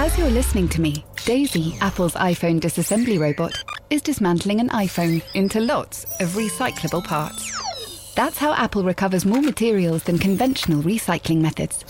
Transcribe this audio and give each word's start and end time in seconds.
As 0.00 0.16
you're 0.16 0.30
listening 0.30 0.66
to 0.70 0.80
me, 0.80 1.04
Daisy, 1.26 1.76
Apple's 1.82 2.14
iPhone 2.14 2.58
disassembly 2.58 3.20
robot, 3.20 3.52
is 3.90 4.00
dismantling 4.00 4.58
an 4.58 4.70
iPhone 4.70 5.22
into 5.34 5.60
lots 5.60 6.04
of 6.20 6.30
recyclable 6.30 7.04
parts. 7.04 8.14
That's 8.14 8.38
how 8.38 8.54
Apple 8.54 8.82
recovers 8.82 9.26
more 9.26 9.42
materials 9.42 10.04
than 10.04 10.18
conventional 10.18 10.82
recycling 10.82 11.42
methods. 11.42 11.82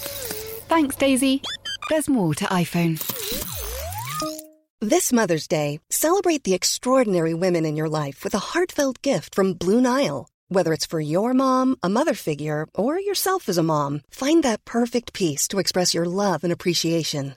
Thanks, 0.66 0.96
Daisy. 0.96 1.40
There's 1.88 2.08
more 2.08 2.34
to 2.34 2.46
iPhone. 2.46 2.98
This 4.80 5.12
Mother's 5.12 5.46
Day, 5.46 5.78
celebrate 5.88 6.42
the 6.42 6.54
extraordinary 6.54 7.32
women 7.32 7.64
in 7.64 7.76
your 7.76 7.88
life 7.88 8.24
with 8.24 8.34
a 8.34 8.38
heartfelt 8.50 9.02
gift 9.02 9.36
from 9.36 9.54
Blue 9.54 9.80
Nile. 9.80 10.28
Whether 10.48 10.72
it's 10.72 10.84
for 10.84 11.00
your 11.00 11.32
mom, 11.32 11.76
a 11.80 11.88
mother 11.88 12.14
figure, 12.14 12.66
or 12.74 12.98
yourself 12.98 13.48
as 13.48 13.56
a 13.56 13.62
mom, 13.62 14.00
find 14.10 14.42
that 14.42 14.64
perfect 14.64 15.12
piece 15.12 15.46
to 15.46 15.60
express 15.60 15.94
your 15.94 16.06
love 16.06 16.42
and 16.42 16.52
appreciation. 16.52 17.36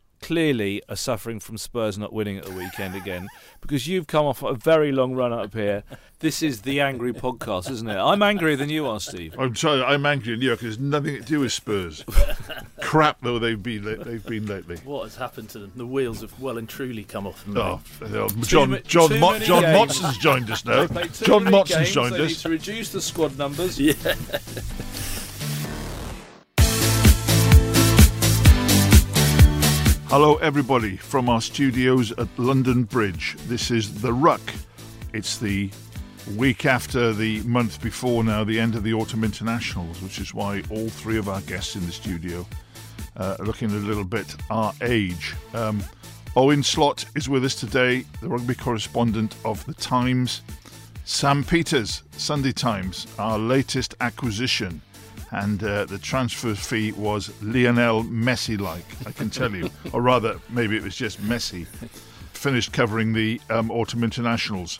clearly 0.21 0.81
are 0.87 0.95
suffering 0.95 1.39
from 1.39 1.57
Spurs 1.57 1.97
not 1.97 2.13
winning 2.13 2.37
at 2.37 2.45
the 2.45 2.51
weekend 2.53 2.95
again 2.95 3.27
because 3.59 3.87
you've 3.87 4.07
come 4.07 4.25
off 4.25 4.43
a 4.43 4.53
very 4.53 4.91
long 4.91 5.13
run 5.13 5.33
up 5.33 5.53
here. 5.53 5.83
This 6.19 6.43
is 6.43 6.61
the 6.61 6.79
angry 6.79 7.13
podcast, 7.13 7.69
isn't 7.71 7.89
it? 7.89 7.97
I'm 7.97 8.21
angrier 8.21 8.55
than 8.55 8.69
you 8.69 8.85
are, 8.85 8.99
Steve. 8.99 9.35
I'm 9.39 9.55
sorry, 9.55 9.81
I'm 9.83 10.05
angry 10.05 10.33
in 10.33 10.39
New 10.39 10.51
because 10.51 10.77
There's 10.77 10.79
nothing 10.79 11.15
to 11.15 11.21
do 11.21 11.39
with 11.39 11.51
Spurs. 11.51 12.05
Crap 12.81 13.17
though 13.21 13.39
they've 13.39 13.61
been 13.61 13.83
they've 14.03 14.25
been 14.25 14.45
lately. 14.45 14.77
What 14.83 15.03
has 15.03 15.15
happened 15.15 15.49
to 15.49 15.59
them? 15.59 15.71
The 15.75 15.85
wheels 15.85 16.21
have 16.21 16.39
well 16.39 16.57
and 16.57 16.69
truly 16.69 17.03
come 17.03 17.25
off 17.25 17.43
them. 17.45 17.57
Oh, 17.57 17.81
oh, 18.03 18.29
John 18.41 18.71
ma- 18.71 18.77
John 18.85 19.09
too 19.09 19.19
Mo- 19.19 19.39
John 19.39 19.63
games. 19.63 19.77
Motson's 19.99 20.17
joined 20.19 20.51
us 20.51 20.65
now. 20.65 20.81
They 20.85 20.87
played 20.87 21.13
too 21.13 21.25
John 21.25 21.45
Motson's 21.45 21.91
joined 21.91 22.13
they 22.13 22.19
need 22.19 22.31
us. 22.31 22.41
to 22.43 22.49
reduce 22.49 22.91
the 22.91 23.01
squad 23.01 23.37
numbers. 23.37 23.79
Yeah. 23.79 23.93
Hello, 30.11 30.35
everybody, 30.35 30.97
from 30.97 31.29
our 31.29 31.39
studios 31.39 32.11
at 32.11 32.27
London 32.37 32.83
Bridge. 32.83 33.37
This 33.47 33.71
is 33.71 34.01
The 34.01 34.11
Ruck. 34.11 34.41
It's 35.13 35.37
the 35.37 35.71
week 36.35 36.65
after 36.65 37.13
the 37.13 37.41
month 37.43 37.81
before 37.81 38.21
now, 38.21 38.43
the 38.43 38.59
end 38.59 38.75
of 38.75 38.83
the 38.83 38.93
Autumn 38.93 39.23
Internationals, 39.23 40.01
which 40.01 40.19
is 40.19 40.33
why 40.33 40.63
all 40.69 40.89
three 40.89 41.17
of 41.17 41.29
our 41.29 41.39
guests 41.39 41.77
in 41.77 41.85
the 41.85 41.93
studio 41.93 42.45
uh, 43.15 43.37
are 43.39 43.45
looking 43.45 43.71
a 43.71 43.75
little 43.75 44.03
bit 44.03 44.35
our 44.49 44.73
age. 44.81 45.33
Um, 45.53 45.81
Owen 46.35 46.61
Slot 46.61 47.05
is 47.15 47.29
with 47.29 47.45
us 47.45 47.55
today, 47.55 48.03
the 48.19 48.27
rugby 48.27 48.55
correspondent 48.55 49.37
of 49.45 49.65
The 49.65 49.75
Times. 49.75 50.41
Sam 51.05 51.41
Peters, 51.41 52.03
Sunday 52.17 52.51
Times, 52.51 53.07
our 53.17 53.39
latest 53.39 53.95
acquisition. 54.01 54.81
And 55.31 55.63
uh, 55.63 55.85
the 55.85 55.97
transfer 55.97 56.55
fee 56.55 56.91
was 56.91 57.31
Lionel 57.41 58.03
Messi 58.03 58.59
like, 58.59 58.85
I 59.07 59.11
can 59.11 59.29
tell 59.29 59.53
you. 59.53 59.69
or 59.93 60.01
rather, 60.01 60.39
maybe 60.49 60.75
it 60.75 60.83
was 60.83 60.95
just 60.95 61.21
Messi. 61.21 61.65
Finished 62.33 62.73
covering 62.73 63.13
the 63.13 63.39
um, 63.49 63.71
Autumn 63.71 64.03
Internationals. 64.03 64.79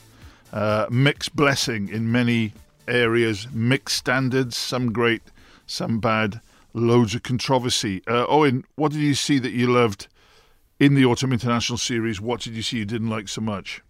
Uh, 0.52 0.88
mixed 0.90 1.36
blessing 1.36 1.88
in 1.88 2.12
many 2.12 2.54
areas, 2.88 3.48
mixed 3.52 3.98
standards, 3.98 4.58
some 4.58 4.92
great, 4.92 5.22
some 5.66 6.00
bad, 6.00 6.42
loads 6.74 7.16
of 7.16 7.24
controversy. 7.24 8.02
Uh, 8.08 8.26
Owen, 8.28 8.66
what 8.76 8.92
did 8.92 9.02
you 9.02 9.14
see 9.14 9.40
that 9.40 9.52
you 9.52 9.68
loved 9.68 10.08
in 10.80 10.96
the 10.96 11.06
Autumn 11.06 11.32
International 11.32 11.78
series? 11.78 12.20
What 12.20 12.42
did 12.42 12.54
you 12.54 12.62
see 12.62 12.80
you 12.80 12.86
didn't 12.86 13.10
like 13.10 13.30
so 13.30 13.42
much? 13.42 13.82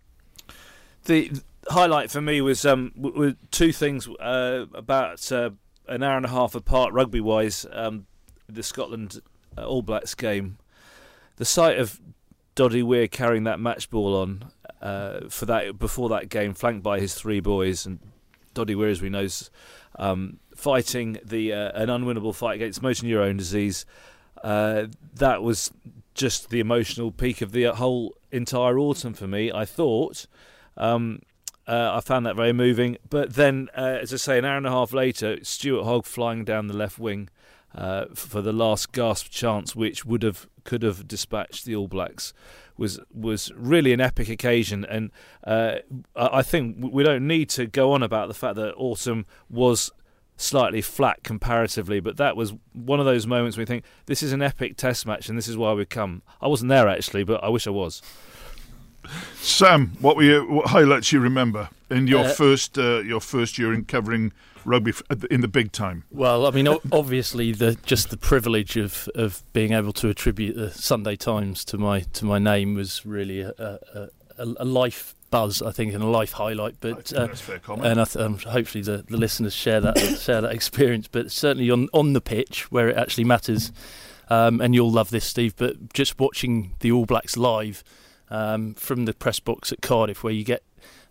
The 1.05 1.31
highlight 1.69 2.11
for 2.11 2.21
me 2.21 2.41
was 2.41 2.65
um 2.65 2.91
w- 2.95 3.13
w- 3.13 3.35
two 3.51 3.71
things 3.71 4.07
uh, 4.07 4.65
about 4.73 5.31
uh, 5.31 5.51
an 5.91 6.03
hour 6.03 6.17
and 6.17 6.25
a 6.25 6.29
half 6.29 6.55
apart 6.55 6.93
rugby 6.93 7.21
wise. 7.21 7.65
Um, 7.71 8.05
the 8.47 8.63
Scotland 8.63 9.21
uh, 9.57 9.65
All 9.65 9.81
Blacks 9.81 10.15
game, 10.15 10.57
the 11.37 11.45
sight 11.45 11.77
of 11.77 11.99
Doddie 12.55 12.83
Weir 12.83 13.07
carrying 13.07 13.43
that 13.43 13.59
match 13.59 13.89
ball 13.89 14.15
on 14.15 14.51
uh, 14.81 15.21
for 15.29 15.45
that 15.45 15.77
before 15.77 16.09
that 16.09 16.29
game, 16.29 16.53
flanked 16.53 16.83
by 16.83 16.99
his 16.99 17.13
three 17.13 17.39
boys, 17.39 17.85
and 17.85 17.99
Doddie 18.53 18.75
Weir, 18.75 18.89
as 18.89 19.01
we 19.01 19.09
know, 19.09 19.27
um, 19.97 20.39
fighting 20.55 21.17
the 21.23 21.53
uh, 21.53 21.71
an 21.73 21.89
unwinnable 21.89 22.35
fight 22.35 22.55
against 22.55 22.81
motor 22.81 23.05
neurone 23.05 23.37
disease. 23.37 23.85
Uh, 24.43 24.87
that 25.15 25.43
was 25.43 25.71
just 26.13 26.49
the 26.49 26.59
emotional 26.59 27.11
peak 27.11 27.41
of 27.41 27.51
the 27.51 27.63
whole 27.65 28.15
entire 28.31 28.77
autumn 28.79 29.13
for 29.13 29.27
me. 29.27 29.51
I 29.51 29.65
thought. 29.65 30.25
Um, 30.77 31.21
uh, 31.71 31.95
I 31.95 32.01
found 32.01 32.25
that 32.25 32.35
very 32.35 32.51
moving. 32.51 32.97
But 33.09 33.35
then, 33.35 33.69
uh, 33.75 33.99
as 34.01 34.13
I 34.13 34.17
say, 34.17 34.37
an 34.37 34.43
hour 34.43 34.57
and 34.57 34.67
a 34.67 34.71
half 34.71 34.91
later, 34.91 35.41
Stuart 35.41 35.85
Hogg 35.85 36.05
flying 36.05 36.43
down 36.43 36.67
the 36.67 36.75
left 36.75 36.99
wing 36.99 37.29
uh, 37.73 38.05
for 38.13 38.41
the 38.41 38.51
last 38.51 38.91
gasp 38.91 39.31
chance, 39.31 39.73
which 39.73 40.03
would 40.03 40.21
have 40.23 40.47
could 40.65 40.83
have 40.83 41.07
dispatched 41.07 41.63
the 41.63 41.73
All 41.73 41.87
Blacks, 41.87 42.33
was 42.75 42.99
was 43.13 43.53
really 43.55 43.93
an 43.93 44.01
epic 44.01 44.27
occasion. 44.27 44.83
And 44.83 45.11
uh, 45.45 45.77
I 46.13 46.41
think 46.41 46.75
we 46.91 47.03
don't 47.03 47.25
need 47.25 47.49
to 47.51 47.67
go 47.67 47.93
on 47.93 48.03
about 48.03 48.27
the 48.27 48.33
fact 48.33 48.55
that 48.55 48.73
autumn 48.75 49.25
was 49.49 49.91
slightly 50.35 50.81
flat 50.81 51.23
comparatively, 51.23 52.01
but 52.01 52.17
that 52.17 52.35
was 52.35 52.53
one 52.73 52.99
of 52.99 53.05
those 53.05 53.25
moments 53.25 53.55
you 53.55 53.65
think 53.65 53.85
this 54.07 54.21
is 54.21 54.33
an 54.33 54.41
epic 54.41 54.75
Test 54.75 55.05
match, 55.05 55.29
and 55.29 55.37
this 55.37 55.47
is 55.47 55.55
why 55.55 55.71
we 55.71 55.85
come. 55.85 56.21
I 56.41 56.47
wasn't 56.47 56.67
there 56.67 56.89
actually, 56.89 57.23
but 57.23 57.41
I 57.41 57.47
wish 57.47 57.65
I 57.65 57.69
was. 57.71 58.01
Sam, 59.35 59.93
what 59.99 60.15
were 60.15 60.23
your 60.23 60.45
what 60.49 60.67
highlights 60.67 61.11
you 61.11 61.19
remember 61.19 61.69
in 61.89 62.07
your 62.07 62.25
Uh, 62.25 62.33
first 62.33 62.77
uh, 62.77 62.99
your 62.99 63.19
first 63.21 63.57
year 63.57 63.73
in 63.73 63.85
covering 63.85 64.31
rugby 64.63 64.91
f- 64.91 65.23
in 65.31 65.41
the 65.41 65.47
big 65.47 65.71
time? 65.71 66.03
Well, 66.11 66.45
I 66.45 66.51
mean, 66.51 66.67
o- 66.67 66.81
obviously, 66.91 67.51
the 67.51 67.77
just 67.85 68.09
the 68.09 68.17
privilege 68.17 68.77
of, 68.77 69.09
of 69.15 69.41
being 69.53 69.73
able 69.73 69.93
to 69.93 70.09
attribute 70.09 70.55
the 70.55 70.69
Sunday 70.71 71.15
Times 71.15 71.65
to 71.65 71.77
my 71.77 72.01
to 72.13 72.25
my 72.25 72.39
name 72.39 72.75
was 72.75 73.05
really 73.05 73.41
a, 73.41 73.53
a, 73.57 74.09
a, 74.37 74.65
life 74.65 75.15
buzz, 75.31 75.61
I 75.61 75.71
think, 75.71 75.93
and 75.93 76.03
a 76.03 76.07
life 76.07 76.33
highlight. 76.33 76.75
But 76.79 77.11
uh, 77.13 77.27
that's 77.27 77.41
a 77.41 77.43
fair 77.43 77.59
comment. 77.59 77.87
and 77.87 77.99
I 78.01 78.03
th- 78.05 78.23
um, 78.23 78.37
hopefully 78.37 78.83
the, 78.83 79.03
the 79.09 79.17
listeners 79.17 79.53
share 79.55 79.81
that 79.81 79.97
share 80.21 80.41
that 80.41 80.51
experience. 80.53 81.07
But 81.07 81.31
certainly 81.31 81.71
on 81.71 81.87
on 81.93 82.13
the 82.13 82.21
pitch 82.21 82.71
where 82.71 82.89
it 82.89 82.97
actually 82.97 83.23
matters, 83.25 83.71
um, 84.29 84.61
and 84.61 84.75
you'll 84.75 84.91
love 84.91 85.09
this, 85.09 85.25
Steve. 85.25 85.55
But 85.57 85.91
just 85.93 86.19
watching 86.19 86.75
the 86.81 86.91
All 86.91 87.05
Blacks 87.07 87.35
live 87.35 87.83
um, 88.31 88.73
from 88.73 89.05
the 89.05 89.13
press 89.13 89.39
box 89.39 89.71
at 89.71 89.81
Cardiff, 89.81 90.23
where 90.23 90.33
you 90.33 90.43
get 90.43 90.63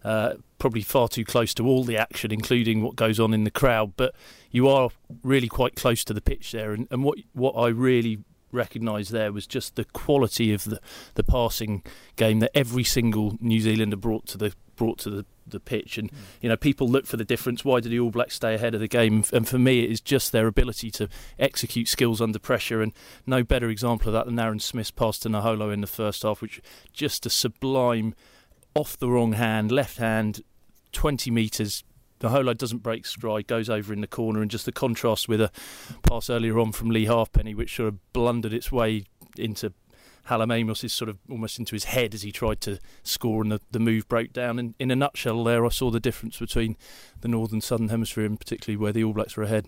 uh, 0.03 0.35
probably 0.59 0.81
far 0.81 1.07
too 1.07 1.25
close 1.25 1.55
to 1.55 1.67
all 1.67 1.85
the 1.85 1.97
action, 1.97 2.33
including 2.33 2.83
what 2.83 2.97
goes 2.97 3.21
on 3.21 3.33
in 3.33 3.45
the 3.45 3.51
crowd, 3.51 3.93
but 3.97 4.15
you 4.51 4.67
are 4.67 4.89
really 5.23 5.49
quite 5.49 5.77
close 5.77 6.03
to 6.05 6.15
the 6.15 6.21
pitch 6.21 6.51
there. 6.51 6.73
And, 6.73 6.89
and 6.91 7.05
what 7.05 7.19
what 7.33 7.53
I 7.53 7.69
really 7.69 8.19
recognised 8.53 9.13
there 9.13 9.33
was 9.33 9.47
just 9.47 9.77
the 9.77 9.85
quality 9.85 10.53
of 10.53 10.65
the, 10.65 10.81
the 11.15 11.23
passing 11.23 11.85
game 12.17 12.41
that 12.41 12.51
every 12.53 12.83
single 12.83 13.37
New 13.41 13.61
Zealander 13.61 13.97
brought 13.97 14.27
to 14.29 14.39
the 14.39 14.55
brought 14.75 14.99
to 15.01 15.11
the, 15.11 15.27
the 15.51 15.61
pitch. 15.61 15.99
And 15.99 16.11
you 16.41 16.49
know, 16.49 16.57
people 16.57 16.89
look 16.89 17.07
for 17.07 17.17
the 17.17 17.25
difference. 17.25 17.65
Why 17.65 17.81
do 17.81 17.89
the 17.89 18.01
All 18.01 18.11
Blacks 18.11 18.37
stay 18.37 18.55
ahead 18.55 18.75
of 18.75 18.81
the 18.81 18.89
game? 18.89 19.25
And 19.33 19.47
for 19.47 19.59
me, 19.59 19.85
it 19.85 19.91
is 19.91 20.01
just 20.01 20.33
their 20.33 20.47
ability 20.47 20.91
to 20.93 21.09
execute 21.39 21.89
skills 21.89 22.21
under 22.21 22.39
pressure. 22.39 22.83
And 22.83 22.93
no 23.27 23.43
better 23.43 23.69
example 23.69 24.09
of 24.09 24.13
that 24.15 24.27
than 24.27 24.39
Aaron 24.39 24.61
Smith's 24.61 24.91
pass 24.91 25.19
to 25.21 25.29
Naholo 25.29 25.73
in 25.73 25.81
the 25.81 25.87
first 25.87 26.23
half, 26.23 26.41
which 26.41 26.61
just 26.93 27.27
a 27.27 27.31
sublime 27.31 28.15
off 28.75 28.99
the 28.99 29.09
wrong 29.09 29.33
hand, 29.33 29.73
left 29.73 29.99
hand, 29.99 30.43
20 30.93 31.31
metres. 31.31 31.85
Naholo 32.21 32.57
doesn't 32.57 32.83
break 32.83 33.07
stride, 33.07 33.47
goes 33.47 33.71
over 33.71 33.93
in 33.93 34.03
the 34.03 34.07
corner, 34.07 34.43
and 34.43 34.51
just 34.51 34.67
the 34.67 34.73
contrast 34.73 35.29
with 35.29 35.41
a 35.41 35.51
pass 36.03 36.29
earlier 36.29 36.59
on 36.59 36.73
from 36.73 36.91
Leigh 36.91 37.07
Halfpenny, 37.07 37.55
which 37.55 37.77
sort 37.77 37.89
of 37.89 38.13
blundered 38.13 38.53
its 38.53 38.71
way 38.71 39.05
into 39.39 39.73
Hallam 40.31 40.71
is 40.71 40.93
sort 40.93 41.09
of 41.09 41.19
almost 41.29 41.59
into 41.59 41.75
his 41.75 41.85
head 41.85 42.15
as 42.15 42.23
he 42.23 42.31
tried 42.31 42.61
to 42.63 42.79
score, 43.03 43.43
and 43.43 43.51
the, 43.53 43.61
the 43.73 43.81
move 43.81 44.09
broke 44.09 44.33
down. 44.33 44.59
And 44.59 44.75
in 44.79 44.91
a 44.91 44.97
nutshell, 44.97 45.43
there 45.45 45.67
I 45.67 45.71
saw 45.71 45.91
the 45.91 46.01
difference 46.01 46.39
between 46.39 46.77
the 47.21 47.29
northern 47.29 47.61
southern 47.61 47.89
hemisphere, 47.89 48.25
and 48.25 48.39
particularly 48.39 48.77
where 48.77 48.93
the 48.93 49.05
All 49.05 49.13
Blacks 49.13 49.37
were 49.37 49.43
ahead. 49.43 49.67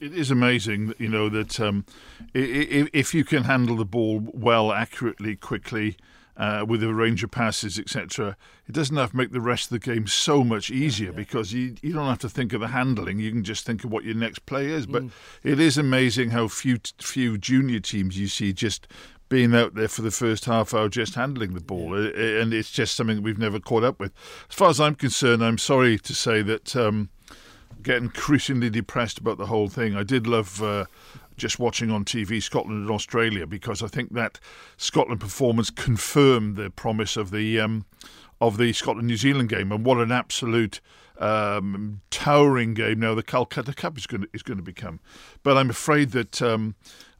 It 0.00 0.14
is 0.14 0.30
amazing, 0.30 0.88
that, 0.88 1.00
you 1.00 1.08
know, 1.08 1.28
that 1.30 1.58
um, 1.58 1.84
if 2.34 3.14
you 3.14 3.24
can 3.24 3.44
handle 3.44 3.76
the 3.76 3.84
ball 3.84 4.20
well, 4.32 4.72
accurately, 4.72 5.36
quickly, 5.36 5.96
uh, 6.36 6.64
with 6.66 6.82
a 6.82 6.92
range 6.92 7.22
of 7.22 7.30
passes, 7.30 7.78
etc., 7.78 8.36
it 8.66 8.72
doesn't 8.72 8.96
have 8.96 9.10
to 9.12 9.16
make 9.16 9.32
the 9.32 9.40
rest 9.40 9.66
of 9.66 9.70
the 9.70 9.78
game 9.78 10.06
so 10.06 10.42
much 10.42 10.70
easier 10.70 11.12
because 11.12 11.52
you 11.52 11.76
you 11.80 11.92
don't 11.92 12.08
have 12.08 12.18
to 12.18 12.28
think 12.28 12.52
of 12.52 12.60
the 12.60 12.68
handling. 12.68 13.18
You 13.18 13.30
can 13.30 13.44
just 13.44 13.64
think 13.64 13.84
of 13.84 13.92
what 13.92 14.04
your 14.04 14.14
next 14.14 14.44
play 14.46 14.66
is. 14.66 14.86
But 14.86 15.04
it 15.42 15.60
is 15.60 15.78
amazing 15.78 16.30
how 16.30 16.48
few 16.48 16.78
few 16.98 17.38
junior 17.38 17.78
teams 17.78 18.18
you 18.18 18.26
see 18.26 18.52
just 18.52 18.88
being 19.28 19.54
out 19.54 19.74
there 19.74 19.88
for 19.88 20.02
the 20.02 20.10
first 20.10 20.44
half 20.44 20.74
hour 20.74 20.88
just 20.88 21.14
handling 21.14 21.54
the 21.54 21.60
ball, 21.60 21.94
and 21.94 22.52
it's 22.52 22.70
just 22.70 22.94
something 22.94 23.22
we've 23.22 23.38
never 23.38 23.58
caught 23.58 23.84
up 23.84 23.98
with. 23.98 24.12
As 24.48 24.54
far 24.54 24.70
as 24.70 24.80
I'm 24.80 24.94
concerned, 24.94 25.44
I'm 25.44 25.58
sorry 25.58 25.98
to 25.98 26.14
say 26.14 26.42
that. 26.42 26.76
Um, 26.76 27.10
get 27.82 27.98
increasingly 27.98 28.70
depressed 28.70 29.18
about 29.18 29.36
the 29.36 29.46
whole 29.46 29.68
thing. 29.68 29.94
I 29.94 30.02
did 30.02 30.26
love. 30.26 30.62
Uh, 30.62 30.86
just 31.36 31.58
watching 31.58 31.90
on 31.90 32.04
TV 32.04 32.42
Scotland 32.42 32.82
and 32.82 32.90
Australia 32.90 33.46
because 33.46 33.82
I 33.82 33.88
think 33.88 34.14
that 34.14 34.38
Scotland 34.76 35.20
performance 35.20 35.68
confirmed 35.70 36.56
the 36.56 36.70
promise 36.70 37.16
of 37.16 37.30
the 37.30 37.58
um, 37.60 37.86
of 38.40 38.56
the 38.56 38.72
Scotland 38.72 39.08
New 39.08 39.16
Zealand 39.16 39.48
game 39.48 39.72
and 39.72 39.84
what 39.84 39.98
an 39.98 40.12
absolute 40.12 40.80
um, 41.18 42.00
towering 42.10 42.74
game 42.74 43.00
now 43.00 43.14
the 43.14 43.22
Calcutta 43.22 43.72
Cup 43.72 43.96
is 43.96 44.06
going 44.06 44.22
to, 44.22 44.28
is 44.32 44.42
going 44.42 44.58
to 44.58 44.62
become. 44.62 45.00
But 45.42 45.56
I'm 45.56 45.70
afraid 45.70 46.10
that 46.10 46.42
um, 46.42 46.74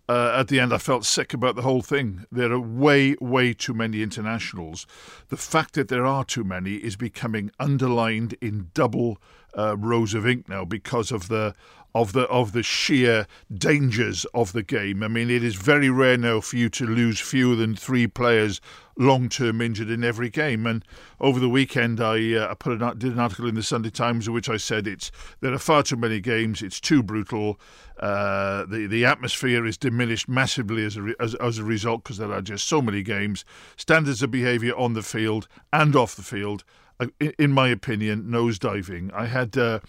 uh, 0.09 0.37
at 0.39 0.49
the 0.49 0.61
end 0.61 0.73
I 0.73 0.79
felt 0.79 1.05
sick 1.05 1.33
about 1.33 1.57
the 1.57 1.63
whole 1.63 1.83
thing. 1.83 2.27
There 2.31 2.53
are 2.53 2.61
way, 2.61 3.17
way 3.21 3.55
too 3.55 3.75
many 3.75 4.03
internationals. 4.03 4.87
The 5.29 5.37
fact 5.37 5.75
that 5.75 5.89
there 5.89 6.07
are 6.07 6.25
too 6.25 6.45
many 6.45 6.75
is 6.77 6.97
becoming 6.97 7.51
underlined 7.59 8.35
in 8.41 8.71
double 8.75 9.19
uh, 9.57 9.77
rows 9.77 10.15
of 10.15 10.27
ink 10.27 10.49
now 10.49 10.65
because 10.65 11.11
of 11.13 11.29
the 11.29 11.55
of 11.95 12.13
the 12.13 12.23
of 12.23 12.53
the 12.53 12.63
sheer 12.63 13.27
dangers 13.57 14.25
of 14.35 14.53
the 14.53 14.63
game. 14.63 15.03
I 15.03 15.09
mean, 15.09 15.31
it 15.31 15.45
is 15.45 15.55
very 15.55 15.89
rare 15.91 16.17
now 16.17 16.41
for 16.41 16.57
you 16.57 16.69
to 16.71 16.87
lose 16.87 17.21
fewer 17.21 17.55
than 17.55 17.77
three 17.77 18.07
players 18.07 18.61
long 18.97 19.29
term 19.29 19.61
injured 19.61 19.91
in 19.91 20.05
every 20.05 20.31
game. 20.31 20.67
And 20.67 20.85
over 21.21 21.41
the 21.41 21.49
weekend, 21.49 22.01
I, 22.01 22.35
uh, 22.35 22.51
I 22.51 22.55
put 22.55 22.81
an, 22.81 22.99
did 22.99 23.13
an 23.13 23.19
article 23.19 23.49
in 23.49 23.55
the 23.55 23.63
Sunday 23.63 23.91
Times 23.91 24.27
in 24.27 24.35
which 24.35 24.49
I 24.49 24.57
said 24.57 24.87
it's 24.87 25.11
there 25.41 25.53
are 25.53 25.59
far 25.59 25.83
too 25.83 25.97
many 25.97 26.21
games. 26.21 26.63
It's 26.63 26.81
too 26.81 27.03
brutal. 27.03 27.59
Uh, 27.99 28.65
the 28.67 28.87
the 28.87 29.05
atmosphere 29.05 29.65
is 29.65 29.77
diminished 29.77 30.29
massively 30.29 30.85
as 30.85 30.97
a 30.97 31.03
re, 31.03 31.15
as, 31.21 31.35
as 31.37 31.59
a 31.59 31.65
result 31.65 32.03
because 32.03 32.19
there 32.19 32.33
are 32.33 32.43
just 32.43 32.67
so 32.67 32.83
many 32.83 33.03
games. 33.03 33.45
Standards 33.77 34.23
of 34.23 34.31
behaviour 34.31 34.77
on 34.77 34.95
the 34.95 35.03
field 35.03 35.49
and 35.73 35.95
off 35.95 36.17
the 36.17 36.23
field, 36.23 36.65
uh, 36.99 37.07
in, 37.39 37.53
my 37.53 37.69
opinion, 37.69 38.25
nosediving. 38.25 39.13
I 39.13 39.27
had. 39.27 39.57
Uh, 39.57 39.81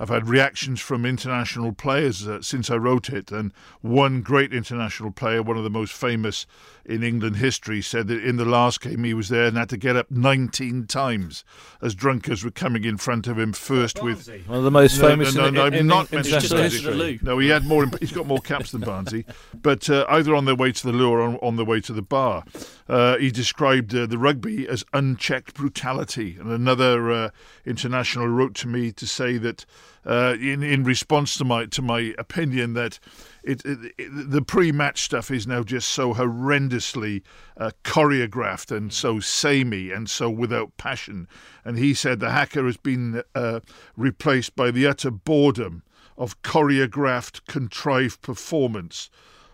I've 0.00 0.10
had 0.10 0.28
reactions 0.28 0.80
from 0.80 1.04
international 1.04 1.72
players 1.72 2.28
uh, 2.28 2.40
since 2.40 2.70
I 2.70 2.76
wrote 2.76 3.08
it, 3.08 3.32
and 3.32 3.52
one 3.80 4.22
great 4.22 4.52
international 4.52 5.10
player, 5.10 5.42
one 5.42 5.56
of 5.56 5.64
the 5.64 5.70
most 5.70 5.92
famous 5.92 6.46
in 6.88 7.02
England 7.02 7.36
history, 7.36 7.82
said 7.82 8.08
that 8.08 8.24
in 8.24 8.36
the 8.36 8.44
last 8.44 8.80
game 8.80 9.04
he 9.04 9.14
was 9.14 9.28
there 9.28 9.46
and 9.46 9.56
had 9.56 9.68
to 9.68 9.76
get 9.76 9.94
up 9.94 10.10
19 10.10 10.86
times 10.86 11.44
as 11.82 11.94
drunkards 11.94 12.44
were 12.44 12.50
coming 12.50 12.84
in 12.84 12.96
front 12.96 13.26
of 13.26 13.38
him. 13.38 13.52
First 13.52 14.02
with 14.02 14.28
one 14.46 14.58
of 14.58 14.64
the 14.64 14.70
most 14.70 15.00
no, 15.00 15.08
famous. 15.08 15.34
No, 15.34 15.50
no, 15.50 15.66
in, 15.66 15.72
no, 15.72 15.78
in, 15.78 15.86
not 15.86 16.12
in, 16.12 16.16
Manchester 16.16 16.62
history. 16.62 17.20
No, 17.22 17.38
he 17.38 17.48
had 17.48 17.64
more. 17.66 17.86
He's 18.00 18.12
got 18.12 18.26
more 18.26 18.40
caps 18.40 18.72
than 18.72 18.80
Barnsley, 18.80 19.24
but 19.62 19.88
uh, 19.90 20.06
either 20.08 20.34
on 20.34 20.46
their 20.46 20.56
way 20.56 20.72
to 20.72 20.86
the 20.86 20.92
loo 20.92 21.10
or 21.10 21.20
on, 21.20 21.36
on 21.36 21.56
their 21.56 21.66
way 21.66 21.80
to 21.82 21.92
the 21.92 22.02
bar. 22.02 22.44
Uh, 22.88 23.18
he 23.18 23.30
described 23.30 23.94
uh, 23.94 24.06
the 24.06 24.16
rugby 24.16 24.66
as 24.66 24.84
unchecked 24.94 25.54
brutality, 25.54 26.36
and 26.40 26.50
another 26.50 27.12
uh, 27.12 27.30
international 27.66 28.26
wrote 28.26 28.54
to 28.54 28.68
me 28.68 28.90
to 28.92 29.06
say 29.06 29.36
that 29.36 29.66
uh, 30.06 30.36
in 30.40 30.62
in 30.62 30.84
response 30.84 31.36
to 31.36 31.44
my 31.44 31.66
to 31.66 31.82
my 31.82 32.14
opinion 32.18 32.74
that 32.74 32.98
it, 33.42 33.64
it, 33.64 33.94
it, 33.98 34.30
the 34.30 34.42
pre-match 34.42 35.02
stuff 35.02 35.30
is 35.30 35.46
now 35.46 35.62
just 35.62 35.88
so 35.88 36.14
horrendously 36.14 37.22
uh, 37.56 37.70
choreographed 37.84 38.74
and 38.74 38.92
so 38.92 39.20
samey 39.20 39.90
and 39.90 40.10
so 40.10 40.28
without 40.28 40.76
passion. 40.76 41.28
And 41.64 41.78
he 41.78 41.94
said 41.94 42.20
the 42.20 42.30
hacker 42.30 42.64
has 42.66 42.76
been 42.76 43.22
uh, 43.34 43.60
replaced 43.96 44.54
by 44.54 44.70
the 44.70 44.86
utter 44.86 45.10
boredom 45.10 45.82
of 46.16 46.42
choreographed, 46.42 47.46
contrived 47.46 48.20
performance. 48.22 49.10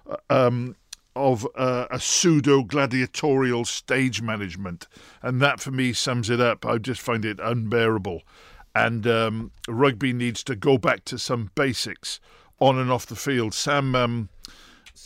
Uh, 0.06 0.17
um, 0.29 0.76
of 1.17 1.47
uh, 1.55 1.87
a 1.93 2.00
pseudo 2.00 2.62
gladiatorial 2.62 3.64
stage 3.64 4.20
management. 4.20 4.88
And 5.23 5.40
that 5.40 5.61
for 5.61 5.70
me 5.70 5.93
sums 5.93 6.29
it 6.29 6.40
up. 6.40 6.67
I 6.67 6.79
just 6.79 7.00
find 7.00 7.25
it 7.25 7.38
unbearable. 7.40 8.23
And 8.75 9.06
um, 9.06 9.53
rugby 9.69 10.12
needs 10.12 10.43
to 10.44 10.56
go 10.56 10.79
back 10.79 11.05
to 11.06 11.19
some 11.19 11.50
basics 11.55 12.21
on 12.59 12.79
and 12.79 12.91
off 12.91 13.06
the 13.06 13.17
field. 13.17 13.55
Sam. 13.55 13.94
Um, 13.94 14.29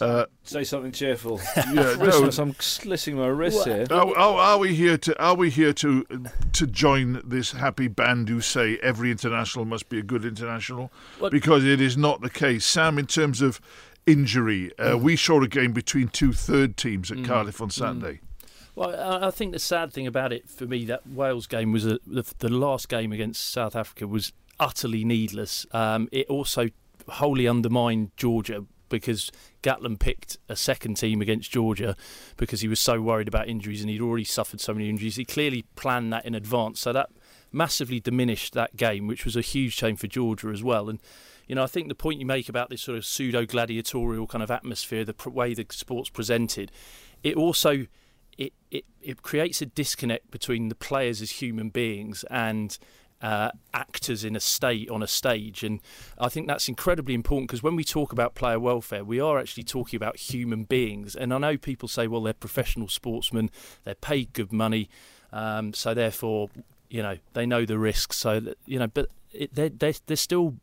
uh, 0.01 0.27
Say 0.45 0.65
something 0.65 0.93
cheerful. 0.93 1.41
Yeah, 1.57 1.97
no. 1.99 2.31
I'm 2.39 2.55
slitting 2.61 3.17
my 3.17 3.27
wrists 3.27 3.65
here. 3.65 3.87
Are, 3.91 4.17
are, 4.17 4.39
are, 4.39 4.59
we 4.59 4.75
here 4.75 4.97
to 4.99 5.21
are 5.21 5.35
we 5.35 5.51
here 5.51 5.73
to 5.73 6.07
to 6.53 6.67
join 6.67 7.21
this 7.25 7.53
happy 7.53 7.89
band 7.89 8.29
who 8.29 8.41
say 8.41 8.79
every 8.81 9.11
international 9.11 9.65
must 9.65 9.89
be 9.89 9.99
a 9.99 10.03
good 10.03 10.25
international? 10.25 10.93
What? 11.19 11.33
Because 11.33 11.65
it 11.65 11.81
is 11.81 11.97
not 11.97 12.21
the 12.21 12.31
case. 12.31 12.65
Sam, 12.65 12.99
in 12.99 13.07
terms 13.07 13.43
of 13.43 13.61
injury. 14.09 14.73
Uh, 14.79 14.93
mm. 14.93 15.03
We 15.03 15.17
saw 15.17 15.43
a 15.43 15.49
game 15.49 15.73
between 15.73 16.09
two 16.09 16.33
third 16.33 16.77
teams 16.77 17.11
at 17.11 17.19
mm. 17.19 17.27
Cardiff 17.27 17.61
on 17.61 17.71
Saturday. 17.71 18.15
Mm. 18.15 18.28
Well, 18.79 19.25
I 19.25 19.33
think 19.33 19.51
the 19.51 19.59
sad 19.59 19.93
thing 19.93 20.07
about 20.07 20.33
it 20.33 20.49
for 20.49 20.65
me 20.65 20.85
that 20.85 21.05
Wales 21.05 21.49
game 21.49 21.73
was 21.73 21.85
a, 21.85 21.99
the, 22.07 22.25
the, 22.39 22.49
last 22.49 22.89
game 22.89 23.11
against 23.11 23.51
South 23.51 23.75
Africa 23.75 24.07
was 24.07 24.33
utterly 24.61 25.05
needless. 25.05 25.67
Um, 25.73 26.09
it 26.13 26.29
also 26.29 26.69
wholly 27.09 27.49
undermined 27.49 28.13
Georgia 28.17 28.67
because 28.89 29.33
Gatland 29.65 29.99
picked 29.99 30.39
a 30.49 30.55
second 30.55 30.95
team 30.95 31.21
against 31.21 31.51
Georgia 31.51 31.97
because 32.37 32.61
he 32.61 32.69
was 32.69 32.79
so 32.79 33.03
worried 33.03 33.27
about 33.27 33.49
injuries 33.49 33.81
and 33.81 33.91
he'd 33.91 34.01
already 34.01 34.23
suffered 34.23 34.61
so 34.61 34.73
many 34.73 34.89
injuries. 34.89 35.17
He 35.17 35.25
clearly 35.25 35.65
planned 35.75 36.13
that 36.13 36.25
in 36.25 36.37
advance, 36.37 36.79
so 36.79 36.93
that 36.93 37.11
massively 37.51 37.99
diminished 37.99 38.55
that 38.55 38.77
game, 38.77 39.09
which 39.09 39.25
was 39.25 39.35
a 39.35 39.41
huge 39.41 39.75
shame 39.75 39.97
for 39.97 40.07
Georgia 40.07 40.51
as 40.51 40.63
well. 40.63 40.89
And 40.89 41.01
you 41.49 41.57
know, 41.57 41.65
I 41.65 41.67
think 41.67 41.89
the 41.89 41.97
point 41.97 42.21
you 42.21 42.27
make 42.27 42.49
about 42.49 42.71
this 42.71 42.83
sort 42.83 42.97
of 42.97 43.05
pseudo 43.05 43.45
gladiatorial 43.45 44.29
kind 44.29 44.45
of 44.45 44.53
atmosphere, 44.53 45.05
the 45.05 45.17
way 45.29 45.53
the 45.53 45.67
sport's 45.71 46.11
presented, 46.11 46.71
it 47.25 47.35
also 47.35 47.87
it, 48.39 48.53
it 48.71 48.85
it 49.03 49.23
creates 49.23 49.61
a 49.61 49.67
disconnect 49.67 50.31
between 50.31 50.69
the 50.69 50.75
players 50.75 51.21
as 51.21 51.33
human 51.33 51.69
beings 51.69 52.25
and 52.31 52.79
uh, 53.21 53.51
actors 53.75 54.25
in 54.25 54.37
a 54.37 54.41
state 54.41 54.89
on 54.89 55.03
a 55.03 55.07
stage, 55.07 55.65
and 55.65 55.81
I 56.19 56.29
think 56.29 56.47
that's 56.47 56.69
incredibly 56.69 57.15
important 57.15 57.49
because 57.49 57.63
when 57.63 57.77
we 57.77 57.85
talk 57.85 58.13
about 58.13 58.35
player 58.35 58.61
welfare, 58.61 59.05
we 59.05 59.21
are 59.21 59.39
actually 59.39 59.65
talking 59.65 59.97
about 59.97 60.17
human 60.17 60.65
beings. 60.65 61.17
And 61.17 61.35
I 61.35 61.39
know 61.39 61.57
people 61.57 61.89
say, 61.89 62.07
well, 62.07 62.23
they're 62.23 62.33
professional 62.33 62.89
sportsmen, 62.89 63.51
they're 63.85 63.97
paid 63.97 64.33
good 64.33 64.53
money, 64.53 64.89
um, 65.33 65.75
so 65.75 65.95
therefore, 65.95 66.49
you 66.89 67.03
know, 67.03 67.19
they 67.33 67.45
know 67.45 67.65
the 67.65 67.79
risks. 67.79 68.17
So 68.17 68.39
that, 68.39 68.59
you 68.67 68.79
know, 68.79 68.87
but 68.87 69.09
it, 69.33 69.55
they're, 69.55 69.69
they're 69.69 69.95
they're 70.07 70.17
still 70.17 70.55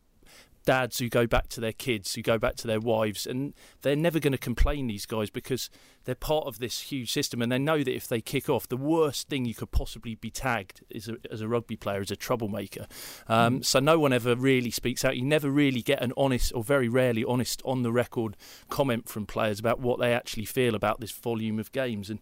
dads 0.66 1.00
who 1.00 1.10
go 1.10 1.26
back 1.28 1.48
to 1.50 1.62
their 1.62 1.72
kids, 1.72 2.16
who 2.16 2.22
go 2.22 2.38
back 2.38 2.56
to 2.56 2.68
their 2.68 2.80
wives, 2.80 3.26
and 3.26 3.54
they're 3.82 3.96
never 3.96 4.20
going 4.20 4.32
to 4.34 4.38
complain, 4.38 4.88
these 4.88 5.06
guys, 5.06 5.30
because 5.30 5.70
they're 6.06 6.16
part 6.16 6.46
of 6.46 6.60
this 6.60 6.82
huge 6.82 7.12
system 7.12 7.42
and 7.42 7.52
they 7.52 7.58
know 7.58 7.84
that 7.84 7.96
if 7.96 8.08
they 8.08 8.22
kick 8.22 8.50
off, 8.50 8.68
the 8.68 8.78
worst 8.78 9.28
thing 9.28 9.46
you 9.46 9.56
could 9.56 9.72
possibly 9.72 10.16
be 10.16 10.30
tagged 10.30 10.82
is 10.90 11.08
a, 11.08 11.16
as 11.32 11.42
a 11.42 11.48
rugby 11.48 11.76
player 11.76 12.02
is 12.02 12.12
a 12.12 12.16
troublemaker. 12.16 12.86
Um, 13.28 13.60
mm. 13.60 13.66
So 13.66 13.80
no 13.80 14.00
one 14.00 14.14
ever 14.14 14.36
really 14.36 14.72
speaks 14.72 15.04
out. 15.04 15.18
You 15.18 15.24
never 15.24 15.50
really 15.50 15.82
get 15.82 16.02
an 16.02 16.14
honest, 16.18 16.52
or 16.54 16.64
very 16.64 16.90
rarely 16.90 17.24
honest, 17.24 17.62
on 17.66 17.84
the 17.84 17.92
record 17.92 18.38
comment 18.70 19.10
from 19.10 19.26
players 19.26 19.60
about 19.60 19.80
what 19.80 20.00
they 20.00 20.14
actually 20.14 20.46
feel 20.46 20.76
about 20.76 21.00
this 21.00 21.12
volume 21.12 21.60
of 21.60 21.72
games. 21.72 22.10
And 22.10 22.20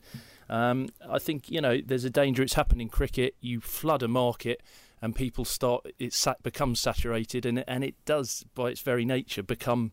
um, 0.50 0.90
I 1.10 1.20
think, 1.20 1.50
you 1.50 1.62
know, 1.62 1.82
there's 1.86 2.06
a 2.06 2.10
danger. 2.10 2.44
It's 2.44 2.54
happened 2.54 2.82
in 2.82 2.90
cricket. 2.90 3.36
You 3.42 3.60
flood 3.62 4.04
a 4.04 4.08
market 4.08 4.62
and 5.04 5.16
people 5.16 5.44
start 5.44 5.86
it 6.00 6.14
sat, 6.14 6.42
becomes 6.42 6.80
saturated 6.80 7.46
and 7.46 7.64
and 7.68 7.84
it 7.84 7.94
does 8.06 8.46
by 8.56 8.70
its 8.70 8.80
very 8.80 9.04
nature 9.04 9.44
become 9.44 9.92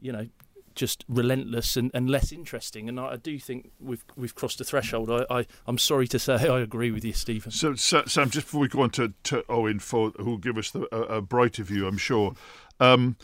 you 0.00 0.12
know 0.12 0.26
just 0.74 1.04
relentless 1.08 1.76
and, 1.76 1.90
and 1.92 2.08
less 2.08 2.30
interesting. 2.30 2.88
And 2.88 3.00
I, 3.00 3.12
I, 3.12 3.16
do 3.16 3.36
think 3.40 3.72
we've 3.80 4.04
we've 4.16 4.34
crossed 4.34 4.60
a 4.60 4.64
threshold. 4.64 5.10
I, 5.10 5.26
I 5.28 5.46
am 5.66 5.76
sorry 5.76 6.06
to 6.06 6.20
say 6.20 6.34
I 6.34 6.60
agree 6.60 6.92
with 6.92 7.04
you, 7.04 7.12
Stephen. 7.12 7.50
So, 7.50 7.74
so 7.74 8.04
Sam, 8.06 8.30
just 8.30 8.46
before 8.46 8.60
we 8.60 8.68
go 8.68 8.82
on 8.82 8.90
to, 8.90 9.12
to 9.24 9.44
Owen, 9.48 9.80
for 9.80 10.12
who'll 10.18 10.38
give 10.38 10.56
us 10.56 10.70
the, 10.70 10.86
a, 10.94 11.16
a 11.16 11.20
brighter 11.20 11.64
view, 11.64 11.88
I'm 11.88 11.98
sure. 11.98 12.34
Um, 12.78 13.16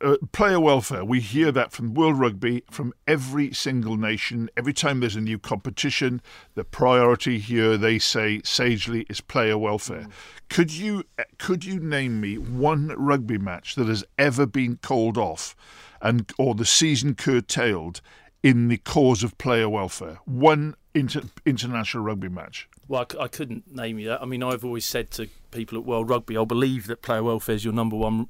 uh, 0.00 0.16
player 0.32 0.60
welfare. 0.60 1.04
We 1.04 1.20
hear 1.20 1.52
that 1.52 1.72
from 1.72 1.94
World 1.94 2.18
Rugby, 2.18 2.62
from 2.70 2.92
every 3.06 3.52
single 3.52 3.96
nation. 3.96 4.50
Every 4.56 4.72
time 4.72 5.00
there's 5.00 5.16
a 5.16 5.20
new 5.20 5.38
competition, 5.38 6.20
the 6.54 6.64
priority 6.64 7.38
here, 7.38 7.76
they 7.76 7.98
say 7.98 8.40
sagely, 8.42 9.06
is 9.08 9.20
player 9.20 9.58
welfare. 9.58 10.02
Mm. 10.02 10.10
Could 10.48 10.72
you 10.72 11.04
could 11.38 11.64
you 11.64 11.78
name 11.78 12.20
me 12.20 12.38
one 12.38 12.88
rugby 12.96 13.38
match 13.38 13.74
that 13.76 13.86
has 13.86 14.04
ever 14.18 14.46
been 14.46 14.78
called 14.82 15.16
off, 15.16 15.54
and 16.00 16.30
or 16.38 16.54
the 16.54 16.64
season 16.64 17.14
curtailed 17.14 18.00
in 18.42 18.68
the 18.68 18.78
cause 18.78 19.22
of 19.22 19.38
player 19.38 19.68
welfare? 19.68 20.18
One 20.24 20.74
inter, 20.94 21.22
international 21.46 22.04
rugby 22.04 22.28
match. 22.28 22.68
Well, 22.88 23.06
I, 23.18 23.24
I, 23.24 23.28
couldn't 23.28 23.72
name 23.72 24.00
you 24.00 24.08
that. 24.08 24.20
I 24.20 24.24
mean, 24.24 24.42
I've 24.42 24.64
always 24.64 24.84
said 24.84 25.12
to 25.12 25.28
people 25.52 25.78
at 25.78 25.84
World 25.84 26.10
Rugby, 26.10 26.36
I 26.36 26.44
believe 26.44 26.88
that 26.88 27.02
player 27.02 27.22
welfare 27.22 27.54
is 27.54 27.64
your 27.64 27.72
number 27.72 27.94
one 27.94 28.26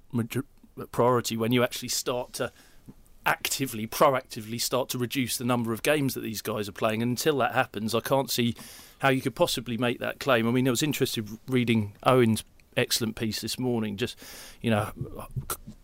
priority 0.93 1.37
when 1.37 1.53
you 1.53 1.63
actually 1.63 1.89
start 1.89 2.33
to 2.35 2.53
actively, 3.27 3.87
proactively 3.87 4.61
start 4.61 4.89
to 4.89 4.99
reduce 4.99 5.37
the 5.37 5.45
number 5.45 5.73
of 5.73 5.83
games 5.83 6.15
that 6.15 6.23
these 6.23 6.41
guys 6.43 6.69
are 6.69 6.73
playing. 6.73 7.03
And 7.03 7.11
until 7.11 7.37
that 7.39 7.53
happens, 7.53 7.95
I 7.95 8.01
can't 8.01 8.31
see 8.31 8.55
how 9.01 9.11
you 9.11 9.21
could 9.21 9.35
possibly 9.35 9.77
make 9.77 9.99
that 10.01 10.21
claim. 10.21 10.49
I 10.49 10.51
mean, 10.51 10.67
I 10.67 10.71
was 10.71 10.83
interested 10.83 11.29
reading 11.47 11.95
Owen's 12.03 12.45
excellent 12.77 13.17
piece 13.17 13.41
this 13.41 13.59
morning, 13.59 13.97
just, 13.97 14.19
you 14.63 14.71
know, 14.71 14.91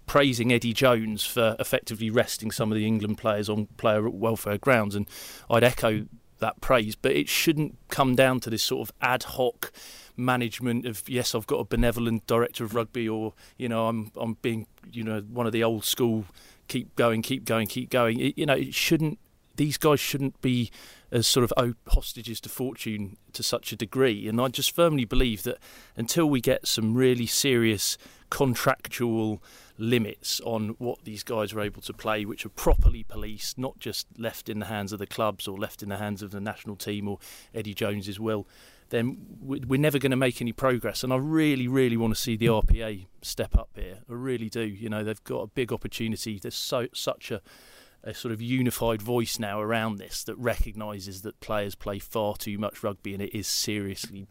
praising 0.07 0.53
Eddie 0.53 0.73
Jones 0.73 1.25
for 1.25 1.57
effectively 1.59 2.11
resting 2.11 2.51
some 2.51 2.71
of 2.71 2.77
the 2.77 2.87
England 2.87 3.19
players 3.19 3.49
on 3.49 3.67
player 3.77 4.09
welfare 4.09 4.59
grounds. 4.59 4.95
And 4.95 5.07
I'd 5.51 5.65
echo 5.65 6.07
that 6.39 6.61
praise, 6.61 6.95
but 6.95 7.13
it 7.13 7.29
shouldn't 7.29 7.77
come 7.89 8.15
down 8.15 8.41
to 8.41 8.51
this 8.51 8.63
sort 8.63 8.89
of 8.89 8.95
ad 9.01 9.25
hoc 9.25 9.73
management 10.17 10.87
of 10.87 11.09
yes, 11.09 11.35
I've 11.35 11.47
got 11.47 11.57
a 11.57 11.65
benevolent 11.65 12.27
director 12.27 12.65
of 12.65 12.75
rugby, 12.75 13.09
or 13.09 13.35
you 13.57 13.69
know, 13.69 13.89
I'm 13.89 14.13
I'm 14.17 14.35
being 14.43 14.67
you 14.91 15.05
know 15.05 15.21
one 15.21 15.47
of 15.47 15.53
the 15.53 15.65
old 15.65 15.85
school, 15.85 16.27
keep 16.69 16.95
going, 16.97 17.23
keep 17.23 17.45
going, 17.45 17.67
keep 17.67 17.91
going. 17.91 18.21
It, 18.21 18.39
you 18.39 18.47
know, 18.47 18.55
it 18.55 18.75
shouldn't. 18.75 19.19
These 19.57 19.79
guys 19.79 20.01
shouldn't 20.01 20.41
be 20.43 20.71
as 21.11 21.27
sort 21.27 21.45
of 21.45 21.53
oh, 21.57 21.75
hostages 21.89 22.41
to 22.43 22.49
fortune 22.49 23.17
to 23.33 23.43
such 23.43 23.73
a 23.73 23.77
degree. 23.77 24.29
And 24.29 24.41
I 24.41 24.49
just 24.49 24.75
firmly 24.75 25.05
believe 25.05 25.45
that 25.45 25.59
until 25.97 26.29
we 26.29 26.41
get 26.41 26.67
some 26.67 26.95
really 26.95 27.27
serious 27.27 27.97
contractual 28.29 29.43
limits 29.79 30.41
on 30.45 30.71
what 30.79 31.05
these 31.05 31.23
guys 31.23 31.53
are 31.53 31.61
able 31.61 31.83
to 31.83 31.93
play, 31.93 32.25
which 32.25 32.45
are 32.45 32.51
properly 32.51 33.03
policed, 33.03 33.59
not 33.59 33.79
just 33.79 34.07
left 34.19 34.49
in 34.49 34.59
the 34.59 34.67
hands 34.67 34.93
of 34.93 34.99
the 34.99 35.07
clubs 35.07 35.47
or 35.47 35.57
left 35.57 35.83
in 35.83 35.89
the 35.89 35.99
hands 35.99 36.23
of 36.23 36.31
the 36.31 36.41
national 36.41 36.77
team 36.77 37.09
or 37.09 37.19
Eddie 37.55 37.75
Jones's 37.75 38.19
will, 38.19 38.47
then 38.91 39.19
we're 39.41 39.81
never 39.81 39.99
going 39.99 40.11
to 40.11 40.17
make 40.17 40.41
any 40.41 40.53
progress. 40.53 41.03
And 41.03 41.13
I 41.13 41.17
really, 41.17 41.69
really 41.69 41.97
want 41.97 42.15
to 42.15 42.21
see 42.21 42.37
the 42.37 42.47
RPA 42.47 43.07
step 43.23 43.57
up 43.57 43.71
here. 43.75 43.99
I 44.09 44.13
really 44.13 44.49
do. 44.49 44.63
You 44.63 44.89
know, 44.89 45.03
they've 45.03 45.25
got 45.25 45.41
a 45.41 45.47
big 45.49 45.73
opportunity. 45.73 46.39
There's 46.39 46.55
so 46.55 46.87
such 46.93 47.31
a 47.31 47.41
a 48.05 48.15
sort 48.15 48.31
of 48.33 48.41
unified 48.41 49.03
voice 49.03 49.39
now 49.39 49.61
around 49.61 49.97
this 49.97 50.23
that 50.23 50.37
recognises 50.39 51.23
that 51.23 51.41
players 51.41 51.75
play 51.75 51.99
far 51.99 52.37
too 52.37 52.57
much 52.57 52.85
rugby 52.85 53.13
and 53.13 53.21
it 53.21 53.37
is 53.37 53.49
seriously 53.49 54.29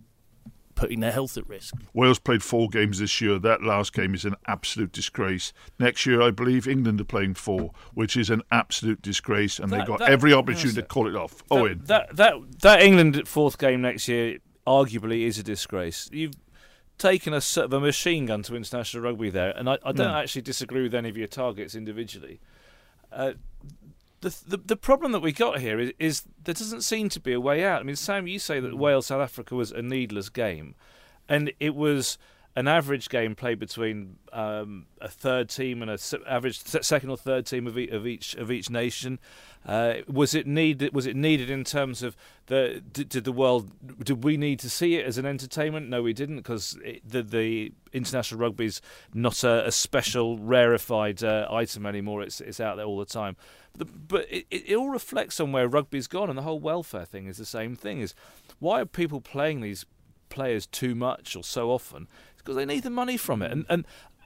putting 0.75 0.99
their 0.99 1.11
health 1.11 1.37
at 1.37 1.47
risk. 1.47 1.73
Wales 1.93 2.19
played 2.19 2.43
four 2.43 2.69
games 2.69 2.99
this 2.99 3.19
year. 3.21 3.39
That 3.39 3.63
last 3.63 3.93
game 3.93 4.13
is 4.13 4.25
an 4.25 4.35
absolute 4.45 4.91
disgrace. 4.91 5.53
Next 5.79 6.05
year, 6.05 6.21
I 6.21 6.31
believe 6.31 6.67
England 6.67 7.01
are 7.01 7.05
playing 7.05 7.35
four, 7.35 7.71
which 7.93 8.15
is 8.15 8.29
an 8.29 8.41
absolute 8.51 9.01
disgrace, 9.01 9.57
and 9.57 9.71
they've 9.71 9.85
got 9.85 9.99
that, 9.99 10.09
every 10.09 10.33
opportunity 10.33 10.81
to 10.81 10.87
call 10.87 11.07
it 11.07 11.15
off. 11.15 11.37
That, 11.37 11.55
Owen, 11.55 11.81
that 11.85 12.15
that 12.15 12.35
that 12.61 12.81
England 12.81 13.27
fourth 13.27 13.57
game 13.57 13.81
next 13.81 14.07
year 14.07 14.39
arguably 14.65 15.25
is 15.25 15.37
a 15.37 15.43
disgrace. 15.43 16.09
You've 16.11 16.35
taken 16.97 17.33
a 17.33 17.41
sort 17.41 17.65
of 17.65 17.73
a 17.73 17.79
machine 17.79 18.25
gun 18.25 18.43
to 18.43 18.55
international 18.55 19.03
rugby 19.03 19.29
there, 19.29 19.51
and 19.51 19.69
I, 19.69 19.73
I 19.83 19.91
don't 19.91 20.11
no. 20.11 20.17
actually 20.17 20.43
disagree 20.43 20.83
with 20.83 20.95
any 20.95 21.09
of 21.09 21.17
your 21.17 21.27
targets 21.27 21.75
individually. 21.75 22.39
Uh, 23.11 23.33
the, 24.21 24.35
the, 24.47 24.57
the 24.57 24.75
problem 24.75 25.11
that 25.11 25.19
we 25.19 25.31
got 25.31 25.59
here 25.59 25.79
is, 25.79 25.91
is 25.99 26.23
there 26.43 26.53
doesn't 26.53 26.81
seem 26.81 27.09
to 27.09 27.19
be 27.19 27.33
a 27.33 27.39
way 27.39 27.63
out. 27.63 27.81
I 27.81 27.83
mean, 27.83 27.95
Sam, 27.95 28.27
you 28.27 28.39
say 28.39 28.59
that 28.59 28.71
hmm. 28.71 28.79
Wales 28.79 29.07
South 29.07 29.21
Africa 29.21 29.55
was 29.55 29.71
a 29.71 29.81
needless 29.81 30.29
game, 30.29 30.75
and 31.27 31.51
it 31.59 31.75
was 31.75 32.17
an 32.55 32.67
average 32.69 33.09
game 33.09 33.35
played 33.35 33.59
between 33.59 34.15
um, 34.31 34.85
a 35.01 35.09
third 35.09 35.49
team 35.49 35.81
and 35.81 35.91
a 35.91 35.97
average 36.25 36.59
second 36.59 37.09
or 37.09 37.17
third 37.17 37.45
team 37.45 37.67
of, 37.67 37.77
each 37.77 38.33
of 38.35 38.49
each 38.49 38.69
nation. 38.69 39.19
Uh, 39.65 39.95
was 40.07 40.33
it 40.33 40.47
needed? 40.47 40.93
Was 40.93 41.05
it 41.05 41.17
needed 41.17 41.49
in 41.49 41.65
terms 41.65 42.01
of 42.01 42.15
the 42.45 42.81
did, 42.93 43.09
did, 43.09 43.23
the 43.25 43.33
world? 43.33 43.71
Did 44.03 44.23
we 44.23 44.37
need 44.37 44.59
to 44.59 44.69
see 44.69 44.95
it 44.95 45.05
as 45.05 45.17
an 45.17 45.25
entertainment? 45.25 45.89
No, 45.89 46.01
we 46.01 46.13
didn't, 46.13 46.37
because 46.37 46.77
the 47.03 47.23
the 47.23 47.73
international 47.91 48.39
rugby 48.39 48.65
is 48.65 48.81
not 49.13 49.43
a, 49.43 49.67
a 49.67 49.71
special 49.71 50.37
rarefied 50.37 51.23
uh, 51.23 51.47
item 51.51 51.85
anymore. 51.85 52.21
It's 52.21 52.39
it's 52.39 52.61
out 52.61 52.77
there 52.77 52.85
all 52.85 52.99
the 52.99 53.05
time. 53.05 53.35
But, 53.77 53.87
the, 53.87 53.93
but 53.93 54.31
it, 54.31 54.45
it 54.49 54.75
all 54.77 54.89
reflects 54.89 55.41
on 55.41 55.51
where 55.51 55.67
rugby's 55.67 56.07
gone, 56.07 56.29
and 56.29 56.37
the 56.37 56.43
whole 56.43 56.59
welfare 56.59 57.05
thing 57.05 57.25
is 57.25 57.37
the 57.37 57.45
same 57.45 57.75
thing. 57.75 57.99
Is 57.99 58.13
why 58.59 58.79
are 58.79 58.85
people 58.85 59.19
playing 59.19 59.59
these 59.59 59.85
players 60.29 60.67
too 60.67 60.95
much 60.95 61.35
or 61.35 61.43
so 61.43 61.71
often? 61.71 62.07
Because 62.45 62.55
they 62.55 62.65
need 62.65 62.83
the 62.83 62.89
money 62.89 63.17
from 63.17 63.41
it. 63.41 63.51
And 63.51 63.65
and 63.67 63.85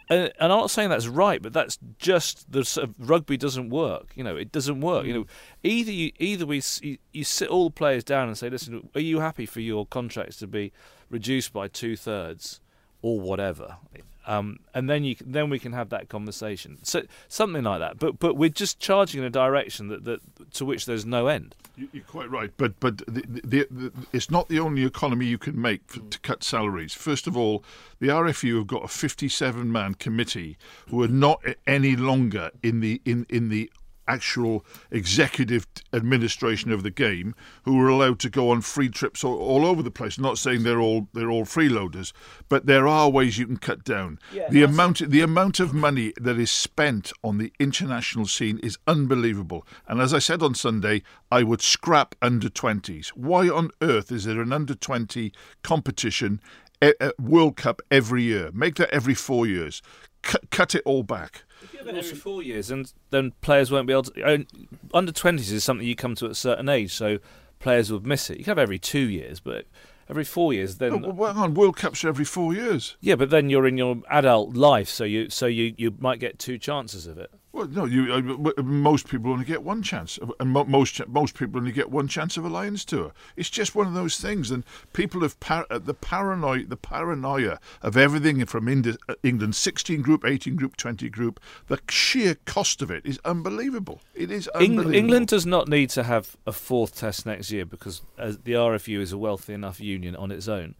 and, 0.09 0.31
I'm 0.39 0.49
not 0.49 0.71
saying 0.71 0.89
that's 0.89 1.07
right, 1.07 1.41
but 1.41 1.53
that's 1.53 1.77
just 1.99 2.51
the 2.51 2.65
sort 2.65 2.89
of 2.89 3.09
rugby 3.09 3.37
doesn't 3.37 3.69
work. 3.69 4.11
You 4.15 4.23
know, 4.23 4.35
it 4.35 4.51
doesn't 4.51 4.81
work. 4.81 5.05
You 5.05 5.13
know, 5.13 5.25
either 5.63 5.91
you, 5.91 6.11
either 6.17 6.45
we 6.45 6.61
you, 6.81 6.97
you 7.13 7.23
sit 7.23 7.47
all 7.47 7.65
the 7.65 7.73
players 7.73 8.03
down 8.03 8.27
and 8.27 8.37
say, 8.37 8.49
listen, 8.49 8.89
are 8.95 9.01
you 9.01 9.19
happy 9.19 9.45
for 9.45 9.61
your 9.61 9.85
contracts 9.85 10.37
to 10.37 10.47
be 10.47 10.73
reduced 11.09 11.53
by 11.53 11.67
two 11.67 11.95
thirds 11.95 12.59
or 13.03 13.19
whatever? 13.19 13.77
Um, 14.25 14.59
and 14.73 14.89
then 14.89 15.03
you 15.03 15.15
then 15.23 15.49
we 15.49 15.59
can 15.59 15.73
have 15.73 15.89
that 15.89 16.09
conversation. 16.09 16.79
So 16.83 17.03
something 17.27 17.63
like 17.63 17.79
that. 17.79 17.99
But 17.99 18.19
but 18.19 18.35
we're 18.35 18.49
just 18.49 18.79
charging 18.79 19.21
in 19.21 19.25
a 19.25 19.29
direction 19.29 19.89
that, 19.89 20.05
that 20.05 20.21
to 20.55 20.65
which 20.65 20.85
there's 20.85 21.05
no 21.05 21.27
end. 21.27 21.55
You're 21.91 22.03
quite 22.03 22.29
right. 22.29 22.51
But 22.57 22.79
but 22.79 22.97
the, 22.99 23.23
the, 23.27 23.67
the, 23.71 23.91
it's 24.11 24.29
not 24.29 24.49
the 24.49 24.59
only 24.59 24.83
economy 24.83 25.25
you 25.25 25.37
can 25.37 25.59
make 25.59 25.81
for, 25.87 25.99
to 25.99 26.19
cut 26.19 26.43
salaries. 26.43 26.93
First 26.93 27.27
of 27.27 27.37
all, 27.37 27.63
the 27.99 28.07
RFU 28.07 28.57
have 28.57 28.67
got 28.67 28.83
a 28.83 28.87
57 28.87 29.71
man 29.71 29.93
committee 29.95 30.57
who 30.89 31.01
are 31.03 31.07
not 31.07 31.43
any 31.65 31.95
longer 31.95 32.51
in 32.61 32.81
the 32.81 33.01
in 33.05 33.25
in 33.29 33.49
the 33.49 33.71
actual 34.09 34.65
executive 34.91 35.67
administration 35.93 36.71
of 36.71 36.83
the 36.83 36.91
game 36.91 37.35
who 37.63 37.77
were 37.77 37.87
allowed 37.87 38.19
to 38.19 38.29
go 38.29 38.49
on 38.49 38.61
free 38.61 38.89
trips 38.89 39.23
all, 39.23 39.37
all, 39.37 39.65
over 39.65 39.83
the 39.83 39.91
place. 39.91 40.17
I'm 40.17 40.23
not 40.23 40.37
saying 40.37 40.63
they're 40.63 40.81
all 40.81 41.07
they're 41.13 41.29
all 41.29 41.45
freeloaders, 41.45 42.11
but 42.49 42.65
there 42.65 42.87
are 42.87 43.09
ways 43.09 43.37
you 43.37 43.45
can 43.45 43.57
cut 43.57 43.83
down. 43.83 44.19
Yeah, 44.33 44.49
the 44.49 44.63
amount 44.63 45.09
the 45.09 45.21
amount 45.21 45.59
of 45.59 45.73
money 45.73 46.13
that 46.19 46.37
is 46.39 46.51
spent 46.51 47.13
on 47.23 47.37
the 47.37 47.53
international 47.59 48.25
scene 48.25 48.59
is 48.59 48.77
unbelievable. 48.87 49.65
And 49.87 50.01
as 50.01 50.13
I 50.13 50.19
said 50.19 50.41
on 50.41 50.55
Sunday, 50.55 51.03
I 51.31 51.43
would 51.43 51.61
scrap 51.61 52.15
under 52.21 52.49
20s. 52.49 53.09
Why 53.09 53.47
on 53.47 53.69
earth 53.81 54.11
is 54.11 54.25
there 54.25 54.41
an 54.41 54.51
under 54.51 54.73
20 54.73 55.31
competition 55.63 56.41
at 56.81 56.95
World 57.19 57.55
Cup 57.57 57.81
every 57.91 58.23
year? 58.23 58.49
Make 58.53 58.75
that 58.75 58.89
every 58.89 59.13
4 59.13 59.45
years. 59.45 59.81
Cut, 60.21 60.49
cut 60.49 60.75
it 60.75 60.81
all 60.85 61.03
back. 61.03 61.43
If 61.61 61.73
you 61.73 61.79
have 61.79 61.87
it 61.87 61.95
every 61.95 62.15
four 62.15 62.41
years, 62.41 62.71
and 62.71 62.91
then 63.09 63.33
players 63.41 63.71
won't 63.71 63.87
be 63.87 63.93
able 63.93 64.03
to. 64.03 64.45
Under 64.93 65.11
twenties 65.11 65.51
is 65.51 65.63
something 65.63 65.85
you 65.85 65.95
come 65.95 66.15
to 66.15 66.25
at 66.25 66.31
a 66.31 66.35
certain 66.35 66.69
age, 66.69 66.93
so 66.93 67.19
players 67.59 67.91
would 67.91 68.05
miss 68.05 68.29
it. 68.29 68.37
You 68.37 68.43
can 68.43 68.51
have 68.51 68.59
every 68.59 68.79
two 68.79 68.99
years, 68.99 69.39
but 69.39 69.65
every 70.09 70.23
four 70.23 70.53
years. 70.53 70.77
Then 70.77 71.05
oh, 71.05 71.09
well, 71.09 71.37
on 71.37 71.53
World 71.53 71.77
Cups 71.77 72.03
every 72.03 72.25
four 72.25 72.53
years. 72.53 72.97
Yeah, 73.01 73.15
but 73.15 73.29
then 73.29 73.49
you're 73.49 73.67
in 73.67 73.77
your 73.77 74.01
adult 74.09 74.55
life, 74.55 74.89
so 74.89 75.03
you 75.03 75.29
so 75.29 75.45
you, 75.45 75.73
you 75.77 75.95
might 75.99 76.19
get 76.19 76.39
two 76.39 76.57
chances 76.57 77.07
of 77.07 77.17
it. 77.17 77.31
Well, 77.51 77.67
no, 77.67 77.85
you. 77.85 78.13
Uh, 78.13 78.61
most 78.61 79.07
people 79.07 79.31
only 79.31 79.43
get 79.43 79.63
one 79.63 79.81
chance, 79.81 80.19
and 80.39 80.51
mo- 80.51 80.65
most 80.65 81.05
most 81.07 81.35
people 81.35 81.59
only 81.59 81.71
get 81.71 81.89
one 81.89 82.07
chance 82.07 82.37
of 82.37 82.45
a 82.45 82.49
Lions 82.49 82.85
tour. 82.85 83.11
It's 83.35 83.49
just 83.49 83.73
one 83.73 83.87
of 83.87 83.95
those 83.95 84.19
things, 84.19 84.51
and 84.51 84.63
people 84.93 85.21
have 85.21 85.39
par- 85.39 85.65
uh, 85.71 85.79
the 85.79 85.95
paranoia, 85.95 86.65
the 86.65 86.77
paranoia 86.77 87.59
of 87.81 87.97
everything 87.97 88.45
from 88.45 88.67
Indi- 88.67 88.97
uh, 89.07 89.15
England, 89.23 89.55
sixteen 89.55 90.03
group, 90.03 90.23
eighteen 90.25 90.57
group, 90.57 90.77
twenty 90.77 91.09
group. 91.09 91.39
The 91.67 91.79
sheer 91.89 92.35
cost 92.45 92.83
of 92.83 92.91
it 92.91 93.03
is 93.03 93.19
unbelievable. 93.25 94.01
It 94.13 94.29
is 94.29 94.47
unbelievable. 94.49 94.93
England 94.93 95.27
does 95.27 95.47
not 95.47 95.67
need 95.67 95.89
to 95.91 96.03
have 96.03 96.37
a 96.45 96.51
fourth 96.51 96.95
test 96.97 97.25
next 97.25 97.51
year 97.51 97.65
because 97.65 98.03
the 98.17 98.53
RFU 98.53 98.99
is 98.99 99.11
a 99.11 99.17
wealthy 99.17 99.53
enough 99.53 99.79
union 99.79 100.15
on 100.15 100.29
its 100.29 100.47
own, 100.47 100.75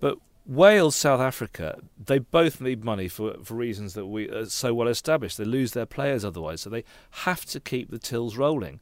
but 0.00 0.18
Wales, 0.46 0.94
South 0.94 1.20
Africa, 1.20 1.78
they 2.02 2.18
both 2.18 2.60
need 2.60 2.84
money 2.84 3.08
for, 3.08 3.34
for 3.42 3.54
reasons 3.54 3.94
that 3.94 4.06
we 4.06 4.28
are 4.28 4.44
so 4.46 4.74
well 4.74 4.88
established. 4.88 5.38
They 5.38 5.44
lose 5.44 5.72
their 5.72 5.86
players 5.86 6.24
otherwise, 6.24 6.60
so 6.60 6.70
they 6.70 6.84
have 7.10 7.46
to 7.46 7.60
keep 7.60 7.90
the 7.90 7.98
tills 7.98 8.36
rolling, 8.36 8.80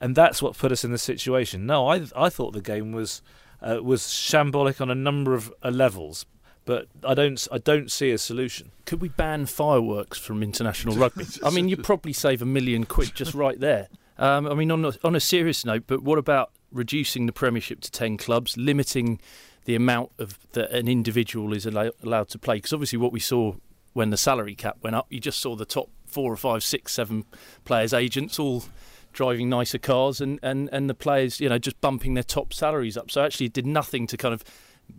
and 0.00 0.14
that's 0.14 0.40
what 0.40 0.56
put 0.56 0.70
us 0.70 0.84
in 0.84 0.92
this 0.92 1.02
situation. 1.02 1.66
No, 1.66 1.88
I 1.88 2.06
I 2.14 2.28
thought 2.28 2.52
the 2.52 2.60
game 2.60 2.92
was 2.92 3.22
uh, 3.60 3.80
was 3.82 4.02
shambolic 4.02 4.80
on 4.80 4.90
a 4.90 4.94
number 4.94 5.34
of 5.34 5.52
uh, 5.64 5.70
levels, 5.70 6.26
but 6.64 6.86
I 7.04 7.14
don't 7.14 7.44
I 7.50 7.58
don't 7.58 7.90
see 7.90 8.12
a 8.12 8.18
solution. 8.18 8.70
Could 8.84 9.00
we 9.00 9.08
ban 9.08 9.46
fireworks 9.46 10.18
from 10.18 10.44
international 10.44 10.94
rugby? 10.94 11.26
I 11.44 11.50
mean, 11.50 11.68
you'd 11.68 11.82
probably 11.82 12.12
save 12.12 12.40
a 12.40 12.46
million 12.46 12.84
quid 12.84 13.14
just 13.16 13.34
right 13.34 13.58
there. 13.58 13.88
Um, 14.16 14.46
I 14.46 14.54
mean, 14.54 14.70
on 14.70 14.84
a, 14.84 14.92
on 15.02 15.16
a 15.16 15.20
serious 15.20 15.64
note, 15.64 15.84
but 15.86 16.02
what 16.02 16.18
about 16.18 16.52
reducing 16.70 17.26
the 17.26 17.32
Premiership 17.32 17.80
to 17.80 17.90
ten 17.90 18.16
clubs, 18.16 18.56
limiting 18.56 19.18
the 19.64 19.74
amount 19.74 20.10
of 20.18 20.38
that 20.52 20.70
an 20.70 20.88
individual 20.88 21.52
is 21.52 21.66
allow, 21.66 21.90
allowed 22.02 22.28
to 22.30 22.38
play. 22.38 22.56
Because 22.56 22.72
obviously, 22.72 22.98
what 22.98 23.12
we 23.12 23.20
saw 23.20 23.54
when 23.92 24.10
the 24.10 24.16
salary 24.16 24.54
cap 24.54 24.78
went 24.82 24.96
up, 24.96 25.06
you 25.10 25.20
just 25.20 25.40
saw 25.40 25.56
the 25.56 25.64
top 25.64 25.90
four 26.06 26.32
or 26.32 26.36
five, 26.36 26.62
six, 26.62 26.92
seven 26.92 27.24
players' 27.64 27.92
agents 27.92 28.38
all 28.38 28.64
driving 29.12 29.48
nicer 29.48 29.78
cars, 29.78 30.20
and, 30.20 30.38
and, 30.42 30.68
and 30.72 30.88
the 30.88 30.94
players, 30.94 31.40
you 31.40 31.48
know, 31.48 31.58
just 31.58 31.80
bumping 31.80 32.14
their 32.14 32.22
top 32.22 32.52
salaries 32.52 32.96
up. 32.96 33.10
So 33.10 33.24
actually, 33.24 33.46
it 33.46 33.52
did 33.52 33.66
nothing 33.66 34.06
to 34.08 34.16
kind 34.16 34.32
of 34.32 34.44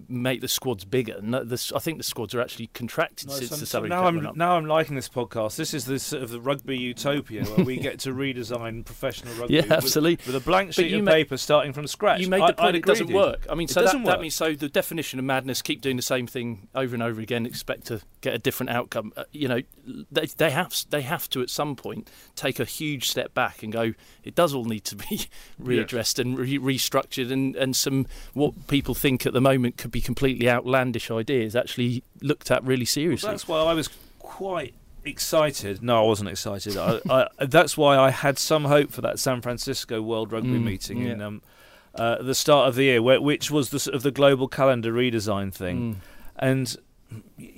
make 0.08 0.42
the 0.42 0.48
squads 0.48 0.86
bigger. 0.86 1.20
No, 1.22 1.46
I 1.76 1.80
think 1.80 1.98
the 1.98 2.04
squads 2.04 2.34
are 2.36 2.42
actually 2.42 2.68
contracted 2.68 3.30
no, 3.30 3.36
since 3.36 3.60
the 3.60 3.66
salary 3.66 3.90
now 3.90 4.06
I'm 4.06 4.32
now 4.36 4.58
I'm 4.58 4.66
liking 4.66 4.96
this 4.96 5.10
podcast. 5.10 5.56
This 5.56 5.74
is 5.74 5.86
the 5.86 6.00
sort 6.00 6.24
of 6.24 6.30
the 6.30 6.40
rugby 6.40 6.78
utopia 6.78 7.46
where 7.46 7.66
we 7.66 7.78
get 7.78 8.00
to 8.00 8.14
redesign 8.14 8.86
professional 8.86 9.34
rugby. 9.36 9.56
Yeah, 9.56 9.66
absolutely. 9.70 10.18
With, 10.18 10.28
with 10.28 10.36
a 10.36 10.46
blank 10.46 10.74
sheet 10.74 10.94
of 10.94 11.06
paper 11.06 11.38
starting 11.38 11.74
from 11.74 11.88
scratch. 11.88 12.22
You 12.22 12.30
made 12.30 12.48
the 12.48 12.54
point 12.54 12.76
it 12.76 12.86
doesn't 12.86 13.12
work. 13.12 13.46
I 13.50 13.56
mean, 13.56 13.66
it 13.66 13.72
so 13.72 13.84
that, 13.84 14.06
that, 14.06 14.22
means 14.22 14.36
so 14.36 14.54
the 14.54 14.70
definition 14.70 15.20
of 15.20 15.26
madness: 15.26 15.62
keep 15.62 15.82
doing 15.82 15.96
the 15.96 16.02
same 16.02 16.28
thing 16.28 16.68
over 16.76 16.96
and 16.96 17.04
over 17.04 17.22
again, 17.22 17.46
expect 17.46 17.88
to 17.88 18.02
get 18.22 18.34
a 18.34 18.38
different 18.38 18.70
outcome. 18.70 19.14
Uh, 19.16 19.24
you 19.32 19.48
know, 19.48 19.62
they, 20.12 20.26
they 20.38 20.52
have 20.52 20.76
they 20.90 21.02
have 21.02 21.30
to 21.30 21.42
at 21.42 21.50
some 21.50 21.76
point 21.76 22.10
take 22.36 22.60
a 22.60 22.66
huge 22.66 23.10
step 23.10 23.34
back 23.34 23.64
and 23.64 23.72
go. 23.72 23.94
It 24.24 24.36
does 24.36 24.54
all 24.54 24.66
need 24.66 24.86
to 24.86 24.96
be 24.96 25.28
readdressed 25.62 26.18
yes. 26.18 26.20
and 26.20 26.38
re- 26.38 26.60
restructured, 26.60 27.32
and 27.32 27.56
and 27.56 27.76
some 27.76 28.08
what 28.34 28.68
people 28.68 28.96
think 28.96 29.26
at 29.26 29.34
the 29.34 29.42
moment 29.42 29.78
could 29.82 29.92
be 29.92 30.00
completely 30.00 30.48
outlandish 30.48 31.10
ideas 31.10 31.56
actually 31.56 32.04
looked 32.22 32.52
at 32.52 32.64
really 32.64 32.86
seriously. 32.86 33.28
Well, 33.28 33.34
that's 33.34 33.48
why 33.48 33.60
I 33.60 33.74
was 33.74 33.90
quite 34.20 34.76
excited. 35.04 35.82
No, 35.82 36.04
I 36.04 36.08
wasn't 36.08 36.30
excited. 36.30 36.78
I, 36.78 37.00
I, 37.10 37.28
that's 37.46 37.76
why 37.76 37.98
I 37.98 38.12
had 38.12 38.38
some 38.38 38.66
hope 38.66 38.92
for 38.92 39.02
that 39.02 39.18
San 39.18 39.42
Francisco 39.42 40.00
World 40.00 40.32
Rugby 40.32 40.50
mm, 40.50 40.64
meeting 40.64 41.02
yeah. 41.02 41.14
in 41.14 41.22
um, 41.22 41.42
uh, 41.96 42.18
at 42.20 42.26
the 42.28 42.36
start 42.36 42.70
of 42.70 42.76
the 42.76 42.84
year, 42.84 43.02
where, 43.02 43.20
which 43.20 43.50
was 43.50 43.72
the 43.72 43.80
sort 43.80 43.96
of 43.96 44.04
the 44.04 44.12
global 44.12 44.48
calendar 44.48 44.94
redesign 44.94 45.52
thing, 45.52 45.96
Mm. 45.96 45.96
and 46.38 46.78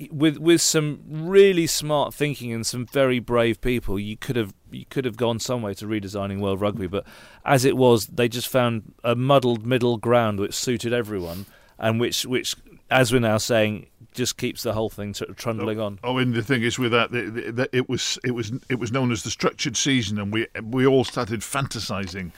with 0.09 0.37
with 0.37 0.61
some 0.61 1.01
really 1.07 1.67
smart 1.67 2.13
thinking 2.13 2.51
and 2.53 2.65
some 2.65 2.85
very 2.85 3.19
brave 3.19 3.59
people, 3.61 3.99
you 3.99 4.17
could 4.17 4.37
have 4.37 4.53
you 4.71 4.85
could 4.89 5.05
have 5.05 5.17
gone 5.17 5.39
some 5.39 5.61
way 5.61 5.73
to 5.75 5.85
redesigning 5.85 6.39
World 6.39 6.61
Rugby, 6.61 6.87
but 6.87 7.05
as 7.45 7.65
it 7.65 7.75
was, 7.77 8.07
they 8.07 8.27
just 8.27 8.47
found 8.47 8.93
a 9.03 9.13
muddled 9.13 9.65
middle 9.65 9.97
ground 9.97 10.39
which 10.39 10.53
suited 10.55 10.93
everyone, 10.93 11.45
and 11.79 11.99
which 11.99 12.25
which, 12.25 12.55
as 12.89 13.11
we're 13.11 13.19
now 13.19 13.37
saying, 13.37 13.87
just 14.13 14.37
keeps 14.37 14.63
the 14.63 14.73
whole 14.73 14.89
thing 14.89 15.13
sort 15.13 15.29
of 15.29 15.35
trundling 15.35 15.79
on. 15.79 15.99
Oh, 16.03 16.17
and 16.17 16.33
the 16.33 16.43
thing 16.43 16.63
is 16.63 16.77
with 16.77 16.91
that, 16.91 17.11
the, 17.11 17.21
the, 17.29 17.51
the, 17.51 17.69
it 17.75 17.89
was 17.89 18.17
it 18.23 18.31
was 18.31 18.51
it 18.69 18.79
was 18.79 18.91
known 18.91 19.11
as 19.11 19.23
the 19.23 19.31
structured 19.31 19.77
season, 19.77 20.19
and 20.19 20.31
we 20.31 20.47
we 20.61 20.85
all 20.85 21.03
started 21.03 21.41
fantasizing. 21.41 22.31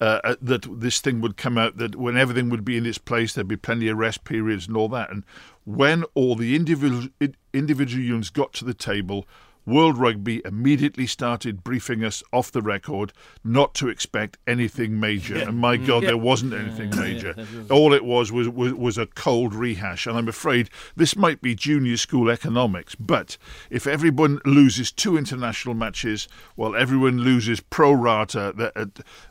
Uh, 0.00 0.36
that 0.40 0.64
this 0.78 1.00
thing 1.00 1.20
would 1.20 1.36
come 1.36 1.58
out, 1.58 1.76
that 1.76 1.96
when 1.96 2.16
everything 2.16 2.50
would 2.50 2.64
be 2.64 2.76
in 2.76 2.86
its 2.86 2.98
place, 2.98 3.32
there'd 3.32 3.48
be 3.48 3.56
plenty 3.56 3.88
of 3.88 3.98
rest 3.98 4.22
periods 4.22 4.68
and 4.68 4.76
all 4.76 4.88
that. 4.88 5.10
And 5.10 5.24
when 5.64 6.04
all 6.14 6.36
the 6.36 6.54
individual 6.54 7.08
individual 7.52 8.04
units 8.04 8.30
got 8.30 8.52
to 8.52 8.64
the 8.64 8.74
table, 8.74 9.26
World 9.68 9.98
Rugby 9.98 10.40
immediately 10.44 11.06
started 11.06 11.62
briefing 11.62 12.02
us 12.02 12.22
off 12.32 12.50
the 12.50 12.62
record 12.62 13.12
not 13.44 13.74
to 13.74 13.88
expect 13.88 14.38
anything 14.46 14.98
major. 14.98 15.36
And 15.36 15.58
my 15.58 15.76
God, 15.76 16.04
there 16.04 16.16
wasn't 16.16 16.54
anything 16.54 16.90
major. 16.96 17.34
All 17.70 17.92
it 17.92 18.04
was 18.04 18.32
was, 18.32 18.48
was 18.48 18.72
was 18.72 18.96
a 18.96 19.06
cold 19.06 19.54
rehash. 19.54 20.06
And 20.06 20.16
I'm 20.16 20.28
afraid 20.28 20.70
this 20.96 21.16
might 21.16 21.42
be 21.42 21.54
junior 21.54 21.98
school 21.98 22.30
economics. 22.30 22.94
But 22.94 23.36
if 23.68 23.86
everyone 23.86 24.40
loses 24.46 24.90
two 24.90 25.18
international 25.18 25.74
matches, 25.74 26.28
well, 26.56 26.74
everyone 26.74 27.18
loses 27.18 27.60
pro 27.60 27.92
rata 27.92 28.54
their, 28.56 28.72
uh, 28.74 28.86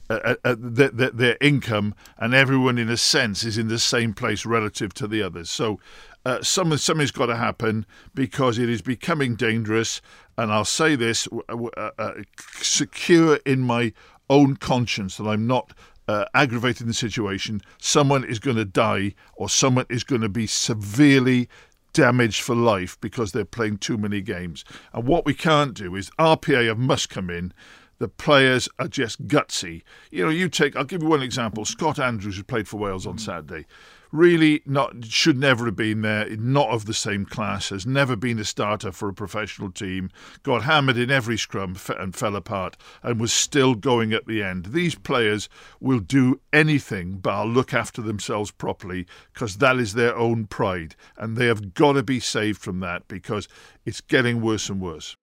uh, 0.09 0.35
uh, 0.43 0.55
their, 0.59 0.89
their, 0.89 1.09
their 1.09 1.37
income, 1.41 1.95
and 2.17 2.33
everyone, 2.33 2.77
in 2.77 2.89
a 2.89 2.97
sense, 2.97 3.43
is 3.43 3.57
in 3.57 3.67
the 3.67 3.79
same 3.79 4.13
place 4.13 4.45
relative 4.45 4.93
to 4.93 5.07
the 5.07 5.23
others. 5.23 5.49
So 5.49 5.79
uh, 6.25 6.41
some, 6.41 6.75
something's 6.77 7.11
got 7.11 7.27
to 7.27 7.37
happen 7.37 7.85
because 8.13 8.57
it 8.57 8.69
is 8.69 8.81
becoming 8.81 9.35
dangerous. 9.35 10.01
And 10.37 10.51
I'll 10.51 10.65
say 10.65 10.95
this 10.95 11.27
uh, 11.49 11.89
uh, 11.97 12.13
secure 12.61 13.37
in 13.45 13.61
my 13.61 13.93
own 14.29 14.55
conscience 14.57 15.17
that 15.17 15.27
I'm 15.27 15.47
not 15.47 15.73
uh, 16.07 16.25
aggravating 16.33 16.87
the 16.87 16.93
situation. 16.93 17.61
Someone 17.79 18.23
is 18.23 18.39
going 18.39 18.57
to 18.57 18.65
die, 18.65 19.15
or 19.35 19.49
someone 19.49 19.85
is 19.89 20.03
going 20.03 20.21
to 20.21 20.29
be 20.29 20.47
severely 20.47 21.49
damaged 21.93 22.41
for 22.41 22.55
life 22.55 22.99
because 23.01 23.31
they're 23.31 23.45
playing 23.45 23.77
too 23.77 23.97
many 23.97 24.21
games. 24.21 24.63
And 24.93 25.05
what 25.07 25.25
we 25.25 25.33
can't 25.33 25.73
do 25.73 25.95
is 25.95 26.11
RPA 26.19 26.77
must 26.77 27.09
come 27.09 27.29
in. 27.29 27.53
The 27.99 28.07
players 28.07 28.69
are 28.77 28.87
just 28.87 29.27
gutsy. 29.27 29.81
You 30.11 30.25
know, 30.25 30.29
you 30.29 30.49
take, 30.49 30.75
I'll 30.75 30.83
give 30.83 31.01
you 31.01 31.09
one 31.09 31.23
example. 31.23 31.65
Scott 31.65 31.97
Andrews, 31.97 32.37
who 32.37 32.43
played 32.43 32.67
for 32.67 32.77
Wales 32.77 33.07
on 33.07 33.17
Saturday, 33.17 33.65
really 34.11 34.61
not 34.65 35.05
should 35.05 35.37
never 35.37 35.65
have 35.65 35.75
been 35.75 36.01
there, 36.01 36.29
not 36.37 36.69
of 36.69 36.85
the 36.85 36.93
same 36.93 37.25
class, 37.25 37.69
has 37.69 37.85
never 37.85 38.15
been 38.15 38.39
a 38.39 38.45
starter 38.45 38.91
for 38.91 39.09
a 39.09 39.13
professional 39.13 39.71
team, 39.71 40.09
got 40.43 40.63
hammered 40.63 40.97
in 40.97 41.11
every 41.11 41.37
scrum 41.37 41.75
and 41.97 42.15
fell 42.15 42.35
apart, 42.35 42.77
and 43.03 43.19
was 43.19 43.33
still 43.33 43.75
going 43.75 44.13
at 44.13 44.27
the 44.27 44.43
end. 44.43 44.67
These 44.67 44.95
players 44.95 45.49
will 45.79 45.99
do 45.99 46.39
anything 46.51 47.17
but 47.17 47.45
look 47.45 47.73
after 47.73 48.01
themselves 48.01 48.51
properly 48.51 49.05
because 49.33 49.57
that 49.57 49.77
is 49.77 49.93
their 49.93 50.15
own 50.15 50.45
pride, 50.47 50.95
and 51.17 51.37
they 51.37 51.45
have 51.47 51.73
got 51.73 51.93
to 51.93 52.03
be 52.03 52.19
saved 52.19 52.61
from 52.61 52.79
that 52.79 53.07
because 53.07 53.47
it's 53.85 54.01
getting 54.01 54.41
worse 54.41 54.69
and 54.69 54.81
worse. 54.81 55.15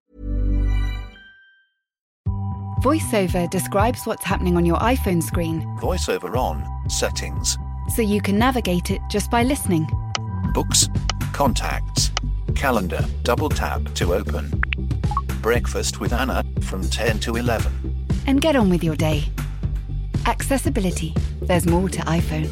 VoiceOver 2.84 3.48
describes 3.48 4.00
what's 4.04 4.24
happening 4.24 4.58
on 4.58 4.66
your 4.66 4.76
iPhone 4.76 5.22
screen 5.22 5.62
VoiceOver 5.80 6.36
on, 6.36 6.62
settings, 6.90 7.56
so 7.88 8.02
you 8.02 8.20
can 8.20 8.38
navigate 8.38 8.90
it 8.90 9.00
just 9.10 9.30
by 9.30 9.42
listening. 9.42 9.86
books, 10.52 10.88
contacts, 11.32 12.12
calendar, 12.54 13.04
double 13.22 13.48
tap 13.48 13.82
to 13.94 14.14
open. 14.14 14.50
Breakfast 15.42 16.00
with 16.00 16.12
Anna 16.12 16.44
from 16.62 16.82
10 16.88 17.18
to 17.20 17.36
11. 17.36 17.72
And 18.26 18.40
get 18.40 18.56
on 18.56 18.70
with 18.70 18.84
your 18.84 18.96
day. 18.96 19.24
Accessibility. 20.26 21.12
There's 21.42 21.66
more 21.66 21.88
to 21.88 22.00
iPhone. 22.02 22.48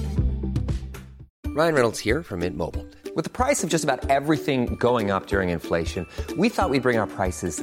Ryan 1.55 1.75
Reynolds 1.75 2.01
here 2.01 2.23
from 2.23 2.41
Mint 2.41 2.57
Mobile. 2.57 2.87
With 3.15 3.25
the 3.25 3.31
price 3.31 3.63
of 3.63 3.71
just 3.71 3.85
about 3.85 4.09
everything 4.11 4.75
going 4.77 5.11
up 5.11 5.27
during 5.27 5.51
inflation, 5.51 6.07
we 6.37 6.49
thought 6.49 6.71
we'd 6.71 6.83
bring 6.83 6.99
our 6.99 7.07
prices 7.07 7.63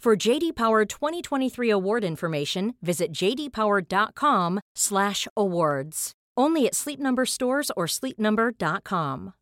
For 0.00 0.16
JD 0.16 0.54
Power 0.54 0.84
2023 0.84 1.70
award 1.70 2.04
information, 2.04 2.74
visit 2.80 3.12
jdpower.com/awards. 3.12 6.12
Only 6.36 6.66
at 6.68 6.76
Sleep 6.76 7.00
Number 7.00 7.26
stores 7.26 7.72
or 7.76 7.86
sleepnumber.com. 7.86 9.32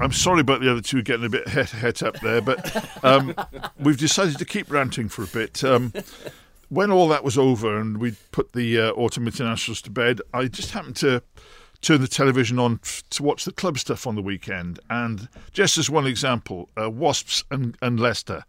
I'm 0.00 0.12
sorry 0.12 0.40
about 0.40 0.60
the 0.60 0.70
other 0.70 0.80
two 0.80 1.02
getting 1.02 1.26
a 1.26 1.28
bit 1.28 1.48
het, 1.48 1.70
het 1.70 2.04
up 2.04 2.20
there, 2.20 2.40
but 2.40 3.04
um, 3.04 3.34
we've 3.80 3.98
decided 3.98 4.38
to 4.38 4.44
keep 4.44 4.70
ranting 4.70 5.08
for 5.08 5.24
a 5.24 5.26
bit. 5.26 5.64
Um, 5.64 5.92
when 6.68 6.92
all 6.92 7.08
that 7.08 7.24
was 7.24 7.36
over 7.36 7.76
and 7.76 7.98
we 7.98 8.14
put 8.30 8.52
the 8.52 8.78
uh, 8.78 8.92
autumn 8.92 9.26
internationals 9.26 9.82
to 9.82 9.90
bed, 9.90 10.20
I 10.32 10.46
just 10.46 10.70
happened 10.70 10.94
to 10.96 11.24
turn 11.82 12.00
the 12.00 12.08
television 12.08 12.58
on 12.58 12.80
to 13.10 13.22
watch 13.22 13.44
the 13.44 13.52
club 13.52 13.78
stuff 13.78 14.06
on 14.06 14.14
the 14.14 14.22
weekend. 14.22 14.80
And 14.88 15.28
just 15.52 15.76
as 15.76 15.90
one 15.90 16.06
example, 16.06 16.70
uh, 16.80 16.88
Wasps 16.88 17.44
and, 17.50 17.76
and 17.82 18.00
Leicester. 18.00 18.44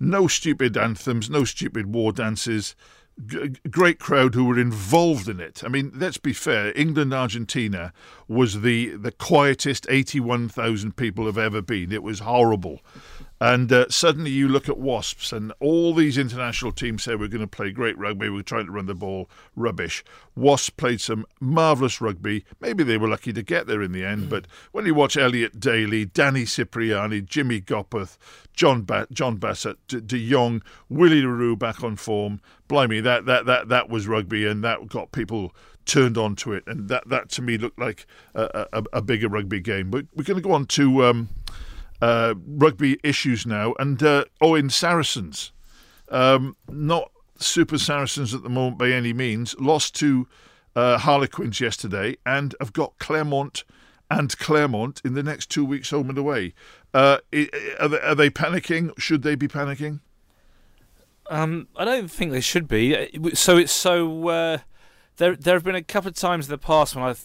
No 0.00 0.26
stupid 0.26 0.76
anthems, 0.76 1.28
no 1.28 1.44
stupid 1.44 1.92
war 1.94 2.12
dances. 2.12 2.74
G- 3.26 3.50
great 3.70 3.98
crowd 3.98 4.34
who 4.34 4.44
were 4.46 4.58
involved 4.58 5.28
in 5.28 5.38
it. 5.38 5.62
I 5.62 5.68
mean, 5.68 5.92
let's 5.94 6.16
be 6.18 6.32
fair. 6.32 6.72
England 6.74 7.12
Argentina 7.12 7.92
was 8.26 8.62
the 8.62 8.96
the 8.96 9.12
quietest 9.12 9.86
eighty 9.90 10.18
one 10.18 10.48
thousand 10.48 10.96
people 10.96 11.26
have 11.26 11.38
ever 11.38 11.60
been. 11.60 11.92
It 11.92 12.02
was 12.02 12.20
horrible. 12.20 12.80
And 13.42 13.72
uh, 13.72 13.86
suddenly 13.88 14.30
you 14.30 14.46
look 14.46 14.68
at 14.68 14.78
Wasps, 14.78 15.32
and 15.32 15.52
all 15.58 15.92
these 15.94 16.16
international 16.16 16.70
teams 16.70 17.02
say 17.02 17.16
we're 17.16 17.26
going 17.26 17.40
to 17.40 17.48
play 17.48 17.72
great 17.72 17.98
rugby, 17.98 18.28
we're 18.28 18.42
trying 18.42 18.66
to 18.66 18.70
run 18.70 18.86
the 18.86 18.94
ball. 18.94 19.28
Rubbish. 19.56 20.04
Wasps 20.36 20.70
played 20.70 21.00
some 21.00 21.26
marvellous 21.40 22.00
rugby. 22.00 22.44
Maybe 22.60 22.84
they 22.84 22.96
were 22.98 23.08
lucky 23.08 23.32
to 23.32 23.42
get 23.42 23.66
there 23.66 23.82
in 23.82 23.90
the 23.90 24.04
end, 24.04 24.30
but 24.30 24.46
when 24.70 24.86
you 24.86 24.94
watch 24.94 25.16
Elliot 25.16 25.58
Daly, 25.58 26.04
Danny 26.04 26.44
Cipriani, 26.44 27.20
Jimmy 27.20 27.60
Gopperth, 27.60 28.16
John 28.54 28.82
ba- 28.82 29.08
John 29.10 29.38
Bassett, 29.38 29.84
De, 29.88 30.00
De 30.00 30.30
Jongh, 30.30 30.62
Willie 30.88 31.22
Le 31.22 31.28
Roux 31.28 31.56
back 31.56 31.82
on 31.82 31.96
form, 31.96 32.40
blimey, 32.68 33.00
that, 33.00 33.26
that, 33.26 33.46
that, 33.46 33.68
that 33.68 33.88
was 33.88 34.06
rugby, 34.06 34.46
and 34.46 34.62
that 34.62 34.86
got 34.86 35.10
people 35.10 35.52
turned 35.84 36.16
on 36.16 36.36
to 36.36 36.52
it. 36.52 36.62
And 36.68 36.88
that, 36.90 37.08
that 37.08 37.28
to 37.30 37.42
me 37.42 37.58
looked 37.58 37.80
like 37.80 38.06
a, 38.36 38.68
a, 38.72 38.84
a 38.92 39.02
bigger 39.02 39.28
rugby 39.28 39.58
game. 39.58 39.90
But 39.90 40.06
we're 40.14 40.22
going 40.22 40.40
to 40.40 40.48
go 40.48 40.52
on 40.52 40.66
to. 40.66 41.04
Um, 41.06 41.28
uh, 42.02 42.34
rugby 42.46 42.98
issues 43.04 43.46
now, 43.46 43.74
and 43.78 44.02
uh, 44.02 44.24
Owen 44.40 44.68
Saracens, 44.68 45.52
um, 46.08 46.56
not 46.68 47.12
super 47.38 47.78
Saracens 47.78 48.34
at 48.34 48.42
the 48.42 48.48
moment 48.48 48.76
by 48.76 48.90
any 48.90 49.12
means, 49.12 49.54
lost 49.60 49.94
to 50.00 50.26
uh, 50.74 50.98
Harlequins 50.98 51.60
yesterday, 51.60 52.16
and 52.26 52.56
have 52.58 52.72
got 52.72 52.98
Clermont 52.98 53.62
and 54.10 54.36
Clermont 54.36 55.00
in 55.04 55.14
the 55.14 55.22
next 55.22 55.48
two 55.48 55.64
weeks 55.64 55.90
home 55.90 56.08
and 56.08 56.18
away. 56.18 56.54
Uh, 56.92 57.18
are, 57.80 57.88
they, 57.88 58.00
are 58.00 58.14
they 58.16 58.30
panicking? 58.30 58.98
Should 58.98 59.22
they 59.22 59.36
be 59.36 59.46
panicking? 59.46 60.00
Um, 61.30 61.68
I 61.76 61.84
don't 61.84 62.10
think 62.10 62.32
they 62.32 62.40
should 62.40 62.66
be. 62.66 62.96
Uh, 62.96 63.30
So 63.34 63.56
it's 63.56 63.72
so. 63.72 64.28
Uh, 64.28 64.58
there, 65.18 65.36
there 65.36 65.54
have 65.54 65.64
been 65.64 65.76
a 65.76 65.82
couple 65.82 66.08
of 66.08 66.16
times 66.16 66.46
in 66.46 66.50
the 66.50 66.58
past 66.58 66.96
when 66.96 67.04
I've 67.04 67.24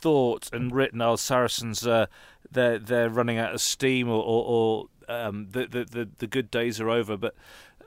thought 0.00 0.50
and 0.52 0.72
written, 0.72 1.00
"Oh, 1.00 1.16
Saracens, 1.16 1.86
uh, 1.86 2.06
they're 2.50 2.78
they're 2.78 3.10
running 3.10 3.38
out 3.38 3.54
of 3.54 3.60
steam," 3.60 4.08
or, 4.08 4.22
or, 4.22 4.44
or 4.44 5.14
um, 5.14 5.48
the, 5.50 5.66
the 5.66 5.84
the 5.84 6.08
the 6.18 6.26
good 6.26 6.50
days 6.50 6.80
are 6.80 6.90
over. 6.90 7.16
But 7.16 7.34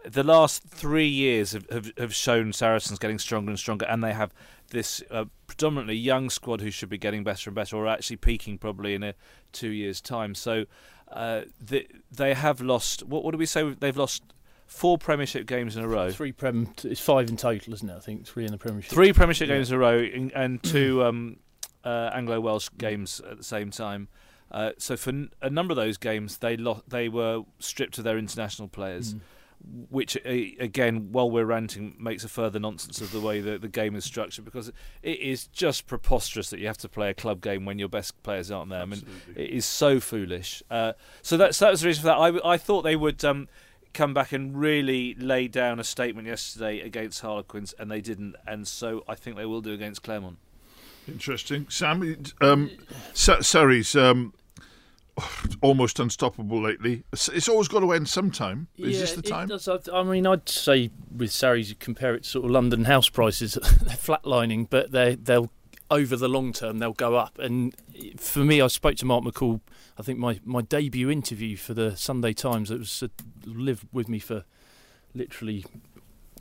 the 0.06 0.24
last 0.24 0.63
three 0.63 1.08
years 1.08 1.52
have, 1.52 1.69
have, 1.69 1.91
have 1.97 2.15
shown 2.15 2.54
Saracens 2.54 3.00
getting 3.00 3.19
stronger 3.19 3.52
and 3.52 3.60
stronger, 3.60 3.86
and 3.86 4.04
they 4.04 4.13
have 4.13 4.34
this 4.69 5.04
uh, 5.12 5.26
predominantly 5.47 5.95
young 5.95 6.30
squad 6.30 6.62
who 6.62 6.71
should 6.71 6.89
be 6.89 6.97
getting 6.97 7.24
better 7.24 7.50
and 7.50 7.56
better, 7.56 7.76
or 7.76 7.88
actually 7.88 8.17
peaking 8.17 8.58
probably 8.58 8.93
in 8.93 9.04
a 9.04 9.13
two 9.52 9.69
years' 9.69 10.02
time. 10.02 10.34
So 10.34 10.65
uh, 11.12 11.41
they, 11.60 11.88
they 12.12 12.34
have 12.34 12.62
lost. 12.62 13.04
What, 13.04 13.24
what 13.24 13.32
do 13.32 13.38
we 13.38 13.45
say? 13.45 13.69
They've 13.69 13.97
lost 13.97 14.24
four 14.65 14.97
Premiership 14.97 15.45
games 15.45 15.76
in 15.76 15.84
a 15.84 15.88
row. 15.88 16.10
Three 16.12 16.32
Prem, 16.32 16.74
it's 16.84 17.02
five 17.02 17.30
in 17.30 17.38
total, 17.38 17.74
isn't 17.74 17.89
it? 17.89 17.95
I 17.95 18.00
think 18.00 18.26
three 18.26 18.45
in 18.45 18.52
the 18.52 18.58
Premiership. 18.58 18.91
Three 18.91 19.13
Premiership 19.13 19.50
yeah. 19.50 19.56
games 19.56 19.69
in 19.69 19.76
a 19.76 19.80
row, 19.80 20.00
and 20.34 20.63
two 20.63 21.04
um, 21.04 21.38
uh, 21.84 22.12
Anglo 22.13 22.39
Welsh 22.39 22.69
games 22.78 23.21
at 23.30 23.38
the 23.38 23.43
same 23.43 23.69
time. 23.69 24.08
Uh, 24.52 24.72
so 24.78 24.98
for 24.98 25.10
n- 25.12 25.32
a 25.42 25.50
number 25.50 25.72
of 25.72 25.78
those 25.78 25.98
games, 25.98 26.38
they 26.40 26.58
lo- 26.58 26.84
they 26.88 27.10
were 27.10 27.44
stripped 27.60 27.98
of 27.98 28.04
their 28.04 28.18
international 28.18 28.68
players. 28.68 29.14
Mm 29.14 29.22
which 29.90 30.18
again, 30.26 31.12
while 31.12 31.30
we're 31.30 31.46
ranting, 31.46 31.96
makes 32.00 32.24
a 32.24 32.30
further 32.30 32.60
nonsense 32.60 33.00
of 33.02 33.12
the 33.12 33.20
way 33.20 33.42
that 33.42 33.62
the 33.62 33.68
game 33.68 33.96
is 33.96 34.04
structured 34.04 34.46
because 34.46 34.72
it 35.04 35.20
is 35.20 35.48
just 35.48 35.88
preposterous 35.88 36.50
that 36.50 36.60
you 36.60 36.68
have 36.68 36.78
to 36.78 36.90
play 36.90 37.10
a 37.10 37.14
club 37.14 37.42
game 37.42 37.66
when 37.66 37.78
your 37.78 37.88
best 37.88 38.22
players 38.24 38.50
aren't 38.50 38.70
there. 38.70 38.82
Absolutely. 38.82 39.12
I 39.12 39.38
mean, 39.38 39.46
it 39.46 39.50
is 39.52 39.66
so 39.66 40.00
foolish. 40.00 40.64
Uh, 40.72 40.94
so 41.22 41.38
that's 41.38 41.60
that 41.60 41.72
was 41.72 41.82
the 41.82 41.88
reason 41.88 42.02
for 42.02 42.08
that. 42.08 42.18
I, 42.44 42.54
I 42.54 42.58
thought 42.58 42.84
they 42.84 42.96
would. 42.96 43.24
Um, 43.24 43.48
come 43.94 44.14
back 44.14 44.32
and 44.32 44.58
really 44.58 45.14
lay 45.16 45.50
down 45.50 45.78
a 45.78 45.84
statement 45.84 46.26
yesterday 46.26 46.80
against 46.80 47.20
Harlequins, 47.20 47.74
and 47.78 47.92
they 47.92 48.00
didn't. 48.00 48.38
And 48.48 48.66
so 48.66 49.04
I 49.06 49.16
think 49.16 49.36
they 49.36 49.46
will 49.46 49.60
do 49.60 49.74
against 49.74 50.02
Clermont. 50.02 50.38
Interesting, 51.10 51.68
Sam. 51.70 52.24
Um, 52.40 52.72
Surrey's 53.14 53.94
um, 53.94 54.34
almost 55.62 56.00
unstoppable 56.00 56.62
lately. 56.62 57.04
It's 57.12 57.50
always 57.50 57.68
got 57.68 57.82
to 57.82 57.92
end 57.94 58.10
sometime. 58.10 58.68
Is 58.78 58.96
yeah, 58.96 59.02
this 59.02 59.14
the 59.14 59.22
time? 59.22 59.48
Does, 59.48 59.68
I 59.92 60.04
mean, 60.04 60.28
I'd 60.28 60.48
say 60.50 60.92
with 61.16 61.32
Sarries, 61.32 61.70
you 61.70 61.76
compare 61.76 62.16
it 62.16 62.24
to 62.24 62.30
sort 62.30 62.46
of 62.46 62.52
London 62.52 62.86
house 62.86 63.10
prices. 63.10 63.54
they're 63.82 63.96
flatlining, 63.96 64.68
but 64.70 64.92
they 64.92 65.16
they'll 65.16 65.52
over 65.90 66.16
the 66.16 66.30
long 66.30 66.54
term 66.54 66.80
they'll 66.80 66.94
go 66.94 67.16
up. 67.16 67.38
And 67.38 67.76
for 68.18 68.40
me, 68.40 68.62
I 68.62 68.68
spoke 68.68 68.96
to 68.98 69.06
Mark 69.06 69.24
McCall. 69.24 69.60
I 69.98 70.04
think 70.04 70.18
my, 70.18 70.40
my 70.46 70.62
debut 70.62 71.12
interview 71.12 71.58
for 71.58 71.74
the 71.74 71.96
Sunday 71.98 72.34
Times 72.34 72.70
that 72.70 72.80
was 72.80 73.04
uh, 73.04 73.08
lived 73.46 73.88
with 73.92 74.08
me 74.08 74.18
for 74.18 74.46
literally 75.14 75.66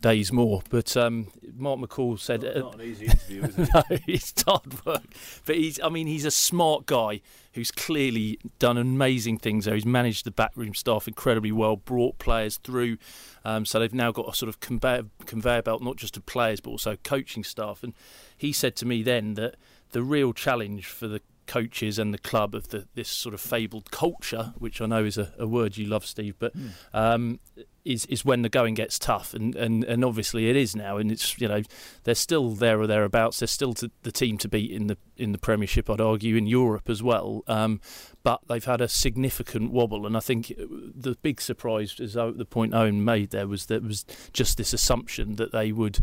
days 0.01 0.33
more. 0.33 0.63
But 0.71 0.97
um, 0.97 1.29
Mark 1.55 1.81
McCall 1.81 2.19
said, 2.19 2.43
not, 2.43 2.57
not 2.57 2.75
an 2.77 2.83
easy 2.83 3.07
interview, 3.07 3.45
is 3.45 3.59
it? 3.59 3.69
no, 3.75 3.83
it's 4.07 4.43
hard 4.43 4.85
work. 4.85 5.05
But 5.47 5.57
he's, 5.57 5.81
I 5.81 5.89
mean, 5.89 6.07
he's 6.07 6.25
a 6.25 6.31
smart 6.31 6.87
guy 6.87 7.21
who's 7.53 7.71
clearly 7.71 8.39
done 8.59 8.79
amazing 8.79 9.39
things 9.39 9.65
there. 9.65 9.75
He's 9.75 9.87
managed 9.87 10.25
the 10.25 10.31
backroom 10.31 10.75
staff 10.75 11.09
incredibly 11.09 11.53
well, 11.53 11.77
brought 11.77 12.19
players 12.19 12.59
through. 12.59 12.99
Um, 13.45 13.65
so 13.65 13.79
they've 13.79 13.95
now 13.95 14.13
got 14.13 14.29
a 14.29 14.35
sort 14.35 14.49
of 14.49 14.61
conveyor, 14.61 15.07
conveyor 15.27 15.63
belt, 15.63 15.83
not 15.83 15.97
just 15.97 16.17
of 16.17 16.27
players, 16.27 16.61
but 16.61 16.71
also 16.71 16.97
coaching 17.03 17.45
staff. 17.45 17.83
And 17.83 17.95
he 18.37 18.53
said 18.53 18.77
to 18.77 18.87
me 18.87 19.03
then 19.03 19.35
that 19.35 19.57
the 19.91 20.03
real 20.03 20.33
challenge 20.33 20.87
for 20.87 21.09
the 21.09 21.21
coaches 21.51 21.99
and 21.99 22.15
the 22.15 22.19
club 22.19 22.55
of 22.55 22.69
the, 22.69 22.87
this 22.95 23.09
sort 23.09 23.35
of 23.35 23.41
fabled 23.41 23.91
culture, 23.91 24.55
which 24.59 24.81
I 24.81 24.87
know 24.87 25.05
is 25.05 25.19
a, 25.19 25.33
a 25.37 25.49
word 25.49 25.77
you 25.77 25.87
love, 25.87 26.07
Steve, 26.07 26.37
but 26.39 26.57
mm. 26.57 26.71
um, 26.95 27.41
is 27.85 28.07
is 28.07 28.25
when 28.25 28.43
the 28.43 28.49
going 28.49 28.75
gets 28.75 28.99
tough, 28.99 29.35
and, 29.35 29.55
and, 29.57 29.85
and 29.85 30.05
obviously 30.05 30.51
it 30.51 30.57
is 30.57 30.77
now, 30.77 30.97
and 30.97 31.11
it's 31.11 31.41
you 31.41 31.49
know 31.49 31.63
they're 32.05 32.15
still 32.15 32.51
there 32.51 32.81
or 32.81 32.87
thereabouts. 32.87 33.39
They're 33.39 33.49
still 33.49 33.75
to, 33.75 33.91
the 34.03 34.13
team 34.13 34.39
to 34.39 34.49
beat 34.49 34.71
in 34.71 34.87
the 34.87 34.99
in 35.17 35.33
the 35.33 35.39
Premiership, 35.39 35.89
I'd 35.91 36.01
argue, 36.01 36.37
in 36.37 36.47
Europe 36.47 36.89
as 36.89 37.03
well. 37.03 37.43
Um, 37.47 37.81
but 38.23 38.41
they've 38.49 38.65
had 38.65 38.81
a 38.81 38.89
significant 38.89 39.71
wobble, 39.73 40.07
and 40.07 40.17
I 40.17 40.21
think 40.21 40.53
the 40.57 41.17
big 41.23 41.41
surprise, 41.41 41.99
as 42.01 42.15
the 42.15 42.47
point 42.49 42.75
Owen 42.75 43.05
made 43.05 43.31
there, 43.31 43.47
was 43.47 43.67
that 43.67 43.83
was 43.83 44.05
just 44.33 44.59
this 44.59 44.73
assumption 44.73 45.37
that 45.37 45.53
they 45.53 45.73
would 45.73 46.01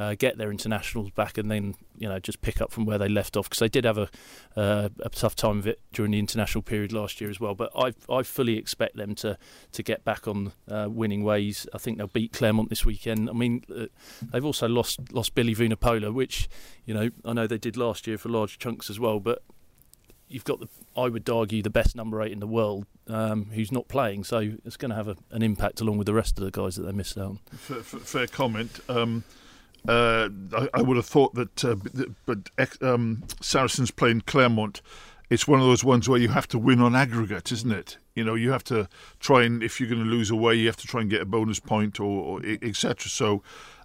uh, 0.00 0.14
get 0.18 0.38
their 0.38 0.50
internationals 0.50 1.10
back, 1.10 1.36
and 1.36 1.50
then 1.50 1.74
you 1.98 2.08
know 2.08 2.18
just 2.18 2.40
pick 2.40 2.60
up 2.60 2.72
from 2.72 2.86
where 2.86 2.96
they 2.96 3.08
left 3.08 3.36
off 3.36 3.50
because 3.50 3.58
they 3.58 3.68
did 3.68 3.84
have 3.84 3.98
a 3.98 4.08
uh, 4.56 4.88
a 5.00 5.10
tough 5.10 5.36
time 5.36 5.58
of 5.58 5.66
it 5.66 5.78
during 5.92 6.12
the 6.12 6.18
international 6.18 6.62
period 6.62 6.92
last 6.92 7.20
year 7.20 7.28
as 7.28 7.38
well. 7.38 7.54
But 7.54 7.70
I 7.76 7.92
I 8.12 8.22
fully 8.22 8.56
expect 8.56 8.96
them 8.96 9.14
to 9.16 9.36
to 9.72 9.82
get 9.82 10.02
back 10.04 10.26
on 10.26 10.52
uh, 10.68 10.88
winning 10.90 11.22
ways. 11.22 11.66
I 11.74 11.78
think 11.78 11.98
they'll 11.98 12.06
beat 12.06 12.32
Clermont 12.32 12.70
this 12.70 12.86
weekend. 12.86 13.28
I 13.28 13.34
mean 13.34 13.62
uh, 13.74 13.86
they've 14.32 14.44
also 14.44 14.68
lost 14.68 15.12
lost 15.12 15.34
Billy 15.34 15.54
Vunipola, 15.54 16.12
which 16.12 16.48
you 16.86 16.94
know 16.94 17.10
I 17.24 17.34
know 17.34 17.46
they 17.46 17.58
did 17.58 17.76
last 17.76 18.06
year 18.06 18.16
for 18.16 18.28
large 18.28 18.58
chunks 18.58 18.90
as 18.90 18.98
well, 18.98 19.20
but. 19.20 19.42
You've 20.30 20.44
got 20.44 20.60
the, 20.60 20.68
I 20.96 21.08
would 21.08 21.28
argue, 21.28 21.60
the 21.60 21.70
best 21.70 21.96
number 21.96 22.22
eight 22.22 22.32
in 22.32 22.40
the 22.40 22.46
world, 22.46 22.86
um, 23.08 23.50
who's 23.52 23.72
not 23.72 23.88
playing, 23.88 24.24
so 24.24 24.38
it's 24.64 24.76
going 24.76 24.90
to 24.90 24.94
have 24.94 25.08
a, 25.08 25.16
an 25.32 25.42
impact 25.42 25.80
along 25.80 25.98
with 25.98 26.06
the 26.06 26.14
rest 26.14 26.38
of 26.38 26.44
the 26.44 26.52
guys 26.52 26.76
that 26.76 26.84
they 26.84 26.92
missed 26.92 27.18
out. 27.18 27.38
Fair, 27.50 27.82
fair 27.82 28.26
comment. 28.28 28.80
Um, 28.88 29.24
uh, 29.88 30.28
I, 30.56 30.68
I, 30.74 30.82
would 30.82 30.96
have 30.96 31.06
thought 31.06 31.34
that, 31.34 31.64
uh, 31.64 31.74
but 32.26 32.50
um, 32.82 33.24
Saracens 33.40 33.90
playing 33.90 34.22
Clermont, 34.22 34.82
it's 35.30 35.48
one 35.48 35.60
of 35.60 35.66
those 35.66 35.84
ones 35.84 36.08
where 36.08 36.18
you 36.18 36.28
have 36.28 36.48
to 36.48 36.58
win 36.58 36.80
on 36.80 36.94
aggregate, 36.94 37.50
isn't 37.52 37.72
it? 37.72 37.96
You 38.14 38.24
know, 38.24 38.34
you 38.34 38.50
have 38.50 38.64
to 38.64 38.88
try 39.20 39.44
and 39.44 39.62
if 39.62 39.80
you're 39.80 39.88
going 39.88 40.02
to 40.02 40.08
lose 40.08 40.30
away, 40.30 40.56
you 40.56 40.66
have 40.66 40.76
to 40.78 40.86
try 40.86 41.00
and 41.00 41.08
get 41.08 41.22
a 41.22 41.24
bonus 41.24 41.60
point 41.60 42.00
or, 42.00 42.04
or 42.04 42.40
etc. 42.44 43.08
So 43.08 43.42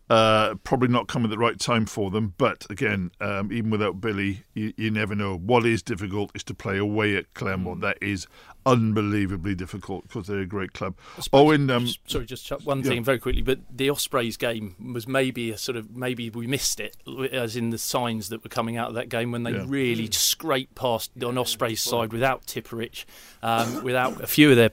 uh, 0.10 0.56
probably 0.64 0.88
not 0.88 1.08
come 1.08 1.24
at 1.24 1.32
the 1.32 1.38
right 1.38 1.60
time 1.60 1.86
for 1.86 2.12
them, 2.12 2.36
but 2.38 2.66
again, 2.70 3.12
um, 3.20 3.52
even 3.52 3.72
without 3.72 4.00
Billy, 4.00 4.44
you, 4.54 4.72
you, 4.78 4.92
never 4.92 5.16
know. 5.16 5.36
What 5.36 5.66
is 5.66 5.82
difficult 5.82 6.32
is 6.36 6.44
to 6.44 6.54
play 6.54 6.78
away 6.78 7.16
at 7.16 7.34
Clermont. 7.34 7.80
Mm. 7.80 7.82
That 7.82 7.98
is 8.02 8.28
unbelievably 8.68 9.56
difficult 9.56 10.08
because 10.08 10.28
they're 10.28 10.40
a 10.40 10.46
great 10.46 10.74
club. 10.74 10.96
Oh, 11.34 11.50
in 11.50 11.70
um, 11.72 11.88
sorry, 12.06 12.26
just 12.26 12.50
one 12.66 12.84
thing 12.84 12.98
yeah. 12.98 13.04
very 13.04 13.18
quickly, 13.18 13.42
but 13.42 13.60
the 13.72 13.90
Ospreys 13.90 14.38
game 14.38 14.76
was 14.94 15.08
maybe 15.08 15.50
a 15.50 15.58
sort 15.58 15.76
of 15.76 15.96
maybe 15.96 16.30
we 16.30 16.46
missed 16.46 16.80
it, 16.80 16.98
as 17.32 17.56
in 17.56 17.72
the 17.72 17.78
signs 17.80 18.30
that 18.30 18.44
were 18.44 18.50
coming 18.50 18.78
out 18.78 18.90
of 18.90 18.96
that 18.96 19.10
game 19.10 19.32
when 19.32 19.42
they 19.42 19.54
yeah. 19.54 19.66
really 19.66 20.08
mm. 20.08 20.14
scraped 20.14 20.76
past 20.76 21.12
on 21.24 21.38
Ospreys' 21.38 21.82
side 21.82 22.14
without 22.14 22.46
Tipuric, 22.46 23.06
um, 23.42 23.84
without 23.84 24.22
a 24.22 24.28
few 24.28 24.52
of 24.52 24.56
their 24.56 24.72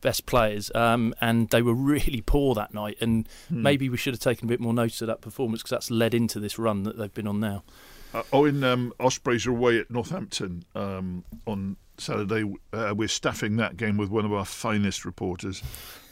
best 0.00 0.26
players, 0.26 0.70
um, 0.74 1.14
and 1.20 1.48
they 1.50 1.62
were 1.62 1.74
really 1.74 2.20
poor 2.20 2.54
that 2.54 2.74
night. 2.74 2.98
And 3.00 3.28
hmm. 3.48 3.62
maybe 3.62 3.88
we 3.88 3.96
should 3.96 4.14
have 4.14 4.20
taken 4.20 4.46
a 4.46 4.48
bit 4.48 4.60
more 4.60 4.74
notice 4.74 5.00
of 5.02 5.08
that 5.08 5.20
performance 5.20 5.62
because 5.62 5.70
that's 5.70 5.90
led 5.90 6.14
into 6.14 6.40
this 6.40 6.58
run 6.58 6.82
that 6.84 6.96
they've 6.96 7.14
been 7.14 7.26
on 7.26 7.40
now. 7.40 7.62
Uh, 8.12 8.22
oh, 8.32 8.44
in 8.44 8.64
um, 8.64 8.92
Ospreys 8.98 9.46
are 9.46 9.52
away 9.52 9.78
at 9.78 9.90
Northampton 9.90 10.64
um, 10.74 11.24
on 11.46 11.76
Saturday. 11.96 12.52
Uh, 12.72 12.92
we're 12.96 13.08
staffing 13.08 13.56
that 13.56 13.76
game 13.76 13.96
with 13.96 14.10
one 14.10 14.24
of 14.24 14.32
our 14.32 14.44
finest 14.44 15.04
reporters, 15.04 15.62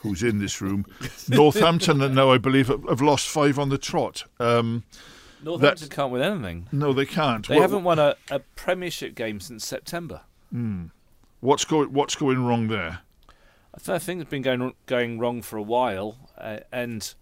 who's 0.00 0.22
in 0.22 0.38
this 0.38 0.60
room. 0.60 0.86
Northampton 1.28 1.98
now, 2.14 2.30
I 2.30 2.38
believe, 2.38 2.68
have 2.68 3.00
lost 3.00 3.28
five 3.28 3.58
on 3.58 3.68
the 3.68 3.78
trot. 3.78 4.24
Um, 4.38 4.84
Northampton 5.42 5.88
that, 5.88 5.94
can't 5.94 6.12
win 6.12 6.22
anything. 6.22 6.68
No, 6.72 6.92
they 6.92 7.06
can't. 7.06 7.46
They 7.46 7.54
well, 7.54 7.62
haven't 7.62 7.84
won 7.84 7.98
a, 7.98 8.16
a, 8.30 8.40
Premiership 8.40 9.14
game 9.14 9.40
since 9.40 9.64
September. 9.66 10.22
Hmm. 10.52 10.86
What's 11.40 11.64
going 11.64 11.92
What's 11.92 12.16
going 12.16 12.44
wrong 12.44 12.68
there? 12.68 13.00
I 13.74 13.98
think 13.98 14.20
it's 14.20 14.30
been 14.30 14.42
going 14.42 14.74
going 14.86 15.18
wrong 15.18 15.42
for 15.42 15.56
a 15.56 15.62
while, 15.62 16.30
uh, 16.36 16.58
and 16.72 17.14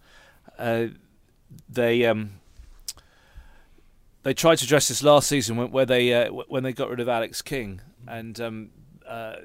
uh, 0.57 0.87
they 1.69 2.05
um, 2.05 2.39
they 4.23 4.33
tried 4.33 4.57
to 4.57 4.65
address 4.65 4.87
this 4.87 5.03
last 5.03 5.27
season 5.27 5.55
when, 5.57 5.71
where 5.71 5.85
they 5.85 6.13
uh, 6.13 6.31
when 6.31 6.63
they 6.63 6.73
got 6.73 6.89
rid 6.89 6.99
of 6.99 7.09
Alex 7.09 7.41
King 7.41 7.81
and 8.07 8.39
um, 8.39 8.69
uh, 9.07 9.35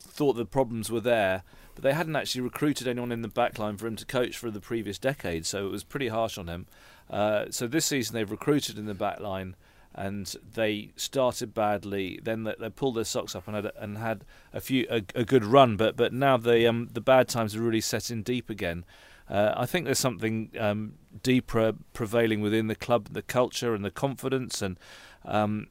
thought 0.00 0.34
the 0.34 0.46
problems 0.46 0.90
were 0.90 1.00
there, 1.00 1.42
but 1.74 1.82
they 1.82 1.92
hadn't 1.92 2.16
actually 2.16 2.40
recruited 2.40 2.86
anyone 2.86 3.12
in 3.12 3.22
the 3.22 3.28
backline 3.28 3.78
for 3.78 3.86
him 3.86 3.96
to 3.96 4.06
coach 4.06 4.36
for 4.36 4.50
the 4.50 4.60
previous 4.60 4.98
decade, 4.98 5.44
so 5.44 5.66
it 5.66 5.70
was 5.70 5.84
pretty 5.84 6.08
harsh 6.08 6.38
on 6.38 6.48
him. 6.48 6.66
Uh, 7.10 7.46
so 7.50 7.66
this 7.66 7.84
season 7.84 8.14
they've 8.14 8.30
recruited 8.30 8.78
in 8.78 8.86
the 8.86 8.94
backline 8.94 9.54
and 9.94 10.34
they 10.54 10.90
started 10.96 11.54
badly. 11.54 12.18
Then 12.22 12.44
they, 12.44 12.54
they 12.58 12.70
pulled 12.70 12.96
their 12.96 13.04
socks 13.04 13.34
up 13.34 13.46
and 13.46 13.56
had 13.56 13.70
and 13.78 13.98
had 13.98 14.24
a 14.52 14.60
few 14.60 14.86
a, 14.90 15.02
a 15.14 15.24
good 15.24 15.44
run, 15.44 15.76
but 15.76 15.96
but 15.96 16.12
now 16.12 16.36
the 16.36 16.66
um, 16.66 16.88
the 16.92 17.00
bad 17.00 17.28
times 17.28 17.54
are 17.54 17.60
really 17.60 17.80
setting 17.80 18.22
deep 18.22 18.50
again. 18.50 18.84
Uh, 19.28 19.54
I 19.56 19.66
think 19.66 19.86
there's 19.86 19.98
something 19.98 20.50
um, 20.58 20.94
deeper 21.22 21.72
prevailing 21.94 22.42
within 22.42 22.66
the 22.66 22.74
club, 22.74 23.08
the 23.12 23.22
culture 23.22 23.74
and 23.74 23.84
the 23.84 23.90
confidence, 23.90 24.60
and 24.60 24.78
um, 25.24 25.68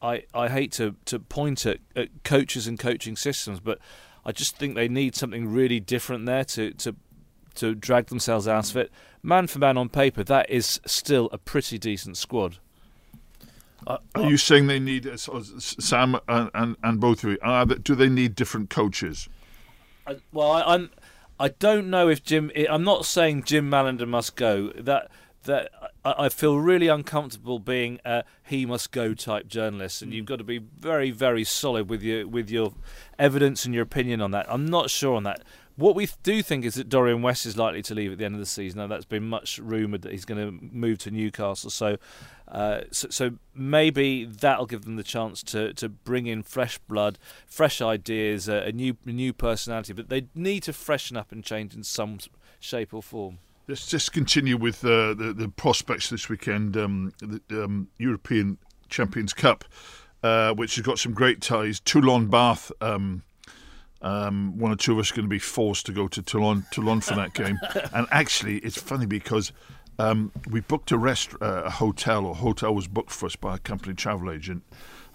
I 0.00 0.24
I 0.34 0.48
hate 0.48 0.72
to 0.72 0.96
to 1.04 1.18
point 1.18 1.66
at, 1.66 1.78
at 1.94 2.24
coaches 2.24 2.66
and 2.66 2.78
coaching 2.78 3.14
systems, 3.14 3.60
but 3.60 3.78
I 4.24 4.32
just 4.32 4.56
think 4.56 4.74
they 4.74 4.88
need 4.88 5.14
something 5.14 5.52
really 5.52 5.80
different 5.80 6.26
there 6.26 6.44
to 6.44 6.72
to 6.72 6.96
to 7.56 7.74
drag 7.74 8.06
themselves 8.06 8.48
out 8.48 8.70
of 8.70 8.76
it. 8.76 8.90
Man 9.22 9.46
for 9.46 9.58
man 9.58 9.76
on 9.76 9.88
paper, 9.88 10.24
that 10.24 10.48
is 10.50 10.80
still 10.86 11.28
a 11.32 11.38
pretty 11.38 11.78
decent 11.78 12.16
squad. 12.16 12.58
Uh, 13.86 13.98
are 14.16 14.28
you 14.28 14.36
saying 14.36 14.66
they 14.66 14.80
need 14.80 15.06
uh, 15.06 15.16
Sam 15.16 16.16
and, 16.28 16.50
and, 16.54 16.76
and 16.82 17.00
both 17.00 17.22
of 17.22 17.30
you? 17.30 17.38
Uh, 17.40 17.64
do 17.64 17.94
they 17.94 18.08
need 18.08 18.34
different 18.34 18.68
coaches? 18.70 19.28
I, 20.06 20.16
well, 20.32 20.50
I, 20.50 20.62
I'm. 20.62 20.90
I 21.38 21.48
don't 21.48 21.90
know 21.90 22.08
if 22.08 22.22
Jim. 22.22 22.50
I'm 22.68 22.82
not 22.84 23.04
saying 23.04 23.44
Jim 23.44 23.70
Mallinder 23.70 24.08
must 24.08 24.36
go. 24.36 24.72
That 24.76 25.10
that 25.44 25.70
I, 26.04 26.14
I 26.24 26.28
feel 26.28 26.58
really 26.58 26.88
uncomfortable 26.88 27.58
being 27.58 28.00
a 28.04 28.24
he 28.42 28.66
must 28.66 28.90
go 28.90 29.14
type 29.14 29.46
journalist, 29.46 29.98
Mm. 30.00 30.02
and 30.02 30.14
you've 30.14 30.26
got 30.26 30.36
to 30.36 30.44
be 30.44 30.58
very, 30.58 31.10
very 31.10 31.44
solid 31.44 31.88
with 31.88 32.02
your 32.02 32.26
with 32.26 32.50
your 32.50 32.72
evidence 33.18 33.64
and 33.64 33.74
your 33.74 33.82
opinion 33.84 34.20
on 34.20 34.30
that. 34.32 34.46
I'm 34.48 34.66
not 34.66 34.90
sure 34.90 35.14
on 35.16 35.22
that. 35.24 35.42
What 35.76 35.94
we 35.94 36.08
do 36.22 36.42
think 36.42 36.64
is 36.64 36.74
that 36.76 36.88
Dorian 36.88 37.20
West 37.20 37.44
is 37.44 37.58
likely 37.58 37.82
to 37.82 37.94
leave 37.94 38.10
at 38.10 38.18
the 38.18 38.24
end 38.24 38.34
of 38.34 38.40
the 38.40 38.46
season. 38.46 38.78
Now, 38.78 38.86
that's 38.86 39.04
been 39.04 39.28
much 39.28 39.58
rumoured 39.58 40.02
that 40.02 40.12
he's 40.12 40.24
going 40.24 40.40
to 40.40 40.64
move 40.74 40.96
to 40.98 41.10
Newcastle. 41.10 41.68
So, 41.68 41.98
uh, 42.48 42.80
so, 42.90 43.08
so 43.10 43.30
maybe 43.54 44.24
that'll 44.24 44.64
give 44.64 44.86
them 44.86 44.96
the 44.96 45.02
chance 45.02 45.42
to, 45.44 45.74
to 45.74 45.90
bring 45.90 46.26
in 46.26 46.42
fresh 46.42 46.78
blood, 46.78 47.18
fresh 47.46 47.82
ideas, 47.82 48.48
a, 48.48 48.68
a 48.68 48.72
new 48.72 48.96
a 49.06 49.10
new 49.12 49.34
personality. 49.34 49.92
But 49.92 50.08
they 50.08 50.28
need 50.34 50.62
to 50.62 50.72
freshen 50.72 51.14
up 51.16 51.30
and 51.30 51.44
change 51.44 51.74
in 51.74 51.82
some 51.82 52.20
shape 52.58 52.94
or 52.94 53.02
form. 53.02 53.38
Let's 53.68 53.86
just 53.86 54.12
continue 54.12 54.56
with 54.56 54.82
uh, 54.82 55.12
the 55.12 55.34
the 55.36 55.48
prospects 55.50 56.08
this 56.08 56.30
weekend. 56.30 56.76
Um, 56.78 57.12
the 57.18 57.64
um, 57.64 57.88
European 57.98 58.56
Champions 58.88 59.34
Cup, 59.34 59.64
uh, 60.22 60.54
which 60.54 60.76
has 60.76 60.86
got 60.86 60.98
some 60.98 61.12
great 61.12 61.42
ties. 61.42 61.80
Toulon, 61.80 62.28
Bath. 62.28 62.72
Um, 62.80 63.24
um, 64.06 64.56
one 64.56 64.70
or 64.70 64.76
two 64.76 64.92
of 64.92 65.00
us 65.00 65.10
are 65.10 65.16
going 65.16 65.24
to 65.24 65.28
be 65.28 65.40
forced 65.40 65.84
to 65.86 65.92
go 65.92 66.06
to 66.06 66.22
Toulon, 66.22 66.64
Toulon 66.70 67.00
for 67.00 67.14
that 67.16 67.34
game. 67.34 67.58
and 67.92 68.06
actually, 68.12 68.58
it's 68.58 68.80
funny 68.80 69.04
because 69.04 69.50
um, 69.98 70.30
we 70.48 70.60
booked 70.60 70.92
a 70.92 70.96
rest, 70.96 71.34
uh, 71.42 71.62
a 71.64 71.70
hotel, 71.70 72.24
or 72.24 72.36
hotel 72.36 72.72
was 72.72 72.86
booked 72.86 73.10
for 73.10 73.26
us 73.26 73.34
by 73.34 73.56
a 73.56 73.58
company 73.58 73.94
travel 73.94 74.30
agent. 74.30 74.62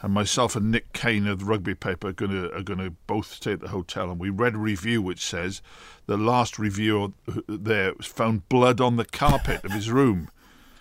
And 0.02 0.14
myself 0.14 0.58
and 0.58 0.72
Nick 0.72 0.92
Cain 0.92 1.26
of 1.26 1.40
the 1.40 1.46
rugby 1.46 1.74
paper 1.74 2.10
are 2.10 2.14
going 2.14 2.32
to 2.32 2.54
are 2.54 2.64
going 2.64 2.80
to 2.80 2.90
both 3.08 3.32
stay 3.32 3.54
at 3.54 3.62
the 3.62 3.70
hotel. 3.70 4.10
And 4.10 4.20
we 4.20 4.30
read 4.30 4.56
a 4.56 4.58
review 4.58 5.02
which 5.02 5.24
says 5.24 5.62
the 6.08 6.18
last 6.18 6.60
reviewer 6.60 7.10
there 7.48 7.94
found 8.02 8.50
blood 8.50 8.82
on 8.82 8.98
the 8.98 9.06
carpet 9.06 9.64
of 9.64 9.72
his 9.72 9.90
room. 9.90 10.28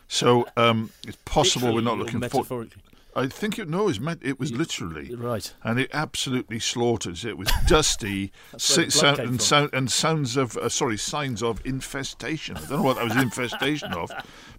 So 0.09 0.49
um, 0.57 0.90
it's 1.07 1.18
possible 1.27 1.75
we're 1.75 1.83
not 1.83 1.99
Literally 1.99 2.29
looking 2.29 2.44
for. 2.44 2.66
Metaphorically. 3.14 3.37
I 3.37 3.40
think 3.40 3.59
it 3.59 3.68
no, 3.68 3.83
it 3.83 3.85
was, 3.85 4.01
meant, 4.01 4.20
it 4.23 4.38
was 4.40 4.53
literally 4.53 5.14
Right. 5.14 5.53
and 5.62 5.79
it 5.79 5.90
absolutely 5.92 6.59
slaughtered. 6.59 7.25
It 7.25 7.37
was 7.38 7.49
dusty, 7.66 8.33
That's 8.53 8.77
where 8.77 8.87
the 8.87 8.90
si- 8.92 8.99
sound, 8.99 9.18
and, 9.18 9.42
sound, 9.42 9.70
and 9.73 9.90
sounds 9.90 10.37
of 10.37 10.57
uh, 10.57 10.68
sorry 10.68 10.96
signs 10.96 11.42
of 11.42 11.64
infestation. 11.66 12.57
I 12.57 12.61
don't 12.61 12.70
know 12.70 12.83
what 12.83 12.96
that 12.96 13.05
was 13.05 13.16
infestation 13.16 13.92
of, 13.92 14.11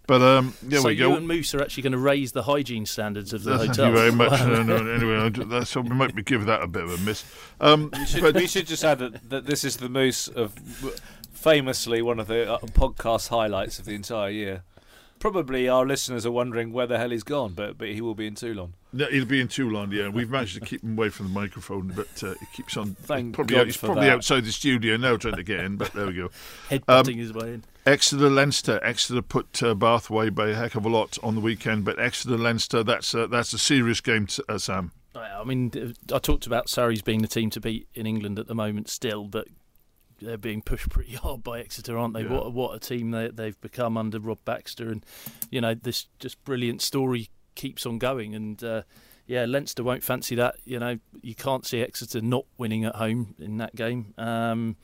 but 0.06 0.20
um, 0.22 0.54
there 0.62 0.80
so 0.80 0.88
we 0.88 0.94
you 0.94 0.98
go. 0.98 1.16
and 1.16 1.26
Moose 1.28 1.54
are 1.54 1.62
actually 1.62 1.82
going 1.84 1.92
to 1.92 1.98
raise 1.98 2.32
the 2.32 2.42
hygiene 2.42 2.86
standards 2.86 3.32
of 3.32 3.42
the 3.44 3.56
Thank 3.58 3.70
hotel. 3.70 3.88
you 3.88 3.92
very 3.96 4.12
much. 4.12 4.40
No, 4.40 4.62
no, 4.62 4.76
anyway, 4.92 5.30
that's, 5.46 5.70
so 5.70 5.80
we 5.80 5.90
might 5.90 6.14
be 6.14 6.22
give 6.22 6.46
that 6.46 6.62
a 6.62 6.66
bit 6.66 6.84
of 6.84 6.90
a 6.92 6.98
miss. 6.98 7.24
Um, 7.60 7.90
We 7.98 8.06
should, 8.06 8.22
but 8.22 8.34
we 8.34 8.46
should 8.46 8.66
just 8.66 8.84
add 8.84 8.98
that, 8.98 9.30
that 9.30 9.46
this 9.46 9.64
is 9.64 9.76
the 9.78 9.88
Moose 9.88 10.28
of 10.28 10.54
famously 11.32 12.02
one 12.02 12.20
of 12.20 12.26
the 12.28 12.52
uh, 12.54 12.58
podcast 12.58 13.28
highlights 13.28 13.78
of 13.78 13.84
the 13.84 13.94
entire 13.94 14.30
year. 14.30 14.62
Probably 15.22 15.68
our 15.68 15.86
listeners 15.86 16.26
are 16.26 16.32
wondering 16.32 16.72
where 16.72 16.88
the 16.88 16.98
hell 16.98 17.10
he's 17.10 17.22
gone, 17.22 17.52
but 17.52 17.78
but 17.78 17.86
he 17.86 18.00
will 18.00 18.16
be 18.16 18.26
in 18.26 18.34
Toulon. 18.34 18.74
no, 18.92 19.06
he'll 19.06 19.24
be 19.24 19.40
in 19.40 19.46
Toulon. 19.46 19.92
Yeah, 19.92 20.08
we've 20.08 20.28
managed 20.28 20.54
to 20.54 20.60
keep 20.60 20.82
him 20.82 20.98
away 20.98 21.10
from 21.10 21.28
the 21.28 21.32
microphone, 21.32 21.92
but 21.94 22.24
uh, 22.24 22.34
he 22.40 22.46
keeps 22.56 22.76
on. 22.76 22.96
Thank 22.96 23.34
probably 23.36 23.54
God 23.54 23.60
out, 23.60 23.66
he's 23.66 23.76
probably 23.76 24.06
that. 24.06 24.14
outside 24.14 24.44
the 24.44 24.50
studio 24.50 24.96
now 24.96 25.16
trying 25.16 25.36
to 25.36 25.44
get 25.44 25.60
in. 25.60 25.76
But 25.76 25.92
there 25.92 26.08
we 26.08 26.14
go. 26.14 26.30
Headbutting 26.70 27.12
Um, 27.12 27.18
his 27.18 27.32
way 27.32 27.54
in. 27.54 27.64
Exeter 27.86 28.28
Leinster. 28.28 28.80
Exeter 28.82 29.22
put 29.22 29.62
uh, 29.62 29.74
Bath 29.74 30.10
away 30.10 30.28
by 30.28 30.48
a 30.48 30.54
heck 30.56 30.74
of 30.74 30.84
a 30.84 30.88
lot 30.88 31.18
on 31.22 31.36
the 31.36 31.40
weekend, 31.40 31.84
but 31.84 32.00
Exeter 32.00 32.36
Leinster 32.36 32.82
that's 32.82 33.14
a, 33.14 33.28
that's 33.28 33.52
a 33.52 33.58
serious 33.58 34.00
game, 34.00 34.26
t- 34.26 34.42
uh, 34.48 34.58
Sam. 34.58 34.90
I 35.14 35.44
mean, 35.44 35.94
I 36.12 36.18
talked 36.18 36.46
about 36.46 36.68
Sarries 36.68 37.02
being 37.02 37.22
the 37.22 37.28
team 37.28 37.50
to 37.50 37.60
beat 37.60 37.86
in 37.94 38.06
England 38.06 38.40
at 38.40 38.48
the 38.48 38.54
moment 38.56 38.88
still, 38.88 39.24
but 39.28 39.46
they're 40.22 40.38
being 40.38 40.62
pushed 40.62 40.88
pretty 40.88 41.12
hard 41.16 41.42
by 41.42 41.60
Exeter, 41.60 41.98
aren't 41.98 42.14
they? 42.14 42.22
Yeah. 42.22 42.32
What 42.32 42.52
what 42.52 42.76
a 42.76 42.78
team 42.78 43.10
they, 43.10 43.28
they've 43.28 43.60
become 43.60 43.96
under 43.96 44.20
Rob 44.20 44.38
Baxter, 44.44 44.90
and 44.90 45.04
you 45.50 45.60
know 45.60 45.74
this 45.74 46.06
just 46.18 46.42
brilliant 46.44 46.82
story 46.82 47.28
keeps 47.54 47.86
on 47.86 47.98
going. 47.98 48.34
And 48.34 48.62
uh, 48.62 48.82
yeah, 49.26 49.44
Leinster 49.44 49.82
won't 49.82 50.02
fancy 50.02 50.34
that. 50.36 50.56
You 50.64 50.78
know, 50.78 50.98
you 51.22 51.34
can't 51.34 51.66
see 51.66 51.80
Exeter 51.80 52.20
not 52.20 52.44
winning 52.58 52.84
at 52.84 52.96
home 52.96 53.34
in 53.38 53.58
that 53.58 53.74
game. 53.74 54.14
Um, 54.18 54.76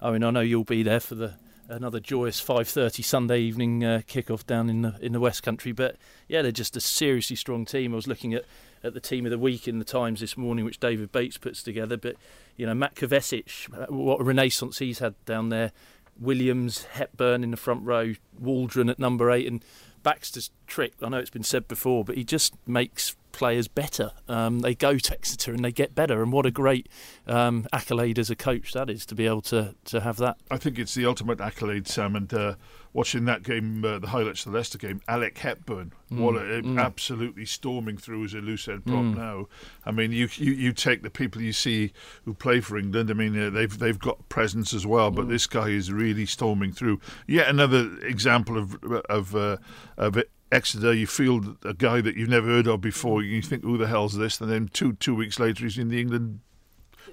I 0.00 0.10
mean, 0.10 0.24
I 0.24 0.30
know 0.30 0.40
you'll 0.40 0.64
be 0.64 0.82
there 0.82 1.00
for 1.00 1.14
the 1.14 1.34
another 1.68 2.00
joyous 2.00 2.40
5:30 2.42 3.02
Sunday 3.04 3.40
evening 3.40 3.84
uh, 3.84 4.02
kickoff 4.06 4.46
down 4.46 4.68
in 4.68 4.82
the 4.82 4.96
in 5.00 5.12
the 5.12 5.20
West 5.20 5.42
Country. 5.42 5.72
But 5.72 5.96
yeah, 6.28 6.42
they're 6.42 6.52
just 6.52 6.76
a 6.76 6.80
seriously 6.80 7.36
strong 7.36 7.64
team. 7.64 7.92
I 7.92 7.96
was 7.96 8.06
looking 8.06 8.34
at 8.34 8.44
at 8.84 8.94
the 8.94 9.00
team 9.00 9.24
of 9.24 9.30
the 9.30 9.38
week 9.38 9.66
in 9.66 9.78
the 9.78 9.84
Times 9.84 10.20
this 10.20 10.36
morning, 10.36 10.64
which 10.64 10.78
David 10.78 11.10
Bates 11.10 11.38
puts 11.38 11.62
together. 11.62 11.96
But 11.96 12.16
you 12.56 12.66
know, 12.66 12.74
Matt 12.74 12.94
Kvesic, 12.94 13.90
what 13.90 14.20
a 14.20 14.24
renaissance 14.24 14.78
he's 14.78 15.00
had 15.00 15.14
down 15.24 15.48
there. 15.48 15.72
Williams, 16.20 16.84
Hepburn 16.84 17.42
in 17.42 17.50
the 17.50 17.56
front 17.56 17.82
row, 17.82 18.14
Waldrom 18.40 18.88
at 18.88 19.00
number 19.00 19.32
eight, 19.32 19.48
and 19.48 19.64
Baxter's 20.04 20.50
trick. 20.66 20.92
I 21.02 21.08
know 21.08 21.18
it's 21.18 21.30
been 21.30 21.42
said 21.42 21.66
before, 21.66 22.04
but 22.04 22.16
he 22.16 22.22
just 22.22 22.54
makes 22.68 23.16
players 23.34 23.68
better. 23.68 24.12
Um, 24.28 24.60
they 24.60 24.74
go 24.74 24.96
to 24.96 25.12
Exeter 25.12 25.52
and 25.52 25.64
they 25.64 25.72
get 25.72 25.94
better, 25.94 26.22
and 26.22 26.32
what 26.32 26.46
a 26.46 26.50
great 26.50 26.88
um, 27.26 27.66
accolade 27.72 28.18
as 28.18 28.30
a 28.30 28.36
coach 28.36 28.72
that 28.72 28.88
is 28.88 29.04
to 29.06 29.14
be 29.14 29.26
able 29.26 29.42
to 29.42 29.74
to 29.86 30.00
have 30.00 30.16
that. 30.18 30.36
I 30.50 30.56
think 30.56 30.78
it's 30.78 30.94
the 30.94 31.04
ultimate 31.04 31.40
accolade, 31.40 31.88
Sam. 31.88 32.14
And 32.16 32.32
uh, 32.32 32.54
watching 32.92 33.24
that 33.24 33.42
game, 33.42 33.84
uh, 33.84 33.98
the 33.98 34.08
highlights 34.08 34.46
of 34.46 34.52
the 34.52 34.58
Leicester 34.58 34.78
game, 34.78 35.02
Alec 35.08 35.36
Hepburn, 35.38 35.92
what 36.10 36.36
a, 36.36 36.62
absolutely 36.78 37.44
storming 37.44 37.96
through 37.96 38.24
as 38.24 38.34
a 38.34 38.38
loosehead 38.38 38.84
prop 38.86 39.04
now. 39.04 39.48
I 39.84 39.90
mean, 39.90 40.12
you, 40.12 40.28
you 40.36 40.52
you 40.52 40.72
take 40.72 41.02
the 41.02 41.10
people 41.10 41.42
you 41.42 41.52
see 41.52 41.92
who 42.24 42.34
play 42.34 42.60
for 42.60 42.78
England. 42.78 43.10
I 43.10 43.14
mean, 43.14 43.38
uh, 43.38 43.50
they've 43.50 43.76
they've 43.76 43.98
got 43.98 44.28
presence 44.28 44.72
as 44.72 44.86
well, 44.86 45.10
but 45.10 45.28
this 45.28 45.46
guy 45.48 45.68
is 45.68 45.92
really 45.92 46.26
storming 46.26 46.72
through. 46.72 47.00
Yet 47.26 47.48
another 47.48 47.98
example 48.02 48.56
of 48.56 48.80
of 49.10 49.34
uh, 49.34 49.56
of 49.96 50.16
it. 50.16 50.30
Exeter, 50.54 50.92
you 50.92 51.06
feel 51.06 51.56
a 51.64 51.74
guy 51.74 52.00
that 52.00 52.16
you've 52.16 52.28
never 52.28 52.46
heard 52.46 52.66
of 52.66 52.80
before. 52.80 53.22
You 53.22 53.42
think, 53.42 53.64
"Who 53.64 53.76
the 53.76 53.88
hell's 53.88 54.16
this?" 54.16 54.40
And 54.40 54.50
then 54.50 54.68
two 54.72 54.94
two 54.94 55.14
weeks 55.14 55.38
later, 55.38 55.64
he's 55.64 55.78
in 55.78 55.88
the 55.88 56.00
England 56.00 56.40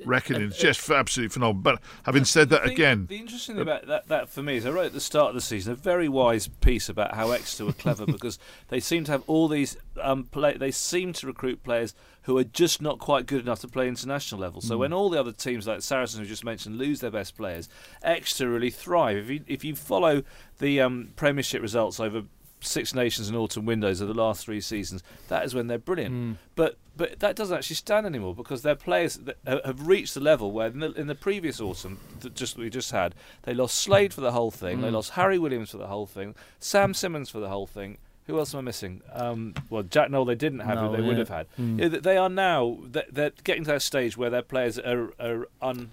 reckoning. 0.06 0.44
It's 0.44 0.58
just 0.58 0.90
absolutely 0.90 1.30
phenomenal. 1.30 1.62
But 1.62 1.82
having 2.04 2.26
said 2.26 2.50
that, 2.50 2.64
think 2.64 2.74
again, 2.74 3.06
the 3.08 3.18
interesting 3.18 3.56
thing 3.56 3.62
about 3.62 3.88
that, 3.88 4.08
that 4.08 4.30
for 4.30 4.44
me 4.44 4.58
is 4.58 4.66
I 4.66 4.72
wrote 4.72 4.88
at 4.88 4.94
the 4.94 5.02
start 5.02 5.30
of 5.30 5.36
the 5.36 5.42
season 5.42 5.74
a 5.74 5.76
very 5.76 6.10
wise 6.10 6.48
piece 6.48 6.90
about 6.90 7.16
how 7.16 7.32
Exeter 7.32 7.66
were 7.66 7.74
clever 7.74 8.06
because 8.08 8.40
they 8.70 8.80
seem 8.80 9.04
to 9.06 9.12
have 9.12 9.24
all 9.28 9.48
these 9.48 9.78
um, 10.02 10.26
play. 10.26 10.58
They 10.58 10.72
seem 10.72 11.14
to 11.14 11.28
recruit 11.28 11.64
players 11.64 11.94
who 12.24 12.38
are 12.38 12.44
just 12.44 12.82
not 12.82 13.00
quite 13.00 13.26
good 13.26 13.42
enough 13.42 13.62
to 13.62 13.68
play 13.68 13.88
international 13.88 14.40
level. 14.40 14.62
So 14.62 14.78
when 14.78 14.94
all 14.94 15.10
the 15.10 15.20
other 15.20 15.32
teams 15.32 15.66
like 15.66 15.82
Saracens, 15.82 16.22
who 16.22 16.26
just 16.28 16.46
mentioned, 16.46 16.78
lose 16.78 17.00
their 17.00 17.12
best 17.12 17.36
players, 17.36 17.68
Exeter 18.04 18.50
really 18.50 18.70
thrive. 18.70 19.18
If 19.18 19.30
you 19.30 19.44
if 19.48 19.64
you 19.64 19.76
follow 19.76 20.24
the 20.60 20.82
um, 20.82 21.14
Premiership 21.16 21.62
results 21.62 22.00
over. 22.00 22.24
Six 22.62 22.94
Nations 22.94 23.28
and 23.28 23.38
Autumn 23.38 23.66
Windows 23.66 24.02
of 24.02 24.08
the 24.08 24.14
last 24.14 24.46
three 24.46 24.62
seasons. 24.62 25.04
That 25.28 25.46
is 25.46 25.54
when 25.54 25.68
they're 25.68 25.78
brilliant. 25.78 26.14
Hmm. 26.14 26.32
But 26.56 26.78
but 26.96 27.20
that 27.20 27.36
doesn't 27.36 27.58
actually 27.58 27.78
stand 27.78 28.06
anymore 28.06 28.36
because 28.36 28.62
their 28.62 28.76
players 28.76 29.20
have 29.46 29.88
reached 29.88 30.14
the 30.14 30.20
level 30.20 30.52
where 30.52 30.68
in 30.68 30.80
the, 30.80 30.92
in 30.94 31.08
the 31.08 31.16
previous 31.16 31.60
autumn 31.60 32.00
that 32.20 32.36
just 32.36 32.58
we 32.58 32.70
just 32.70 32.92
had, 32.92 33.16
they 33.44 33.54
lost 33.54 33.76
Slade 33.76 34.14
for 34.14 34.22
the 34.22 34.34
whole 34.34 34.52
thing, 34.52 34.82
they 34.82 34.90
hmm. 34.90 34.96
lost 34.96 35.12
Harry 35.12 35.40
Williams 35.40 35.72
for 35.72 35.78
the 35.78 35.88
whole 35.88 36.06
thing, 36.06 36.36
Sam 36.60 36.94
Simmonds 36.94 37.30
for 37.30 37.40
the 37.40 37.50
whole 37.50 37.68
thing. 37.68 37.98
Who 38.28 38.38
else 38.38 38.54
am 38.54 38.60
I 38.60 38.62
missing? 38.62 39.02
Um, 39.12 39.56
well, 39.70 39.84
Jack 39.84 40.12
Nowell 40.12 40.26
they 40.26 40.36
didn't 40.36 40.60
have, 40.60 40.76
No, 40.76 40.90
who 40.90 40.98
they 40.98 41.08
would 41.08 41.18
have 41.18 41.30
had. 41.30 41.48
Hmm. 41.56 41.80
You 41.80 41.90
know, 41.90 42.00
they 42.00 42.18
are 42.18 42.30
now 42.30 42.78
they're, 42.84 43.06
they're 43.12 43.32
getting 43.44 43.64
to 43.64 43.72
that 43.72 43.82
stage 43.82 44.16
where 44.16 44.30
their 44.30 44.44
players 44.44 44.78
are, 44.78 45.12
are 45.20 45.48
un, 45.62 45.90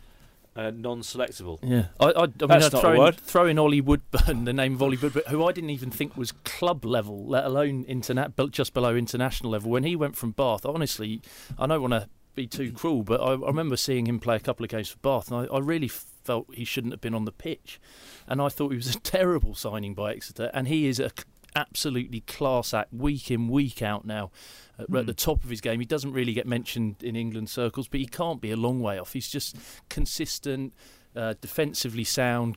uh, 0.58 0.72
non-selectable. 0.74 1.60
Yeah, 1.62 1.86
I, 2.00 2.06
I, 2.06 2.22
I 2.22 2.26
mean, 2.26 2.34
That's 2.48 2.66
I'd 2.66 2.72
not 2.72 2.80
throw 2.80 3.06
in, 3.06 3.12
throw 3.12 3.46
in 3.46 3.58
Ollie 3.60 3.80
Woodburn, 3.80 4.44
the 4.44 4.52
name 4.52 4.74
of 4.74 4.82
Ollie 4.82 4.96
Woodburn, 4.96 5.22
who 5.28 5.46
I 5.46 5.52
didn't 5.52 5.70
even 5.70 5.90
think 5.90 6.16
was 6.16 6.32
club 6.32 6.84
level, 6.84 7.24
let 7.26 7.44
alone 7.44 7.84
internet, 7.84 8.34
but 8.34 8.50
just 8.50 8.74
below 8.74 8.96
international 8.96 9.52
level. 9.52 9.70
When 9.70 9.84
he 9.84 9.94
went 9.94 10.16
from 10.16 10.32
Bath, 10.32 10.66
honestly, 10.66 11.22
I 11.58 11.68
don't 11.68 11.80
want 11.80 11.92
to 11.92 12.08
be 12.34 12.48
too 12.48 12.72
cruel, 12.72 13.04
but 13.04 13.20
I, 13.20 13.34
I 13.34 13.46
remember 13.46 13.76
seeing 13.76 14.06
him 14.06 14.18
play 14.18 14.34
a 14.34 14.40
couple 14.40 14.64
of 14.64 14.70
games 14.70 14.88
for 14.88 14.98
Bath, 14.98 15.30
and 15.30 15.48
I, 15.48 15.54
I 15.54 15.60
really 15.60 15.88
felt 15.88 16.52
he 16.52 16.64
shouldn't 16.64 16.92
have 16.92 17.00
been 17.00 17.14
on 17.14 17.24
the 17.24 17.32
pitch, 17.32 17.80
and 18.26 18.42
I 18.42 18.48
thought 18.48 18.70
he 18.70 18.76
was 18.76 18.94
a 18.94 18.98
terrible 19.00 19.54
signing 19.54 19.94
by 19.94 20.12
Exeter, 20.12 20.50
and 20.52 20.66
he 20.66 20.88
is 20.88 20.98
a 20.98 21.12
absolutely 21.56 22.20
class 22.20 22.74
act 22.74 22.92
week 22.92 23.30
in 23.30 23.48
week 23.48 23.82
out 23.82 24.04
now 24.04 24.30
uh, 24.78 24.98
at 24.98 25.06
the 25.06 25.14
top 25.14 25.42
of 25.44 25.50
his 25.50 25.60
game 25.60 25.80
he 25.80 25.86
doesn't 25.86 26.12
really 26.12 26.32
get 26.32 26.46
mentioned 26.46 26.96
in 27.02 27.16
England 27.16 27.48
circles 27.48 27.88
but 27.88 28.00
he 28.00 28.06
can't 28.06 28.40
be 28.40 28.50
a 28.50 28.56
long 28.56 28.80
way 28.80 28.98
off 28.98 29.12
he's 29.12 29.28
just 29.28 29.56
consistent 29.88 30.72
uh, 31.16 31.34
defensively 31.40 32.04
sound 32.04 32.56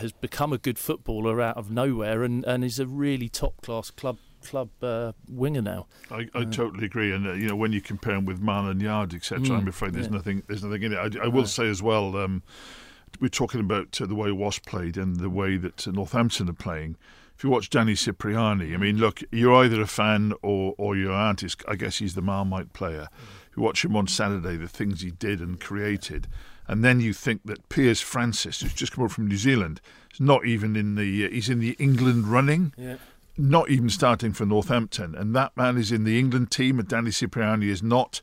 has 0.00 0.12
become 0.12 0.52
a 0.52 0.58
good 0.58 0.78
footballer 0.78 1.40
out 1.40 1.56
of 1.56 1.70
nowhere 1.70 2.24
and, 2.24 2.44
and 2.44 2.64
is 2.64 2.78
a 2.78 2.86
really 2.86 3.28
top 3.28 3.60
class 3.62 3.90
club 3.90 4.18
club 4.42 4.68
uh, 4.82 5.12
winger 5.28 5.62
now 5.62 5.86
I, 6.10 6.28
I 6.34 6.44
totally 6.44 6.84
agree, 6.84 7.12
and 7.12 7.26
uh, 7.26 7.32
you 7.32 7.48
know 7.48 7.56
when 7.56 7.72
you 7.72 7.80
compare 7.80 8.14
him 8.16 8.26
with 8.26 8.40
Man 8.40 8.66
and 8.66 8.80
Yarde, 8.80 9.14
etc. 9.14 9.40
Mm, 9.40 9.58
I'm 9.58 9.68
afraid 9.68 9.94
there's 9.94 10.06
yeah. 10.06 10.12
nothing, 10.12 10.42
there's 10.46 10.62
nothing 10.62 10.82
in 10.82 10.92
it. 10.92 11.16
I, 11.16 11.24
I 11.24 11.28
will 11.28 11.46
say 11.46 11.68
as 11.68 11.82
well, 11.82 12.16
um, 12.16 12.42
we're 13.20 13.28
talking 13.28 13.60
about 13.60 14.00
uh, 14.00 14.06
the 14.06 14.14
way 14.14 14.30
Wasp 14.32 14.66
played 14.66 14.96
and 14.96 15.16
the 15.16 15.30
way 15.30 15.56
that 15.56 15.86
uh, 15.86 15.90
Northampton 15.90 16.48
are 16.48 16.54
playing. 16.54 16.96
If 17.36 17.42
you 17.42 17.50
watch 17.50 17.70
Danny 17.70 17.94
Cipriani, 17.94 18.74
I 18.74 18.76
mean, 18.76 18.98
look, 18.98 19.20
you're 19.32 19.64
either 19.64 19.80
a 19.80 19.86
fan 19.86 20.32
or 20.42 20.74
or 20.78 20.96
you 20.96 21.12
aren't. 21.12 21.44
I 21.68 21.74
guess 21.74 21.98
he's 21.98 22.14
the 22.14 22.22
Marmite 22.22 22.72
player. 22.72 23.08
If 23.50 23.56
you 23.56 23.62
watch 23.62 23.84
him 23.84 23.96
on 23.96 24.06
Saturday, 24.06 24.56
the 24.56 24.68
things 24.68 25.00
he 25.00 25.10
did 25.10 25.40
and 25.40 25.60
created, 25.60 26.26
and 26.66 26.84
then 26.84 27.00
you 27.00 27.12
think 27.12 27.42
that 27.44 27.68
Piers 27.68 28.00
Francis, 28.00 28.60
who's 28.60 28.74
just 28.74 28.92
come 28.92 29.04
over 29.04 29.14
from 29.14 29.28
New 29.28 29.36
Zealand, 29.36 29.80
is 30.12 30.20
not 30.20 30.46
even 30.46 30.76
in 30.76 30.94
the, 30.94 31.26
uh, 31.26 31.30
he's 31.30 31.48
in 31.48 31.60
the 31.60 31.76
England 31.78 32.26
running 32.26 32.72
yeah 32.76 32.96
not 33.36 33.68
even 33.68 33.88
starting 33.88 34.32
for 34.32 34.46
Northampton, 34.46 35.14
and 35.14 35.34
that 35.34 35.56
man 35.56 35.76
is 35.76 35.90
in 35.90 36.04
the 36.04 36.18
England 36.18 36.50
team, 36.50 36.78
and 36.78 36.88
Danny 36.88 37.10
Cipriani 37.10 37.68
is 37.68 37.82
not 37.82 38.20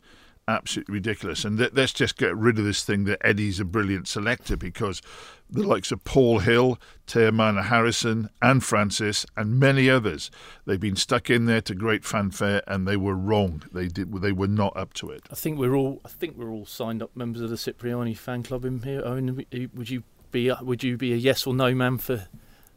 absolutely 0.48 0.94
ridiculous. 0.94 1.46
And 1.46 1.58
th- 1.58 1.72
let's 1.74 1.94
just 1.94 2.18
get 2.18 2.36
rid 2.36 2.60
of 2.60 2.66
this 2.66 2.84
thing 2.84 3.06
that 3.06 3.26
Eddie's 3.26 3.60
a 3.60 3.66
brilliant 3.66 4.08
selector 4.08 4.58
because 4.58 5.02
the 5.50 5.64
likes 5.64 5.92
of 5.92 6.04
Paul 6.04 6.40
Hill, 6.40 6.80
Teimana 7.08 7.66
Harrison, 7.66 8.30
and 8.42 8.64
Francis, 8.64 9.26
and 9.36 9.60
many 9.60 9.90
others, 9.90 10.32
they've 10.66 10.80
been 10.80 10.96
stuck 10.96 11.30
in 11.30 11.46
there 11.46 11.62
to 11.62 11.76
great 11.76 12.06
fanfare, 12.06 12.62
and 12.68 12.88
they 12.88 12.98
were 12.98 13.16
wrong. 13.16 13.64
They 13.72 13.88
did. 13.88 14.14
They 14.22 14.32
were 14.32 14.48
not 14.48 14.76
up 14.78 14.94
to 14.96 15.10
it. 15.10 15.24
I 15.30 15.36
think 15.36 15.60
we're 15.60 15.76
all. 15.76 16.02
I 16.06 16.10
think 16.10 16.38
we're 16.38 16.52
all 16.52 16.66
signed 16.66 17.04
up 17.04 17.16
members 17.16 17.42
of 17.42 17.50
the 17.50 17.58
Cipriani 17.58 18.14
fan 18.14 18.44
club 18.44 18.66
in 18.66 18.82
here. 18.82 19.02
Owen, 19.04 19.46
would 19.74 19.90
you 19.90 20.04
be? 20.32 20.52
Would 20.62 20.84
you 20.84 20.98
be 20.98 21.14
a 21.14 21.18
yes 21.18 21.46
or 21.46 21.54
no 21.54 21.76
man 21.76 21.98
for 21.98 22.28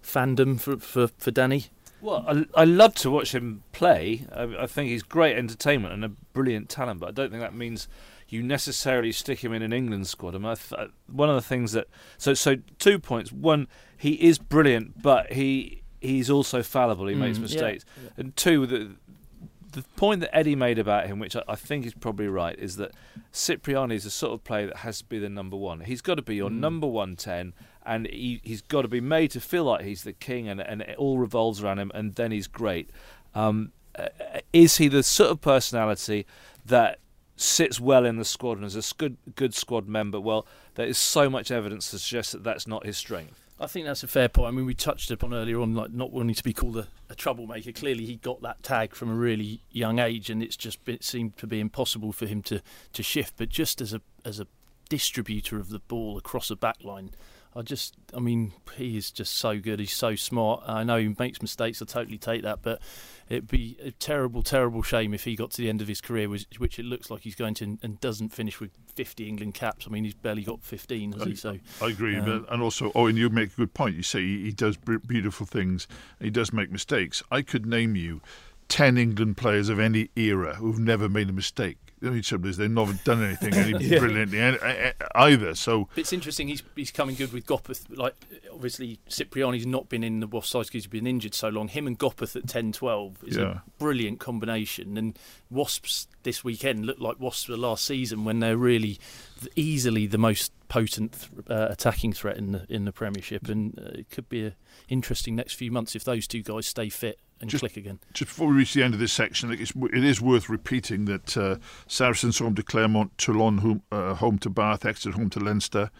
fandom 0.02 0.60
for 0.60 0.78
for, 0.78 1.06
for 1.06 1.30
Danny? 1.30 1.66
Well, 2.04 2.22
I, 2.28 2.60
I 2.60 2.64
love 2.64 2.94
to 2.96 3.10
watch 3.10 3.34
him 3.34 3.62
play. 3.72 4.26
I, 4.30 4.42
I, 4.42 4.66
think 4.66 4.90
he's 4.90 5.02
great 5.02 5.38
entertainment 5.38 5.94
and 5.94 6.04
a 6.04 6.10
brilliant 6.10 6.68
talent, 6.68 7.00
but 7.00 7.08
I 7.08 7.12
don't 7.12 7.30
think 7.30 7.40
that 7.40 7.54
means 7.54 7.88
you 8.28 8.42
necessarily 8.42 9.10
stick 9.10 9.42
him 9.42 9.54
in 9.54 9.62
an 9.62 9.72
England 9.72 10.06
squad. 10.06 10.34
I 10.34 10.38
mean, 10.38 10.48
I 10.48 10.54
th- 10.54 10.90
one 11.06 11.30
of 11.30 11.34
the 11.34 11.40
things 11.40 11.72
that 11.72 11.88
so 12.18 12.34
so 12.34 12.56
two 12.78 12.98
points. 12.98 13.32
One, 13.32 13.68
he 13.96 14.12
is 14.22 14.36
brilliant, 14.36 15.00
but 15.02 15.32
he 15.32 15.82
he's 16.02 16.28
also 16.28 16.62
fallible. 16.62 17.06
He 17.06 17.14
mm, 17.14 17.20
makes 17.20 17.38
mistakes. 17.38 17.86
Yeah, 17.96 18.02
yeah. 18.02 18.10
And 18.18 18.36
two, 18.36 18.66
the 18.66 18.96
the 19.72 19.82
point 19.96 20.20
that 20.20 20.36
Eddie 20.36 20.56
made 20.56 20.78
about 20.78 21.06
him, 21.06 21.18
which 21.18 21.34
I, 21.34 21.42
I, 21.48 21.56
think 21.56 21.86
is 21.86 21.94
probably 21.94 22.28
right, 22.28 22.56
is 22.58 22.76
that 22.76 22.92
Cipriani 23.32 23.96
is 23.96 24.04
the 24.04 24.10
sort 24.10 24.34
of 24.34 24.44
player 24.44 24.66
that 24.66 24.76
has 24.76 24.98
to 24.98 25.04
be 25.06 25.18
the 25.18 25.30
number 25.30 25.56
one. 25.56 25.80
He's 25.80 26.02
got 26.02 26.16
to 26.16 26.22
be 26.22 26.36
your 26.36 26.50
mm. 26.50 26.58
number 26.58 26.86
one 26.86 27.16
ten 27.16 27.54
and 27.86 28.06
he, 28.06 28.40
he's 28.42 28.62
got 28.62 28.82
to 28.82 28.88
be 28.88 29.00
made 29.00 29.30
to 29.32 29.40
feel 29.40 29.64
like 29.64 29.84
he's 29.84 30.04
the 30.04 30.12
king, 30.12 30.48
and, 30.48 30.60
and 30.60 30.82
it 30.82 30.96
all 30.96 31.18
revolves 31.18 31.62
around 31.62 31.78
him, 31.78 31.90
and 31.94 32.14
then 32.14 32.32
he's 32.32 32.46
great. 32.46 32.90
Um, 33.34 33.72
uh, 33.98 34.08
is 34.52 34.78
he 34.78 34.88
the 34.88 35.02
sort 35.02 35.30
of 35.30 35.40
personality 35.40 36.26
that 36.66 36.98
sits 37.36 37.80
well 37.80 38.04
in 38.04 38.16
the 38.16 38.24
squad 38.24 38.58
and 38.58 38.66
is 38.66 38.76
a 38.76 38.94
good 38.96 39.16
good 39.34 39.54
squad 39.54 39.88
member? 39.88 40.20
Well, 40.20 40.46
there 40.74 40.86
is 40.86 40.98
so 40.98 41.28
much 41.28 41.50
evidence 41.50 41.90
to 41.90 41.98
suggest 41.98 42.32
that 42.32 42.44
that's 42.44 42.66
not 42.66 42.86
his 42.86 42.96
strength. 42.96 43.40
I 43.58 43.68
think 43.68 43.86
that's 43.86 44.02
a 44.02 44.08
fair 44.08 44.28
point. 44.28 44.48
I 44.48 44.50
mean, 44.50 44.66
we 44.66 44.74
touched 44.74 45.10
upon 45.12 45.32
earlier 45.32 45.60
on, 45.60 45.74
like 45.74 45.92
not 45.92 46.12
wanting 46.12 46.34
to 46.34 46.42
be 46.42 46.52
called 46.52 46.76
a, 46.76 46.88
a 47.08 47.14
troublemaker. 47.14 47.70
Clearly, 47.70 48.04
he 48.04 48.16
got 48.16 48.42
that 48.42 48.62
tag 48.64 48.94
from 48.94 49.10
a 49.10 49.14
really 49.14 49.60
young 49.70 50.00
age, 50.00 50.28
and 50.28 50.42
it's 50.42 50.56
just 50.56 50.80
it 50.86 51.04
seemed 51.04 51.36
to 51.38 51.46
be 51.46 51.60
impossible 51.60 52.12
for 52.12 52.26
him 52.26 52.42
to, 52.42 52.60
to 52.92 53.02
shift. 53.02 53.34
But 53.36 53.48
just 53.50 53.80
as 53.80 53.94
a 53.94 54.00
as 54.24 54.40
a 54.40 54.48
distributor 54.88 55.58
of 55.58 55.68
the 55.68 55.78
ball 55.78 56.18
across 56.18 56.50
a 56.50 56.56
back 56.56 56.82
line, 56.82 57.10
I 57.56 57.62
just, 57.62 57.94
I 58.12 58.18
mean, 58.18 58.52
he 58.76 58.96
is 58.96 59.12
just 59.12 59.36
so 59.36 59.58
good. 59.60 59.78
He's 59.78 59.92
so 59.92 60.16
smart. 60.16 60.64
I 60.66 60.82
know 60.82 60.96
he 60.96 61.14
makes 61.16 61.40
mistakes. 61.40 61.80
I 61.80 61.84
totally 61.84 62.18
take 62.18 62.42
that, 62.42 62.62
but 62.62 62.82
it'd 63.28 63.46
be 63.46 63.76
a 63.82 63.92
terrible, 63.92 64.42
terrible 64.42 64.82
shame 64.82 65.14
if 65.14 65.22
he 65.22 65.36
got 65.36 65.52
to 65.52 65.62
the 65.62 65.68
end 65.68 65.80
of 65.80 65.86
his 65.86 66.00
career, 66.00 66.28
which, 66.28 66.46
which 66.58 66.80
it 66.80 66.84
looks 66.84 67.10
like 67.10 67.22
he's 67.22 67.36
going 67.36 67.54
to, 67.54 67.78
and 67.80 68.00
doesn't 68.00 68.30
finish 68.30 68.58
with 68.58 68.72
50 68.96 69.28
England 69.28 69.54
caps. 69.54 69.86
I 69.86 69.90
mean, 69.90 70.02
he's 70.02 70.14
barely 70.14 70.42
got 70.42 70.64
15, 70.64 71.12
has 71.12 71.22
I, 71.22 71.24
he? 71.26 71.34
So 71.36 71.58
I 71.80 71.90
agree. 71.90 72.16
Um, 72.16 72.44
and 72.50 72.60
also, 72.60 72.90
oh, 72.94 73.06
and 73.06 73.16
you 73.16 73.30
make 73.30 73.52
a 73.52 73.56
good 73.56 73.74
point. 73.74 73.94
You 73.94 74.02
say 74.02 74.20
he, 74.20 74.44
he 74.44 74.52
does 74.52 74.76
beautiful 74.76 75.46
things. 75.46 75.86
he 76.20 76.30
does 76.30 76.52
make 76.52 76.72
mistakes. 76.72 77.22
I 77.30 77.42
could 77.42 77.66
name 77.66 77.94
you 77.94 78.20
10 78.68 78.98
England 78.98 79.36
players 79.36 79.68
of 79.68 79.78
any 79.78 80.10
era 80.16 80.56
who've 80.56 80.78
never 80.78 81.08
made 81.08 81.28
a 81.28 81.32
mistake 81.32 81.78
the 82.04 82.10
only 82.10 82.20
trouble 82.20 82.50
is 82.50 82.58
they've 82.58 82.70
not 82.70 83.02
done 83.04 83.24
anything 83.24 83.54
any 83.54 83.84
yeah. 83.86 83.98
brilliantly 83.98 84.38
either. 85.14 85.54
So 85.54 85.88
it's 85.96 86.12
interesting. 86.12 86.48
He's 86.48 86.62
he's 86.76 86.90
coming 86.90 87.16
good 87.16 87.32
with 87.32 87.46
Gopperth. 87.46 87.84
Like 87.88 88.14
obviously 88.52 88.98
Cipriani's 89.08 89.66
not 89.66 89.88
been 89.88 90.04
in 90.04 90.20
the 90.20 90.26
Wasps 90.26 90.50
side 90.50 90.58
because 90.66 90.84
he's 90.84 90.86
been 90.86 91.06
injured 91.06 91.34
so 91.34 91.48
long. 91.48 91.68
Him 91.68 91.86
and 91.86 91.98
Gopperth 91.98 92.36
at 92.36 92.44
10-12 92.44 93.26
is 93.26 93.36
yeah. 93.38 93.42
a 93.44 93.62
brilliant 93.78 94.20
combination. 94.20 94.98
And 94.98 95.18
Wasps 95.50 96.06
this 96.24 96.44
weekend 96.44 96.84
look 96.84 97.00
like 97.00 97.18
Wasps 97.18 97.46
the 97.46 97.56
last 97.56 97.86
season 97.86 98.24
when 98.24 98.40
they're 98.40 98.58
really 98.58 98.98
easily 99.56 100.06
the 100.06 100.18
most 100.18 100.52
potent 100.68 101.28
uh, 101.48 101.68
attacking 101.70 102.12
threat 102.12 102.36
in 102.36 102.52
the 102.52 102.66
in 102.68 102.84
the 102.84 102.92
Premiership. 102.92 103.48
And 103.48 103.78
uh, 103.78 103.98
it 104.00 104.10
could 104.10 104.28
be 104.28 104.44
an 104.44 104.54
interesting 104.90 105.36
next 105.36 105.54
few 105.54 105.70
months 105.70 105.96
if 105.96 106.04
those 106.04 106.26
two 106.26 106.42
guys 106.42 106.66
stay 106.66 106.90
fit 106.90 107.18
and 107.40 107.50
just, 107.50 107.60
click 107.60 107.76
again. 107.76 107.98
Just 108.12 108.30
before 108.30 108.48
we 108.48 108.54
reach 108.54 108.74
the 108.74 108.82
end 108.82 108.94
of 108.94 109.00
this 109.00 109.12
section, 109.12 109.50
it's, 109.52 109.72
it 109.92 110.04
is 110.04 110.20
worth 110.20 110.48
repeating 110.48 111.04
that 111.06 111.36
uh, 111.36 111.56
Saracens 111.86 112.38
home 112.38 112.54
to 112.54 112.62
Clermont, 112.62 113.16
Toulon 113.18 113.58
home, 113.58 113.82
uh, 113.90 114.14
home 114.14 114.38
to 114.38 114.50
Bath, 114.50 114.84
Exeter 114.84 115.16
home 115.16 115.30
to 115.30 115.40
Leinster, 115.40 115.90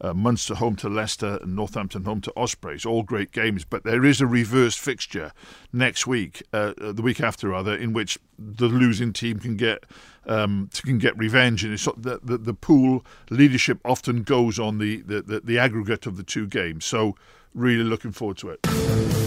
uh, 0.00 0.12
Munster 0.12 0.56
home 0.56 0.76
to 0.76 0.88
Leicester, 0.88 1.38
and 1.42 1.54
Northampton 1.54 2.04
home 2.04 2.20
to 2.22 2.32
Ospreys. 2.36 2.84
All 2.84 3.02
great 3.02 3.32
games, 3.32 3.64
but 3.64 3.84
there 3.84 4.04
is 4.04 4.20
a 4.20 4.26
reversed 4.26 4.80
fixture 4.80 5.32
next 5.72 6.06
week, 6.06 6.42
uh, 6.52 6.74
uh, 6.80 6.92
the 6.92 7.02
week 7.02 7.20
after 7.20 7.48
rather, 7.48 7.76
in 7.76 7.92
which 7.92 8.18
the 8.38 8.66
losing 8.66 9.12
team 9.12 9.38
can 9.38 9.56
get 9.56 9.84
um, 10.26 10.70
can 10.74 10.98
get 10.98 11.16
revenge. 11.18 11.64
And 11.64 11.72
it's 11.72 11.84
the, 11.96 12.20
the, 12.22 12.38
the 12.38 12.54
pool 12.54 13.04
leadership 13.30 13.78
often 13.84 14.22
goes 14.22 14.58
on 14.58 14.78
the, 14.78 15.02
the, 15.02 15.22
the, 15.22 15.40
the 15.40 15.58
aggregate 15.58 16.06
of 16.06 16.16
the 16.16 16.24
two 16.24 16.46
games. 16.46 16.84
So 16.84 17.14
really 17.54 17.84
looking 17.84 18.12
forward 18.12 18.38
to 18.38 18.50
it. 18.50 19.23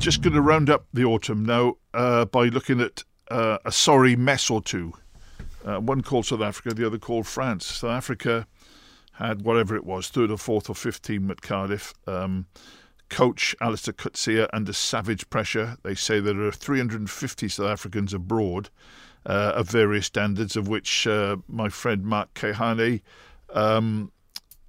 Just 0.00 0.22
going 0.22 0.32
to 0.32 0.40
round 0.40 0.70
up 0.70 0.86
the 0.94 1.04
autumn 1.04 1.44
now 1.44 1.74
uh, 1.92 2.24
by 2.24 2.44
looking 2.44 2.80
at 2.80 3.04
uh, 3.30 3.58
a 3.66 3.70
sorry 3.70 4.16
mess 4.16 4.48
or 4.48 4.62
two. 4.62 4.94
Uh, 5.62 5.78
one 5.78 6.00
called 6.00 6.24
South 6.24 6.40
Africa, 6.40 6.72
the 6.72 6.86
other 6.86 6.96
called 6.96 7.26
France. 7.26 7.66
South 7.66 7.90
Africa 7.90 8.46
had 9.12 9.42
whatever 9.42 9.76
it 9.76 9.84
was, 9.84 10.08
third 10.08 10.30
or 10.30 10.38
fourth 10.38 10.70
or 10.70 10.74
fifth 10.74 11.02
team 11.02 11.30
at 11.30 11.42
Cardiff. 11.42 11.92
Um, 12.06 12.46
coach 13.10 13.54
Allister 13.60 13.92
Coetzee 13.92 14.48
under 14.54 14.72
savage 14.72 15.28
pressure. 15.28 15.76
They 15.82 15.94
say 15.94 16.18
there 16.18 16.40
are 16.40 16.50
350 16.50 17.48
South 17.50 17.66
Africans 17.66 18.14
abroad 18.14 18.70
uh, 19.26 19.52
of 19.54 19.68
various 19.68 20.06
standards, 20.06 20.56
of 20.56 20.66
which 20.66 21.06
uh, 21.06 21.36
my 21.46 21.68
friend 21.68 22.04
Mark 22.04 22.32
Keohane 22.32 23.02
um, 23.52 24.12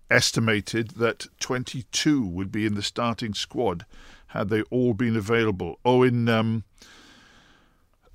estimated 0.09 0.89
that 0.97 1.27
22 1.39 2.27
would 2.27 2.51
be 2.51 2.65
in 2.65 2.75
the 2.75 2.83
starting 2.83 3.33
squad 3.33 3.85
had 4.31 4.49
they 4.49 4.61
all 4.63 4.93
been 4.93 5.15
available. 5.15 5.79
Oh, 5.85 6.03
in 6.03 6.29
um, 6.29 6.63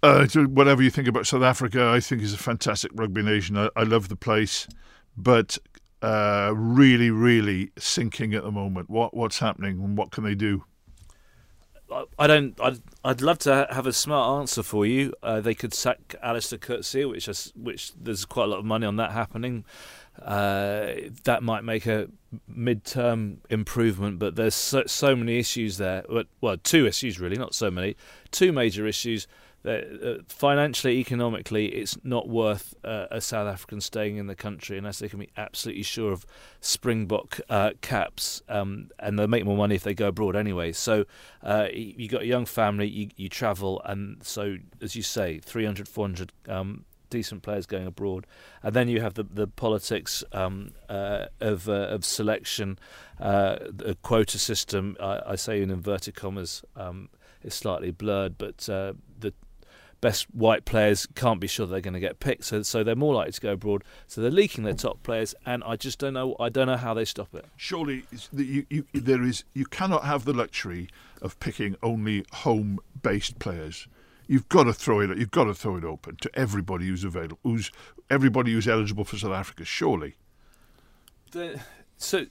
uh, 0.02 0.26
whatever 0.26 0.82
you 0.82 0.90
think 0.90 1.08
about 1.08 1.26
South 1.26 1.42
Africa, 1.42 1.88
I 1.88 2.00
think 2.00 2.22
is 2.22 2.34
a 2.34 2.38
fantastic 2.38 2.90
rugby 2.94 3.22
nation. 3.22 3.56
I, 3.56 3.70
I 3.76 3.82
love 3.82 4.08
the 4.08 4.16
place, 4.16 4.66
but 5.16 5.58
uh, 6.02 6.52
really, 6.54 7.10
really 7.10 7.70
sinking 7.78 8.34
at 8.34 8.44
the 8.44 8.52
moment. 8.52 8.90
What 8.90 9.14
what's 9.14 9.38
happening 9.38 9.80
and 9.80 9.96
what 9.96 10.10
can 10.10 10.24
they 10.24 10.34
do? 10.34 10.64
I 12.18 12.26
don't. 12.26 12.58
I'd, 12.60 12.80
I'd 13.04 13.20
love 13.20 13.38
to 13.40 13.68
have 13.70 13.86
a 13.86 13.92
smart 13.92 14.40
answer 14.40 14.62
for 14.62 14.84
you. 14.84 15.12
Uh, 15.22 15.40
they 15.40 15.54
could 15.54 15.72
sack 15.72 16.16
Allister 16.20 16.58
Coetzee, 16.58 17.08
which 17.08 17.28
is, 17.28 17.52
which 17.54 17.92
there's 17.94 18.24
quite 18.24 18.44
a 18.44 18.48
lot 18.48 18.58
of 18.58 18.64
money 18.64 18.86
on 18.86 18.96
that 18.96 19.12
happening. 19.12 19.64
Uh, 20.22 20.94
that 21.24 21.42
might 21.42 21.64
make 21.64 21.86
a 21.86 22.08
mid-term 22.48 23.40
improvement, 23.50 24.18
but 24.18 24.36
there's 24.36 24.54
so, 24.54 24.82
so 24.86 25.14
many 25.14 25.38
issues 25.38 25.78
there. 25.78 26.04
Well, 26.40 26.56
two 26.58 26.86
issues 26.86 27.20
really, 27.20 27.36
not 27.36 27.54
so 27.54 27.70
many. 27.70 27.96
Two 28.30 28.52
major 28.52 28.86
issues. 28.86 29.26
Uh, 29.66 30.18
financially, 30.28 30.98
economically, 30.98 31.66
it's 31.66 31.98
not 32.04 32.28
worth 32.28 32.74
uh, 32.84 33.06
a 33.10 33.20
South 33.20 33.48
African 33.48 33.80
staying 33.80 34.16
in 34.16 34.28
the 34.28 34.36
country 34.36 34.78
unless 34.78 35.00
they 35.00 35.08
can 35.08 35.18
be 35.18 35.28
absolutely 35.36 35.82
sure 35.82 36.12
of 36.12 36.24
Springbok 36.60 37.40
uh, 37.48 37.72
caps, 37.80 38.42
um, 38.48 38.90
and 39.00 39.18
they'll 39.18 39.26
make 39.26 39.44
more 39.44 39.56
money 39.56 39.74
if 39.74 39.82
they 39.82 39.94
go 39.94 40.08
abroad 40.08 40.36
anyway. 40.36 40.70
So 40.70 41.04
uh, 41.42 41.66
you 41.72 42.08
got 42.08 42.22
a 42.22 42.26
young 42.26 42.46
family, 42.46 42.86
you, 42.86 43.08
you 43.16 43.28
travel, 43.28 43.82
and 43.84 44.24
so 44.24 44.56
as 44.80 44.94
you 44.94 45.02
say, 45.02 45.40
300, 45.40 45.88
400 45.88 46.32
um, 46.48 46.84
decent 47.16 47.42
players 47.42 47.64
going 47.64 47.86
abroad, 47.86 48.26
and 48.62 48.74
then 48.76 48.88
you 48.88 49.00
have 49.00 49.14
the 49.14 49.22
the 49.22 49.46
politics 49.46 50.22
um, 50.32 50.72
uh, 50.90 51.26
of 51.40 51.66
uh, 51.66 51.94
of 51.94 52.04
selection, 52.04 52.78
uh, 53.18 53.56
the 53.62 53.96
quota 54.02 54.38
system. 54.38 54.96
I, 55.00 55.20
I, 55.28 55.36
say 55.36 55.62
in 55.62 55.70
inverted 55.70 56.14
commas 56.14 56.62
um, 56.76 57.08
is 57.42 57.54
slightly 57.54 57.90
blurred, 57.90 58.36
but 58.36 58.68
uh, 58.68 58.92
the 59.18 59.32
best 60.02 60.26
white 60.34 60.66
players 60.66 61.08
can't 61.14 61.40
be 61.40 61.46
sure 61.46 61.66
they're 61.66 61.80
going 61.80 61.94
to 61.94 62.00
get 62.00 62.20
picked, 62.20 62.44
so 62.44 62.60
so 62.62 62.84
they're 62.84 62.94
more 62.94 63.14
likely 63.14 63.32
to 63.32 63.40
go 63.40 63.52
abroad. 63.52 63.82
So 64.06 64.20
they're 64.20 64.30
leaking 64.30 64.64
their 64.64 64.74
top 64.74 65.02
players, 65.02 65.34
and 65.46 65.64
I 65.64 65.76
just 65.76 65.98
don't 65.98 66.12
know. 66.12 66.36
I 66.38 66.50
don't 66.50 66.66
know 66.66 66.76
how 66.76 66.92
they 66.92 67.06
stop 67.06 67.34
it. 67.34 67.46
Surely, 67.56 68.04
you, 68.34 68.66
you, 68.68 68.84
there 68.92 69.22
is 69.22 69.44
you 69.54 69.64
cannot 69.64 70.04
have 70.04 70.26
the 70.26 70.34
luxury 70.34 70.90
of 71.22 71.40
picking 71.40 71.76
only 71.82 72.26
home-based 72.30 73.38
players 73.38 73.88
you've 74.26 74.48
got 74.48 74.64
to 74.64 74.72
throw 74.72 75.00
it. 75.00 75.16
You've 75.16 75.30
got 75.30 75.44
to 75.44 75.54
throw 75.54 75.76
it 75.76 75.84
open 75.84 76.16
to 76.16 76.30
everybody 76.34 76.86
who's 76.86 77.04
available, 77.04 77.38
who's 77.42 77.70
everybody 78.10 78.52
who's 78.52 78.68
eligible 78.68 79.04
for 79.04 79.16
South 79.16 79.32
Africa. 79.32 79.64
Surely. 79.64 80.16
The, 81.32 81.60
so, 81.96 82.26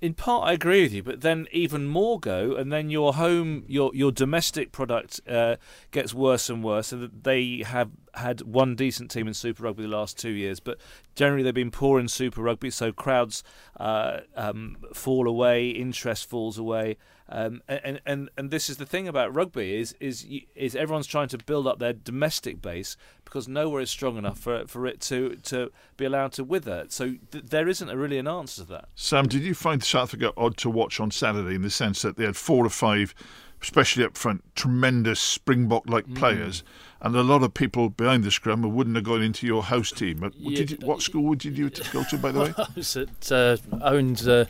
in 0.00 0.14
part, 0.14 0.48
I 0.48 0.52
agree 0.52 0.82
with 0.82 0.92
you, 0.92 1.02
but 1.02 1.20
then 1.20 1.46
even 1.52 1.86
more 1.86 2.18
go, 2.18 2.54
and 2.54 2.72
then 2.72 2.90
your 2.90 3.14
home, 3.14 3.64
your 3.68 3.90
your 3.94 4.12
domestic 4.12 4.72
product 4.72 5.20
uh, 5.28 5.56
gets 5.92 6.12
worse 6.12 6.50
and 6.50 6.62
worse, 6.62 6.88
so 6.88 7.08
they 7.22 7.62
have 7.64 7.90
had 8.14 8.42
one 8.42 8.74
decent 8.74 9.10
team 9.10 9.28
in 9.28 9.34
Super 9.34 9.62
Rugby 9.64 9.82
the 9.82 9.88
last 9.88 10.18
two 10.18 10.30
years, 10.30 10.60
but 10.60 10.78
generally 11.14 11.42
they've 11.42 11.54
been 11.54 11.70
poor 11.70 12.00
in 12.00 12.08
Super 12.08 12.42
Rugby, 12.42 12.70
so 12.70 12.92
crowds 12.92 13.42
uh, 13.78 14.20
um, 14.36 14.76
fall 14.92 15.28
away, 15.28 15.70
interest 15.70 16.28
falls 16.28 16.58
away. 16.58 16.96
Um, 17.28 17.62
and, 17.66 18.02
and 18.04 18.28
and 18.36 18.50
this 18.50 18.68
is 18.68 18.76
the 18.76 18.84
thing 18.84 19.08
about 19.08 19.34
rugby 19.34 19.76
is 19.76 19.94
is 19.98 20.26
is 20.54 20.76
everyone's 20.76 21.06
trying 21.06 21.28
to 21.28 21.38
build 21.38 21.66
up 21.66 21.78
their 21.78 21.94
domestic 21.94 22.60
base 22.60 22.98
because 23.24 23.48
nowhere 23.48 23.80
is 23.80 23.90
strong 23.90 24.18
enough 24.18 24.38
for 24.38 24.66
for 24.66 24.86
it 24.86 25.00
to 25.02 25.36
to 25.36 25.72
be 25.96 26.04
allowed 26.04 26.32
to 26.32 26.44
wither. 26.44 26.84
So 26.88 27.14
th- 27.30 27.44
there 27.44 27.66
isn't 27.66 27.88
a 27.88 27.96
really 27.96 28.18
an 28.18 28.28
answer 28.28 28.62
to 28.62 28.68
that. 28.68 28.88
Sam, 28.94 29.26
did 29.26 29.42
you 29.42 29.54
find 29.54 29.82
South 29.82 30.10
Africa 30.10 30.32
odd 30.36 30.58
to 30.58 30.68
watch 30.68 31.00
on 31.00 31.10
Saturday 31.10 31.54
in 31.54 31.62
the 31.62 31.70
sense 31.70 32.02
that 32.02 32.18
they 32.18 32.24
had 32.24 32.36
four 32.36 32.66
or 32.66 32.70
five, 32.70 33.14
especially 33.62 34.04
up 34.04 34.18
front, 34.18 34.44
tremendous 34.54 35.18
Springbok-like 35.18 36.06
mm. 36.06 36.16
players, 36.16 36.62
and 37.00 37.16
a 37.16 37.22
lot 37.22 37.42
of 37.42 37.54
people 37.54 37.88
behind 37.88 38.24
the 38.24 38.30
scrum 38.30 38.62
who 38.62 38.68
wouldn't 38.68 38.96
have 38.96 39.04
gone 39.04 39.22
into 39.22 39.46
your 39.46 39.62
house 39.62 39.90
team. 39.90 40.30
Yeah. 40.36 40.60
You, 40.60 40.76
what 40.82 41.00
school 41.00 41.22
would 41.22 41.42
you 41.42 41.70
go 41.70 42.04
to, 42.04 42.18
by 42.18 42.32
the 42.32 42.40
way? 42.40 42.54
I 42.58 42.66
was 42.76 42.96
at 42.98 43.32
uh, 43.32 43.56
Owen's 43.80 44.28
uh, 44.28 44.44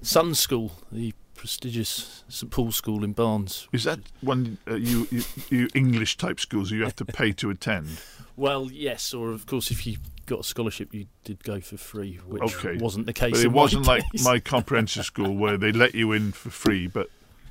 Sun 0.00 0.36
School, 0.36 0.70
the 0.92 1.12
prestigious 1.44 2.24
St 2.26 2.50
Paul's 2.50 2.74
School 2.74 3.04
in 3.04 3.12
Barnes. 3.12 3.68
Is 3.70 3.84
that 3.84 3.98
one 4.22 4.56
uh, 4.66 4.76
you, 4.76 5.06
you, 5.10 5.22
you 5.50 5.68
English 5.74 6.16
type 6.16 6.40
schools 6.40 6.70
you 6.70 6.82
have 6.84 6.96
to 6.96 7.04
pay 7.04 7.32
to 7.32 7.50
attend? 7.50 8.00
Well, 8.36 8.68
yes, 8.72 9.14
or 9.14 9.30
of 9.30 9.46
course 9.46 9.70
if 9.70 9.86
you 9.86 9.98
got 10.26 10.40
a 10.40 10.42
scholarship, 10.42 10.92
you 10.92 11.06
did 11.22 11.44
go 11.44 11.60
for 11.60 11.76
free, 11.76 12.16
which 12.26 12.56
okay. 12.56 12.76
wasn't 12.78 13.06
the 13.06 13.12
case. 13.12 13.30
But 13.30 13.44
it 13.44 13.52
wasn't 13.52 13.86
like 13.86 14.02
my 14.24 14.40
comprehensive 14.40 15.04
school 15.04 15.36
where 15.36 15.56
they 15.56 15.70
let 15.70 15.94
you 15.94 16.10
in 16.10 16.32
for 16.32 16.50
free, 16.50 16.88
but 16.88 17.10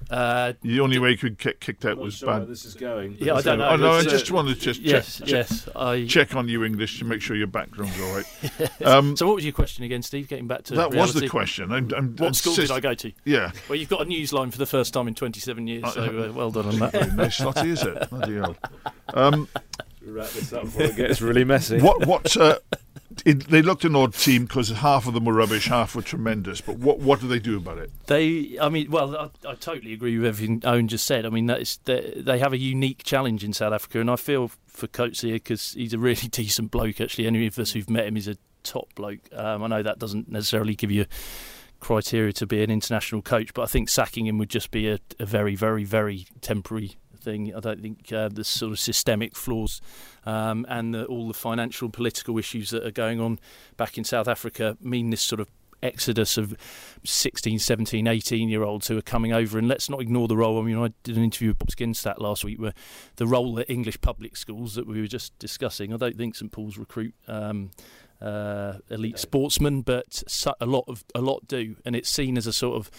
uh, 0.10 0.54
the 0.62 0.80
only 0.80 1.00
way 1.00 1.12
you 1.12 1.18
could 1.18 1.38
get 1.38 1.60
kicked 1.60 1.86
out 1.86 1.98
was 1.98 2.16
sure 2.16 2.40
bad. 2.40 2.48
this 2.48 2.66
is 2.66 2.76
going. 2.76 3.18
Yeah, 3.20 3.36
I 3.36 3.42
don't 3.42 3.58
know. 3.58 3.70
Oh, 3.70 3.76
no, 3.76 3.92
I 3.94 4.04
just 4.04 4.30
wanted 4.32 4.56
to 4.56 4.62
just 4.62 4.82
yes, 4.82 5.18
check, 5.18 5.28
yes, 5.28 5.66
check, 5.66 5.76
I... 5.76 6.06
check 6.06 6.36
on 6.36 6.48
you 6.48 6.64
English 6.64 7.00
to 7.00 7.06
make 7.06 7.22
sure 7.22 7.36
your 7.36 7.48
background's 7.48 8.00
all 8.00 8.16
right. 8.16 8.26
Um, 8.84 9.16
so, 9.16 9.26
what 9.26 9.36
was 9.36 9.46
your 9.46 9.54
question 9.54 9.84
again, 9.84 10.02
Steve? 10.02 10.28
Getting 10.28 10.48
back 10.48 10.64
to 10.64 10.76
that 10.76 10.92
reality? 10.92 11.14
was 11.14 11.14
the 11.14 11.30
question. 11.30 11.72
I'm, 11.72 11.90
I'm, 11.96 12.16
what 12.18 12.28
I'm 12.28 12.34
school 12.34 12.54
did 12.54 12.70
I 12.70 12.80
go 12.80 12.94
to? 12.94 13.12
Yeah. 13.24 13.52
Well, 13.70 13.78
you've 13.78 13.90
got 13.90 14.02
a 14.02 14.06
news 14.06 14.34
line 14.34 14.52
for 14.52 14.58
the 14.58 14.66
first 14.66 14.94
time 14.94 15.08
in 15.08 15.16
27 15.16 15.68
years, 15.68 15.94
so 15.94 16.04
uh, 16.04 16.34
well 16.34 16.52
done 16.52 16.68
on 16.68 16.80
that. 16.80 16.94
nice 17.16 17.40
slotty, 17.40 17.68
is 17.68 17.84
it? 17.84 18.10
Bloody 18.10 18.36
hell. 18.36 18.56
Um, 19.14 19.48
Wrap 20.06 20.30
this 20.30 20.52
up 20.52 20.64
before 20.64 20.84
it 20.84 20.96
gets 20.96 21.22
really 21.22 21.46
messy. 21.46 21.80
What? 21.80 22.06
What? 22.06 22.36
Uh, 22.36 22.60
it, 23.26 23.48
they 23.48 23.62
looked 23.62 23.86
an 23.86 23.96
odd 23.96 24.14
team 24.14 24.46
because 24.46 24.70
half 24.70 25.08
of 25.08 25.14
them 25.14 25.26
were 25.26 25.34
rubbish, 25.34 25.68
half 25.68 25.96
were 25.96 26.02
tremendous. 26.02 26.62
But 26.62 26.78
what 26.78 27.00
what 27.00 27.20
do 27.20 27.28
they 27.28 27.40
do 27.40 27.58
about 27.58 27.78
it? 27.78 27.92
They, 28.08 28.58
I 28.62 28.70
mean, 28.70 28.92
well, 28.92 29.16
I, 29.16 29.50
I 29.50 29.56
totally 29.56 29.94
agree 29.94 30.18
with 30.18 30.28
everything 30.28 30.62
Owen 30.66 30.88
just 30.88 31.06
said. 31.06 31.26
I 31.26 31.30
mean, 31.30 31.46
that's 31.46 31.78
they, 31.78 32.14
they 32.16 32.40
have 32.40 32.54
a 32.54 32.58
unique 32.58 33.04
challenge 33.04 33.44
in 33.44 33.54
South 33.54 33.74
Africa, 33.74 34.00
and 34.00 34.10
I 34.10 34.16
feel 34.16 34.52
for 34.68 34.88
Coates 34.88 35.22
because 35.22 35.74
he's 35.74 35.94
a 35.94 36.00
really 36.00 36.28
decent 36.32 36.72
bloke. 36.72 37.02
Actually, 37.02 37.28
any 37.28 37.48
of 37.48 37.58
us 37.60 37.72
who've 37.72 37.90
met 37.90 38.06
him 38.08 38.18
is 38.18 38.28
a 38.28 38.38
top 38.64 38.94
bloke. 38.96 39.22
Um, 39.34 39.64
I 39.64 39.68
know 39.68 39.84
that 39.84 40.00
doesn't 40.00 40.30
necessarily 40.30 40.76
give 40.76 40.92
you 40.92 41.06
criteria 41.80 42.32
to 42.32 42.48
be 42.48 42.64
an 42.64 42.72
international 42.72 43.22
coach, 43.22 43.54
but 43.54 43.64
I 43.64 43.66
think 43.66 43.90
sacking 43.90 44.26
him 44.26 44.38
would 44.38 44.50
just 44.50 44.72
be 44.72 44.90
a, 44.90 45.00
a 45.20 45.26
very, 45.26 45.56
very, 45.56 45.84
very 45.84 46.26
temporary 46.40 46.96
thing. 47.24 47.56
I 47.56 47.60
don't 47.60 47.82
think 47.82 48.12
uh, 48.12 48.30
the 48.30 48.44
sort 48.44 48.72
of 48.72 48.80
systemic 48.80 49.36
flaws 49.36 49.82
um, 50.26 50.66
and 50.70 50.94
the, 50.94 51.06
all 51.06 51.28
the 51.28 51.34
financial 51.34 51.86
and 51.86 51.94
political 51.94 52.38
issues 52.38 52.70
that 52.72 52.86
are 52.86 52.92
going 52.92 53.20
on 53.20 53.40
back 53.78 53.98
in 53.98 54.04
South 54.04 54.28
Africa 54.28 54.78
mean 54.82 55.10
this 55.10 55.22
sort 55.22 55.40
of 55.40 55.50
exodus 55.84 56.38
of 56.38 56.56
16, 57.04 57.60
17, 57.60 58.08
18 58.08 58.50
year 58.50 58.64
olds 58.64 58.88
who 58.88 58.98
are 58.98 59.02
coming 59.02 59.34
over. 59.34 59.60
And 59.60 59.68
let's 59.68 59.90
not 59.90 60.02
ignore 60.02 60.28
the 60.28 60.38
role. 60.38 60.60
I 60.60 60.64
mean, 60.64 60.78
I 60.78 60.90
did 61.04 61.18
an 61.18 61.24
interview 61.24 61.50
with 61.50 61.60
Bob 61.60 61.70
Skinstad 61.70 62.20
last 62.20 62.44
week 62.44 62.60
where 62.60 62.74
the 63.18 63.28
role 63.28 63.60
at 63.60 63.70
English 63.70 64.02
public 64.02 64.38
schools 64.38 64.76
that 64.76 64.88
we 64.88 65.02
were 65.02 65.08
just 65.08 65.38
discussing. 65.38 65.94
I 65.94 65.98
don't 65.98 66.18
think 66.18 66.36
St 66.36 66.52
Paul's 66.52 66.78
recruit. 66.78 67.14
Um, 67.28 67.72
uh, 68.22 68.78
elite 68.90 69.20
sportsmen, 69.20 69.82
but 69.82 70.24
a 70.62 70.66
lot 70.66 70.86
of 70.88 71.04
a 71.14 71.20
lot 71.20 71.46
do, 71.46 71.76
and 71.84 71.94
it's 71.94 72.10
seen 72.10 72.38
as 72.38 72.48
a 72.48 72.54
sort 72.54 72.78
of 72.78 72.90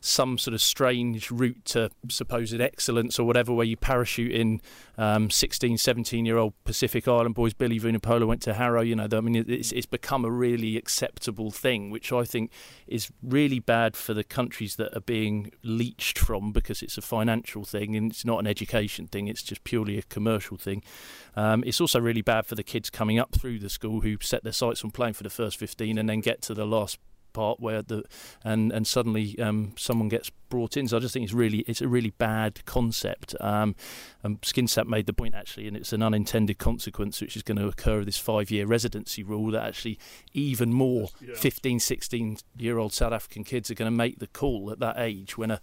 some 0.00 0.38
sort 0.38 0.54
of 0.54 0.62
strange 0.62 1.30
route 1.30 1.64
to 1.66 1.90
supposed 2.08 2.58
excellence 2.60 3.18
or 3.18 3.24
whatever, 3.24 3.52
where 3.52 3.66
you 3.66 3.76
parachute 3.76 4.32
in 4.32 4.60
um, 4.96 5.30
16, 5.30 5.78
17 5.78 6.24
year 6.24 6.38
old 6.38 6.54
Pacific 6.64 7.06
Island 7.06 7.34
boys. 7.34 7.52
Billy 7.54 7.78
Vunipola 7.78 8.26
went 8.26 8.42
to 8.42 8.54
Harrow. 8.54 8.80
You 8.80 8.96
know, 8.96 9.08
I 9.12 9.20
mean, 9.20 9.36
it's, 9.48 9.72
it's 9.72 9.86
become 9.86 10.24
a 10.24 10.30
really 10.30 10.76
acceptable 10.76 11.50
thing, 11.50 11.90
which 11.90 12.12
I 12.12 12.24
think 12.24 12.50
is 12.86 13.10
really 13.22 13.58
bad 13.58 13.96
for 13.96 14.14
the 14.14 14.24
countries 14.24 14.76
that 14.76 14.96
are 14.96 15.02
being 15.02 15.52
leached 15.62 16.18
from 16.18 16.52
because 16.52 16.82
it's 16.82 16.96
a 16.98 17.02
financial 17.02 17.64
thing 17.64 17.94
and 17.94 18.10
it's 18.10 18.24
not 18.24 18.40
an 18.40 18.46
education 18.46 19.06
thing. 19.06 19.28
It's 19.28 19.42
just 19.42 19.64
purely 19.64 19.98
a 19.98 20.02
commercial 20.02 20.56
thing. 20.56 20.82
Um, 21.36 21.62
it's 21.66 21.80
also 21.80 22.00
really 22.00 22.22
bad 22.22 22.46
for 22.46 22.54
the 22.54 22.62
kids 22.62 22.90
coming 22.90 23.18
up 23.18 23.32
through 23.32 23.58
the 23.58 23.70
school 23.70 24.00
who 24.00 24.16
set 24.20 24.44
their 24.44 24.52
sights 24.52 24.82
on 24.84 24.90
playing 24.90 25.14
for 25.14 25.22
the 25.22 25.30
first 25.30 25.58
15 25.58 25.98
and 25.98 26.08
then 26.08 26.20
get 26.20 26.42
to 26.42 26.54
the 26.54 26.66
last 26.66 26.98
part 27.32 27.60
where 27.60 27.82
the 27.82 28.04
and 28.44 28.72
and 28.72 28.86
suddenly 28.86 29.38
um, 29.38 29.72
someone 29.76 30.08
gets 30.08 30.30
brought 30.48 30.76
in. 30.76 30.88
So 30.88 30.96
I 30.96 31.00
just 31.00 31.14
think 31.14 31.24
it's 31.24 31.32
really 31.32 31.58
it's 31.60 31.80
a 31.80 31.88
really 31.88 32.10
bad 32.10 32.64
concept. 32.66 33.34
Um, 33.40 33.74
and 34.22 34.40
Skinstad 34.42 34.86
made 34.86 35.06
the 35.06 35.12
point 35.12 35.34
actually, 35.34 35.68
and 35.68 35.76
it's 35.76 35.92
an 35.92 36.02
unintended 36.02 36.58
consequence 36.58 37.20
which 37.20 37.36
is 37.36 37.42
going 37.42 37.58
to 37.58 37.66
occur 37.66 38.00
of 38.00 38.06
this 38.06 38.18
five 38.18 38.50
year 38.50 38.66
residency 38.66 39.22
rule 39.22 39.50
that 39.52 39.64
actually 39.64 39.98
even 40.32 40.72
more 40.72 41.08
yeah. 41.20 41.34
15, 41.34 41.80
16 41.80 42.38
year 42.58 42.78
old 42.78 42.92
South 42.92 43.12
African 43.12 43.44
kids 43.44 43.70
are 43.70 43.74
going 43.74 43.90
to 43.90 43.96
make 43.96 44.18
the 44.18 44.26
call 44.26 44.70
at 44.70 44.80
that 44.80 44.98
age 44.98 45.38
when 45.38 45.50
a 45.50 45.60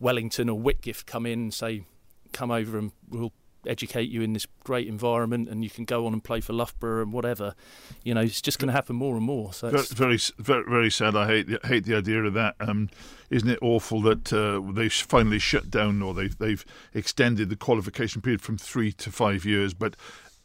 Wellington 0.00 0.48
or 0.48 0.58
Whitgift 0.58 1.06
come 1.06 1.26
in 1.26 1.38
and 1.38 1.54
say 1.54 1.84
come 2.32 2.50
over 2.50 2.78
and 2.78 2.92
we'll 3.08 3.32
educate 3.66 4.08
you 4.08 4.22
in 4.22 4.32
this 4.32 4.46
great 4.64 4.88
environment 4.88 5.48
and 5.48 5.62
you 5.62 5.70
can 5.70 5.84
go 5.84 6.06
on 6.06 6.12
and 6.12 6.22
play 6.22 6.40
for 6.40 6.52
Loughborough 6.52 7.02
and 7.02 7.12
whatever. 7.12 7.54
You 8.02 8.14
know, 8.14 8.20
it's 8.20 8.40
just 8.40 8.58
going 8.58 8.68
to 8.68 8.72
happen 8.72 8.96
more 8.96 9.16
and 9.16 9.24
more. 9.24 9.52
So 9.52 9.70
very, 9.70 10.18
very, 10.38 10.64
very 10.68 10.90
sad. 10.90 11.16
I 11.16 11.26
hate 11.26 11.66
hate 11.66 11.84
the 11.84 11.96
idea 11.96 12.22
of 12.22 12.34
that. 12.34 12.56
Um, 12.60 12.90
isn't 13.30 13.48
it 13.48 13.58
awful 13.62 14.02
that 14.02 14.32
uh, 14.32 14.60
they've 14.72 14.92
finally 14.92 15.38
shut 15.38 15.70
down 15.70 16.02
or 16.02 16.14
they've 16.14 16.36
they've 16.36 16.64
extended 16.94 17.48
the 17.48 17.56
qualification 17.56 18.20
period 18.20 18.42
from 18.42 18.58
three 18.58 18.92
to 18.92 19.10
five 19.10 19.44
years, 19.44 19.74
but 19.74 19.96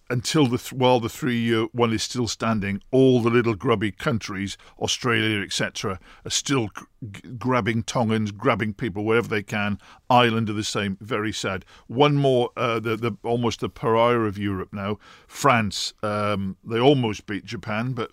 until 0.09 0.47
the 0.47 0.57
th- 0.57 0.73
while 0.73 0.99
the 0.99 1.09
three-year 1.09 1.67
one 1.71 1.93
is 1.93 2.03
still 2.03 2.27
standing, 2.27 2.81
all 2.91 3.21
the 3.21 3.29
little 3.29 3.55
grubby 3.55 3.91
countries, 3.91 4.57
Australia, 4.79 5.41
etc., 5.41 5.99
are 6.25 6.31
still 6.31 6.69
g- 7.11 7.21
grabbing 7.37 7.83
Tongans, 7.83 8.31
grabbing 8.31 8.73
people 8.73 9.03
wherever 9.03 9.27
they 9.27 9.43
can. 9.43 9.79
Ireland 10.09 10.49
are 10.49 10.53
the 10.53 10.63
same. 10.63 10.97
Very 11.01 11.33
sad. 11.33 11.65
One 11.87 12.15
more, 12.15 12.49
uh, 12.55 12.79
the 12.79 12.95
the 12.95 13.17
almost 13.23 13.59
the 13.59 13.69
pariah 13.69 14.19
of 14.19 14.37
Europe 14.37 14.69
now. 14.71 14.97
France, 15.27 15.93
um, 16.03 16.57
they 16.63 16.79
almost 16.79 17.25
beat 17.25 17.45
Japan, 17.45 17.93
but 17.93 18.11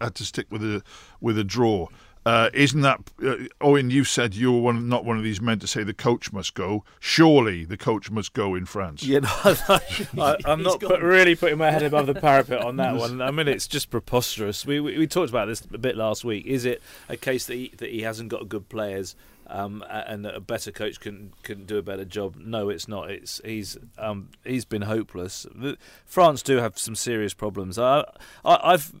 had 0.00 0.14
to 0.16 0.24
stick 0.24 0.46
with 0.50 0.62
a 0.62 0.82
with 1.20 1.38
a 1.38 1.44
draw. 1.44 1.88
Uh, 2.26 2.50
isn't 2.52 2.80
that 2.80 3.00
uh, 3.24 3.36
Owen? 3.60 3.88
You 3.88 4.02
said 4.02 4.34
you 4.34 4.52
were 4.52 4.58
one, 4.58 4.88
not 4.88 5.04
one 5.04 5.16
of 5.16 5.22
these 5.22 5.40
men 5.40 5.60
to 5.60 5.66
say 5.68 5.84
the 5.84 5.94
coach 5.94 6.32
must 6.32 6.54
go. 6.54 6.82
Surely 6.98 7.64
the 7.64 7.76
coach 7.76 8.10
must 8.10 8.32
go 8.32 8.56
in 8.56 8.66
France. 8.66 9.04
Yeah, 9.04 9.20
no, 9.20 9.28
I, 10.18 10.36
am 10.44 10.60
not 10.64 10.80
put, 10.80 11.00
really 11.02 11.36
putting 11.36 11.58
my 11.58 11.70
head 11.70 11.84
above 11.84 12.08
the 12.08 12.16
parapet 12.16 12.64
on 12.64 12.78
that 12.78 12.96
one. 12.98 13.22
I 13.22 13.30
mean, 13.30 13.46
it's 13.46 13.68
just 13.68 13.90
preposterous. 13.90 14.66
We, 14.66 14.80
we, 14.80 14.98
we 14.98 15.06
talked 15.06 15.30
about 15.30 15.46
this 15.46 15.62
a 15.72 15.78
bit 15.78 15.96
last 15.96 16.24
week. 16.24 16.44
Is 16.46 16.64
it 16.64 16.82
a 17.08 17.16
case 17.16 17.46
that 17.46 17.54
he, 17.54 17.72
that 17.76 17.90
he 17.90 18.02
hasn't 18.02 18.28
got 18.28 18.48
good 18.48 18.68
players? 18.68 19.14
Um, 19.46 19.84
and 19.88 20.24
that 20.24 20.34
a 20.34 20.40
better 20.40 20.72
coach 20.72 20.98
can 20.98 21.32
can 21.44 21.66
do 21.66 21.78
a 21.78 21.82
better 21.82 22.04
job. 22.04 22.34
No, 22.34 22.68
it's 22.68 22.88
not. 22.88 23.12
It's 23.12 23.40
he's 23.44 23.78
um, 23.96 24.30
he's 24.42 24.64
been 24.64 24.82
hopeless. 24.82 25.46
France 26.04 26.42
do 26.42 26.56
have 26.56 26.76
some 26.76 26.96
serious 26.96 27.34
problems. 27.34 27.78
I, 27.78 28.02
I 28.44 28.72
have 28.72 28.92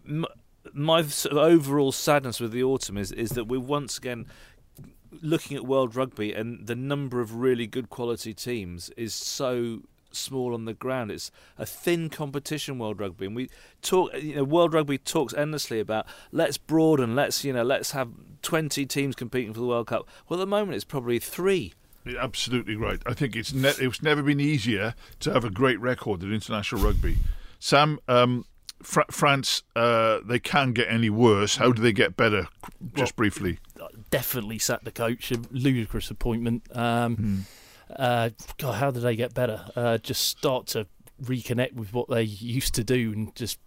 my 0.76 1.02
sort 1.02 1.32
of 1.32 1.38
overall 1.38 1.90
sadness 1.90 2.38
with 2.38 2.52
the 2.52 2.62
autumn 2.62 2.96
is 2.96 3.10
is 3.12 3.30
that 3.30 3.46
we're 3.46 3.58
once 3.58 3.98
again 3.98 4.26
looking 5.22 5.56
at 5.56 5.64
world 5.64 5.96
rugby 5.96 6.34
and 6.34 6.66
the 6.66 6.74
number 6.74 7.20
of 7.20 7.36
really 7.36 7.66
good 7.66 7.88
quality 7.88 8.34
teams 8.34 8.90
is 8.96 9.14
so 9.14 9.80
small 10.16 10.54
on 10.54 10.64
the 10.64 10.74
ground. 10.74 11.10
It's 11.10 11.30
a 11.58 11.66
thin 11.66 12.08
competition, 12.08 12.78
World 12.78 12.98
Rugby, 12.98 13.26
and 13.26 13.36
we 13.36 13.50
talk. 13.82 14.10
You 14.20 14.36
know, 14.36 14.44
World 14.44 14.72
Rugby 14.72 14.98
talks 14.98 15.34
endlessly 15.34 15.78
about 15.78 16.06
let's 16.32 16.56
broaden, 16.56 17.14
let's 17.14 17.44
you 17.44 17.52
know, 17.52 17.62
let's 17.62 17.92
have 17.92 18.10
twenty 18.42 18.86
teams 18.86 19.14
competing 19.14 19.52
for 19.52 19.60
the 19.60 19.66
World 19.66 19.88
Cup. 19.88 20.08
Well, 20.28 20.40
at 20.40 20.42
the 20.42 20.46
moment, 20.46 20.76
it's 20.76 20.84
probably 20.84 21.18
three. 21.18 21.74
Absolutely 22.18 22.76
right. 22.76 23.00
I 23.04 23.14
think 23.14 23.36
it's 23.36 23.52
ne- 23.52 23.74
it's 23.78 24.02
never 24.02 24.22
been 24.22 24.40
easier 24.40 24.94
to 25.20 25.32
have 25.32 25.44
a 25.44 25.50
great 25.50 25.80
record 25.80 26.22
in 26.22 26.32
international 26.32 26.80
rugby. 26.80 27.18
Sam, 27.58 27.98
um, 28.08 28.44
Fr- 28.82 29.00
France, 29.10 29.62
uh, 29.74 30.20
they 30.24 30.38
can 30.38 30.72
get 30.72 30.88
any 30.90 31.10
worse. 31.10 31.56
How 31.56 31.72
do 31.72 31.82
they 31.82 31.92
get 31.92 32.16
better? 32.16 32.48
Just 32.94 33.12
well, 33.12 33.16
briefly. 33.16 33.58
Definitely 34.10 34.58
sacked 34.58 34.84
the 34.84 34.92
coach. 34.92 35.32
A 35.32 35.40
ludicrous 35.50 36.10
appointment. 36.10 36.64
Um, 36.76 37.16
hmm. 37.16 37.38
uh, 37.96 38.30
God, 38.58 38.74
how 38.74 38.90
do 38.90 39.00
they 39.00 39.16
get 39.16 39.34
better? 39.34 39.64
Uh, 39.74 39.98
just 39.98 40.24
start 40.24 40.66
to 40.68 40.86
reconnect 41.22 41.74
with 41.74 41.92
what 41.92 42.08
they 42.08 42.22
used 42.22 42.74
to 42.74 42.84
do 42.84 43.12
and 43.12 43.34
just 43.34 43.58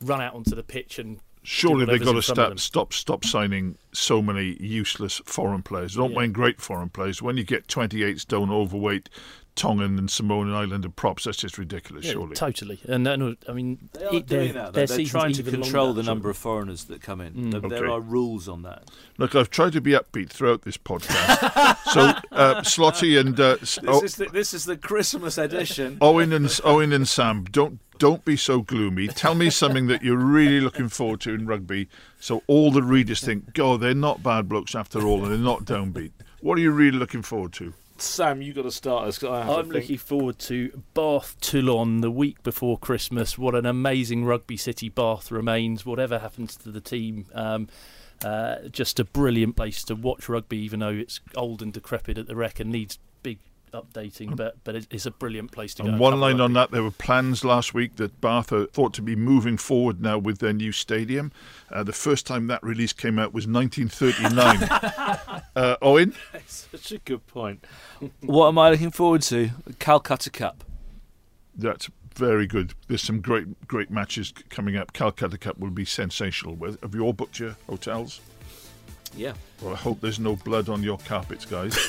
run 0.00 0.20
out 0.20 0.34
onto 0.34 0.54
the 0.54 0.64
pitch 0.64 0.98
and. 0.98 1.20
Surely 1.44 1.86
they've 1.86 2.04
got 2.04 2.12
to 2.12 2.20
stop, 2.20 2.58
stop, 2.58 2.92
stop 2.92 3.24
signing 3.24 3.78
so 3.92 4.20
many 4.20 4.56
useless 4.60 5.22
foreign 5.24 5.62
players. 5.62 5.94
Don't 5.94 6.10
yeah. 6.10 6.16
mind 6.16 6.34
great 6.34 6.60
foreign 6.60 6.90
players. 6.90 7.22
When 7.22 7.38
you 7.38 7.44
get 7.44 7.68
28 7.68 8.20
stone 8.20 8.50
overweight 8.50 9.08
Tongan 9.58 9.98
and 9.98 10.10
Samoan 10.10 10.52
Islander 10.52 10.88
props. 10.88 11.24
That's 11.24 11.36
just 11.36 11.58
ridiculous, 11.58 12.06
Yeah, 12.06 12.12
surely. 12.12 12.34
totally. 12.34 12.80
And, 12.88 13.06
and 13.06 13.36
I 13.48 13.52
mean, 13.52 13.88
They 13.92 14.04
are 14.04 14.14
it- 14.14 14.26
doing 14.26 14.54
that. 14.54 14.72
though. 14.72 14.86
their 14.86 14.96
They're 14.96 15.06
trying 15.06 15.32
to 15.34 15.42
control 15.42 15.86
longer. 15.86 16.02
the 16.02 16.06
number 16.06 16.30
of 16.30 16.36
foreigners 16.38 16.84
that 16.84 17.02
come 17.02 17.20
in. 17.20 17.34
Mm. 17.34 17.50
There, 17.50 17.60
there 17.68 17.90
are 17.90 18.00
rules 18.00 18.48
on 18.48 18.62
that. 18.62 18.84
Look, 19.18 19.34
I've 19.34 19.50
tried 19.50 19.72
to 19.72 19.80
be 19.80 19.92
upbeat 19.92 20.30
throughout 20.30 20.62
this 20.62 20.76
podcast. 20.76 21.76
so, 21.92 22.00
uh, 22.32 22.62
Slotty 22.62 23.18
and 23.20 23.38
uh, 23.38 23.56
This 23.56 23.78
oh, 23.86 24.02
is 24.02 24.16
the, 24.16 24.26
this 24.26 24.54
is 24.54 24.64
the 24.64 24.76
Christmas 24.76 25.36
edition. 25.36 25.98
Owen 26.00 26.32
and 26.32 26.60
Owen 26.64 26.92
and 26.92 27.06
Sam, 27.08 27.44
don't 27.50 27.80
don't 27.98 28.24
be 28.24 28.36
so 28.36 28.62
gloomy. 28.62 29.08
Tell 29.08 29.34
me 29.34 29.50
something 29.50 29.88
that 29.88 30.02
you're 30.04 30.16
really 30.16 30.60
looking 30.60 30.88
forward 30.88 31.20
to 31.22 31.34
in 31.34 31.46
rugby, 31.46 31.88
so 32.20 32.44
all 32.46 32.70
the 32.70 32.82
readers 32.82 33.20
think, 33.20 33.54
"God, 33.54 33.80
they're 33.80 33.92
not 33.92 34.22
bad 34.22 34.48
blokes 34.48 34.76
after 34.76 35.02
all, 35.02 35.24
and 35.24 35.32
they're 35.32 35.38
not 35.38 35.64
downbeat." 35.64 36.12
What 36.40 36.56
are 36.58 36.60
you 36.60 36.70
really 36.70 36.96
looking 36.96 37.22
forward 37.22 37.52
to? 37.54 37.74
Sam, 38.00 38.42
you 38.42 38.52
got 38.52 38.62
to 38.62 38.70
start 38.70 39.08
us. 39.08 39.22
I'm 39.22 39.70
looking 39.70 39.98
forward 39.98 40.38
to 40.40 40.82
Bath 40.94 41.36
Toulon 41.40 42.00
the 42.00 42.10
week 42.10 42.42
before 42.42 42.78
Christmas. 42.78 43.36
What 43.36 43.54
an 43.54 43.66
amazing 43.66 44.24
rugby 44.24 44.56
city 44.56 44.88
Bath 44.88 45.30
remains. 45.30 45.84
Whatever 45.84 46.18
happens 46.18 46.56
to 46.58 46.70
the 46.70 46.80
team, 46.80 47.26
um, 47.34 47.68
uh, 48.24 48.68
just 48.70 49.00
a 49.00 49.04
brilliant 49.04 49.56
place 49.56 49.82
to 49.84 49.94
watch 49.94 50.28
rugby. 50.28 50.58
Even 50.58 50.80
though 50.80 50.90
it's 50.90 51.20
old 51.34 51.62
and 51.62 51.72
decrepit 51.72 52.18
at 52.18 52.26
the 52.26 52.36
Rec 52.36 52.60
and 52.60 52.70
needs 52.70 52.98
big 53.22 53.38
updating, 53.72 54.36
but 54.36 54.56
but 54.64 54.74
it's 54.90 55.06
a 55.06 55.10
brilliant 55.10 55.52
place 55.52 55.74
to 55.74 55.82
go. 55.82 55.86
And 55.86 55.94
and 55.94 56.00
one 56.00 56.20
line 56.20 56.40
on 56.40 56.52
that, 56.52 56.70
there 56.70 56.82
were 56.82 56.90
plans 56.92 57.44
last 57.44 57.74
week 57.74 57.96
that 57.96 58.20
Bath 58.20 58.52
are 58.52 58.66
thought 58.66 58.94
to 58.94 59.02
be 59.02 59.16
moving 59.16 59.56
forward 59.56 60.00
now 60.00 60.16
with 60.18 60.38
their 60.38 60.52
new 60.52 60.70
stadium. 60.72 61.32
Uh, 61.70 61.82
the 61.82 61.92
first 61.92 62.26
time 62.26 62.46
that 62.46 62.62
release 62.62 62.92
came 62.92 63.18
out 63.18 63.32
was 63.34 63.46
1939. 63.46 65.42
uh, 65.56 65.76
Owen, 65.82 66.14
Such 66.46 66.92
a 66.92 66.98
good 66.98 67.26
point. 67.26 67.64
what 68.20 68.48
am 68.48 68.58
I 68.58 68.70
looking 68.70 68.92
forward 68.92 69.22
to? 69.22 69.50
Calcutta 69.78 70.30
Cup. 70.30 70.64
that's 71.56 71.90
very 72.14 72.46
good. 72.46 72.74
There's 72.88 73.02
some 73.02 73.20
great 73.20 73.66
great 73.66 73.90
matches 73.90 74.32
coming 74.48 74.76
up. 74.76 74.92
Calcutta 74.92 75.38
Cup 75.38 75.58
will 75.58 75.70
be 75.70 75.84
sensational. 75.84 76.54
Well, 76.54 76.76
Have 76.82 76.94
you 76.94 77.02
all 77.02 77.12
booked 77.12 77.38
your 77.38 77.56
hotels? 77.68 78.20
Yeah. 79.16 79.32
Well, 79.62 79.72
I 79.72 79.76
hope 79.76 80.00
there's 80.00 80.20
no 80.20 80.36
blood 80.36 80.68
on 80.68 80.82
your 80.82 80.98
carpets, 80.98 81.44
guys. 81.44 81.74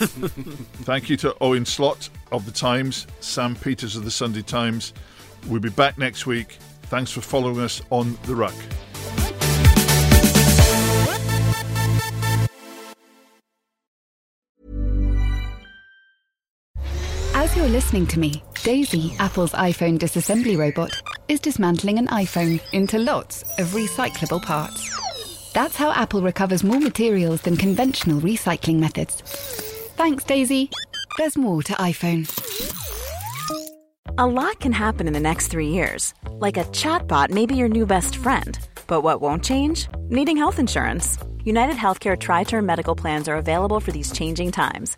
Thank 0.83 1.09
you 1.09 1.17
to 1.17 1.35
Owen 1.41 1.65
Slot 1.65 2.09
of 2.31 2.45
the 2.45 2.51
Times, 2.51 3.07
Sam 3.19 3.55
Peters 3.55 3.95
of 3.95 4.03
the 4.05 4.11
Sunday 4.11 4.41
Times. 4.41 4.93
We'll 5.47 5.59
be 5.59 5.69
back 5.69 5.97
next 5.97 6.25
week. 6.25 6.57
Thanks 6.83 7.11
for 7.11 7.21
following 7.21 7.59
us 7.59 7.81
on 7.91 8.17
The 8.23 8.35
Ruck. 8.35 8.55
As 17.35 17.55
you're 17.55 17.69
listening 17.69 18.05
to 18.07 18.19
me, 18.19 18.43
Daisy, 18.63 19.15
Apple's 19.19 19.53
iPhone 19.53 19.97
disassembly 19.97 20.57
robot, 20.57 20.91
is 21.27 21.39
dismantling 21.39 21.97
an 21.97 22.07
iPhone 22.07 22.59
into 22.73 22.97
lots 22.99 23.43
of 23.59 23.67
recyclable 23.67 24.41
parts. 24.41 24.98
That's 25.53 25.75
how 25.75 25.91
Apple 25.91 26.21
recovers 26.21 26.63
more 26.63 26.79
materials 26.79 27.41
than 27.41 27.57
conventional 27.57 28.21
recycling 28.21 28.79
methods. 28.79 29.21
Thanks, 29.95 30.23
Daisy. 30.23 30.69
There's 31.17 31.37
more 31.37 31.63
to 31.63 31.73
iPhone. 31.73 32.27
A 34.17 34.25
lot 34.25 34.59
can 34.59 34.71
happen 34.71 35.07
in 35.07 35.13
the 35.13 35.19
next 35.19 35.47
three 35.47 35.69
years. 35.69 36.13
Like 36.29 36.57
a 36.57 36.65
chatbot 36.65 37.29
may 37.29 37.45
be 37.45 37.55
your 37.55 37.69
new 37.69 37.85
best 37.85 38.15
friend. 38.17 38.59
But 38.87 39.01
what 39.01 39.21
won't 39.21 39.43
change? 39.43 39.87
Needing 40.09 40.37
health 40.37 40.59
insurance. 40.59 41.17
United 41.43 41.77
Healthcare 41.77 42.19
Tri 42.19 42.43
Term 42.43 42.65
Medical 42.65 42.95
Plans 42.95 43.27
are 43.27 43.37
available 43.37 43.79
for 43.79 43.91
these 43.91 44.11
changing 44.11 44.51
times. 44.51 44.97